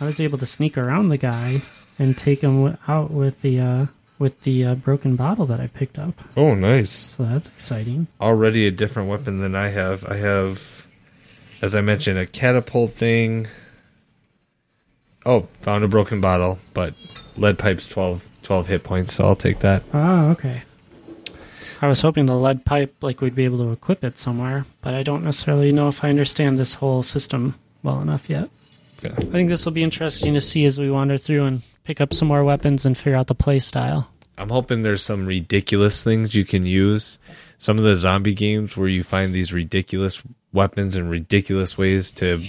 I 0.00 0.06
was 0.06 0.20
able 0.20 0.38
to 0.38 0.46
sneak 0.46 0.76
around 0.76 1.08
the 1.08 1.16
guy 1.16 1.62
and 1.98 2.16
take 2.16 2.40
him 2.40 2.76
out 2.88 3.10
with 3.10 3.40
the 3.42 3.60
uh, 3.60 3.86
with 4.22 4.42
the 4.42 4.64
uh, 4.64 4.74
broken 4.76 5.16
bottle 5.16 5.44
that 5.46 5.58
I 5.58 5.66
picked 5.66 5.98
up. 5.98 6.14
Oh, 6.36 6.54
nice. 6.54 7.12
So 7.16 7.24
that's 7.24 7.48
exciting. 7.48 8.06
Already 8.20 8.68
a 8.68 8.70
different 8.70 9.08
weapon 9.10 9.40
than 9.40 9.56
I 9.56 9.70
have. 9.70 10.04
I 10.04 10.14
have, 10.14 10.86
as 11.60 11.74
I 11.74 11.80
mentioned, 11.80 12.20
a 12.20 12.26
catapult 12.26 12.92
thing. 12.92 13.48
Oh, 15.26 15.48
found 15.62 15.82
a 15.82 15.88
broken 15.88 16.20
bottle, 16.20 16.60
but 16.72 16.94
lead 17.36 17.58
pipe's 17.58 17.88
12, 17.88 18.24
12 18.42 18.66
hit 18.68 18.84
points, 18.84 19.14
so 19.14 19.26
I'll 19.26 19.34
take 19.34 19.58
that. 19.58 19.82
Oh, 19.92 20.30
okay. 20.30 20.62
I 21.80 21.88
was 21.88 22.00
hoping 22.00 22.26
the 22.26 22.36
lead 22.36 22.64
pipe, 22.64 22.94
like 23.00 23.20
we'd 23.20 23.34
be 23.34 23.44
able 23.44 23.58
to 23.58 23.72
equip 23.72 24.04
it 24.04 24.18
somewhere, 24.18 24.66
but 24.82 24.94
I 24.94 25.02
don't 25.02 25.24
necessarily 25.24 25.72
know 25.72 25.88
if 25.88 26.04
I 26.04 26.10
understand 26.10 26.60
this 26.60 26.74
whole 26.74 27.02
system 27.02 27.56
well 27.82 28.00
enough 28.00 28.30
yet. 28.30 28.50
Okay. 29.04 29.12
I 29.16 29.24
think 29.32 29.48
this 29.48 29.64
will 29.64 29.72
be 29.72 29.82
interesting 29.82 30.34
to 30.34 30.40
see 30.40 30.64
as 30.64 30.78
we 30.78 30.92
wander 30.92 31.18
through 31.18 31.42
and 31.42 31.62
pick 31.82 32.00
up 32.00 32.14
some 32.14 32.28
more 32.28 32.44
weapons 32.44 32.86
and 32.86 32.96
figure 32.96 33.16
out 33.16 33.26
the 33.26 33.34
play 33.34 33.58
style. 33.58 34.11
I'm 34.38 34.48
hoping 34.48 34.82
there's 34.82 35.02
some 35.02 35.26
ridiculous 35.26 36.02
things 36.02 36.34
you 36.34 36.44
can 36.44 36.64
use. 36.64 37.18
Some 37.58 37.78
of 37.78 37.84
the 37.84 37.94
zombie 37.94 38.34
games 38.34 38.76
where 38.76 38.88
you 38.88 39.02
find 39.02 39.34
these 39.34 39.52
ridiculous 39.52 40.22
weapons 40.52 40.96
and 40.96 41.10
ridiculous 41.10 41.78
ways 41.78 42.10
to 42.12 42.44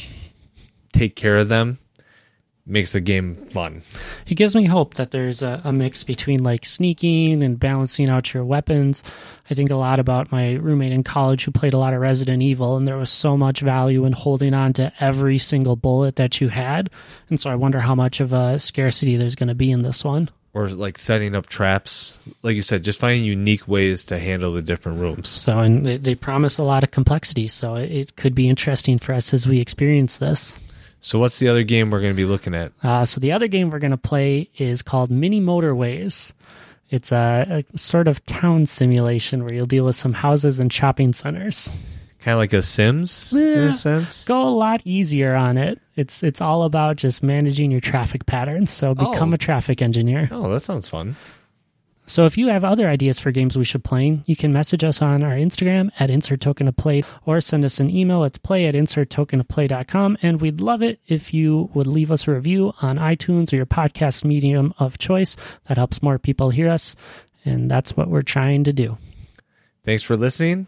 take 0.92 1.16
care 1.16 1.38
of 1.38 1.50
them 1.50 1.78
makes 2.66 2.94
the 2.94 3.02
game 3.02 3.36
fun. 3.36 3.82
It 4.26 4.36
gives 4.36 4.56
me 4.56 4.66
hope 4.66 4.94
that 4.94 5.12
there's 5.12 5.44
a, 5.44 5.62
a 5.66 5.74
mix 5.74 6.04
between 6.04 6.42
like 6.44 6.66
sneaking 6.66 7.44
and 7.44 7.60
balancing 7.60 8.10
out 8.10 8.34
your 8.34 8.46
weapons. 8.46 9.04
I 9.50 9.54
think 9.54 9.70
a 9.70 9.76
lot 9.76 10.00
about 10.00 10.32
my 10.32 10.54
roommate 10.54 10.94
in 10.94 11.04
college 11.04 11.44
who 11.44 11.52
played 11.52 11.74
a 11.74 11.78
lot 11.78 11.94
of 11.94 12.00
Resident 12.00 12.42
Evil, 12.42 12.78
and 12.78 12.88
there 12.88 12.98
was 12.98 13.12
so 13.12 13.36
much 13.36 13.60
value 13.60 14.06
in 14.06 14.14
holding 14.14 14.54
on 14.54 14.72
to 14.74 14.94
every 15.00 15.38
single 15.38 15.76
bullet 15.76 16.16
that 16.16 16.40
you 16.40 16.48
had. 16.48 16.90
And 17.30 17.40
so 17.40 17.50
I 17.50 17.56
wonder 17.56 17.82
how 17.82 17.96
much 17.96 18.22
of 18.22 18.32
a 18.32 18.58
scarcity 18.60 19.18
there's 19.18 19.36
going 19.36 19.50
to 19.50 19.56
be 19.56 19.72
in 19.72 19.82
this 19.82 20.06
one. 20.06 20.30
Or 20.56 20.68
like 20.70 21.00
setting 21.00 21.36
up 21.36 21.48
traps. 21.48 22.20
Like 22.44 22.56
you 22.56 22.62
said, 22.62 22.84
just 22.84 23.00
finding 23.00 23.26
unique 23.26 23.68
ways 23.68 24.06
to 24.06 24.20
handle 24.20 24.54
the 24.54 24.62
different 24.62 25.00
rooms. 25.00 25.28
So, 25.28 25.58
and 25.58 25.84
they, 25.84 25.98
they 25.98 26.14
promise 26.14 26.60
a 26.60 26.64
lot 26.64 26.84
of 26.84 26.92
complexity. 26.92 27.48
So 27.48 27.76
it, 27.76 27.92
it 27.92 28.16
could 28.16 28.36
be 28.36 28.48
interesting 28.48 29.00
for 29.00 29.14
us 29.14 29.34
as 29.34 29.48
we 29.48 29.60
experience 29.60 30.18
this. 30.18 30.60
So 31.02 31.18
what's 31.18 31.40
the 31.40 31.50
other 31.50 31.64
game 31.64 31.90
we're 31.90 32.02
going 32.02 32.14
to 32.14 32.18
be 32.18 32.26
looking 32.26 32.54
at? 32.54 32.72
Uh, 32.84 33.04
so 33.04 33.20
the 33.20 33.32
other 33.32 33.48
game 33.48 33.72
we're 33.72 33.80
going 33.80 33.92
to 33.92 33.98
play 33.98 34.48
is 34.58 34.84
called 34.84 35.10
Mini 35.10 35.42
Motorways. 35.42 36.34
It's 36.92 37.12
a, 37.12 37.66
a 37.74 37.78
sort 37.78 38.08
of 38.08 38.24
town 38.28 38.68
simulation 38.68 39.44
where 39.44 39.54
you'll 39.54 39.66
deal 39.66 39.86
with 39.86 39.96
some 39.96 40.14
houses 40.14 40.60
and 40.60 40.72
shopping 40.72 41.12
centers. 41.14 41.72
Kind 42.24 42.34
of 42.36 42.40
like 42.40 42.54
a 42.54 42.62
Sims 42.62 43.34
in 43.34 43.60
a 43.66 43.74
sense. 43.74 44.24
Go 44.24 44.42
a 44.44 44.50
lot 44.50 44.82
easier 44.86 45.36
on 45.36 45.58
it. 45.58 45.82
It's 45.98 46.24
it's 46.24 46.40
all 46.40 46.64
about 46.64 46.96
just 46.96 47.22
managing 47.22 47.70
your 47.70 47.82
traffic 47.82 48.26
patterns. 48.26 48.72
So 48.72 48.92
oh. 48.92 48.94
become 49.12 49.32
Oh. 49.32 49.36
a 49.36 49.38
traffic 49.38 49.82
engineer. 49.82 50.30
Oh, 50.32 50.50
that 50.50 50.62
sounds 50.62 50.88
fun. 50.88 51.18
So 52.06 52.26
if 52.26 52.38
you 52.38 52.48
have 52.48 52.64
other 52.64 52.88
ideas 52.90 53.20
for 53.20 53.32
games 53.32 53.58
we 53.58 53.64
should 53.66 53.84
play, 53.84 54.22
you 54.26 54.36
can 54.36 54.52
message 54.54 54.84
us 54.84 55.02
on 55.02 55.24
our 55.24 55.34
Instagram 55.34 55.90
at 56.00 56.10
insert 56.10 56.42
token 56.42 56.68
of 56.68 56.76
play 56.76 57.04
or 57.26 57.40
send 57.42 57.64
us 57.64 57.80
an 57.80 57.90
email. 57.90 58.24
It's 58.26 58.38
play 58.38 58.66
at 58.68 58.76
inserttokenofplay.com. 58.76 60.18
And 60.22 60.42
we'd 60.42 60.60
love 60.60 60.82
it 60.82 61.00
if 61.08 61.34
you 61.34 61.70
would 61.74 61.88
leave 61.88 62.12
us 62.12 62.28
a 62.28 62.34
review 62.34 62.74
on 62.82 62.98
iTunes 62.98 63.54
or 63.54 63.56
your 63.58 63.66
podcast 63.66 64.26
medium 64.26 64.74
of 64.80 64.98
choice. 64.98 65.38
That 65.68 65.78
helps 65.78 66.04
more 66.04 66.20
people 66.20 66.50
hear 66.50 66.70
us. 66.70 66.96
And 67.46 67.72
that's 67.72 67.96
what 67.96 68.10
we're 68.10 68.22
trying 68.22 68.66
to 68.66 68.74
do. 68.74 68.98
Thanks 69.86 70.04
for 70.04 70.18
listening. 70.18 70.68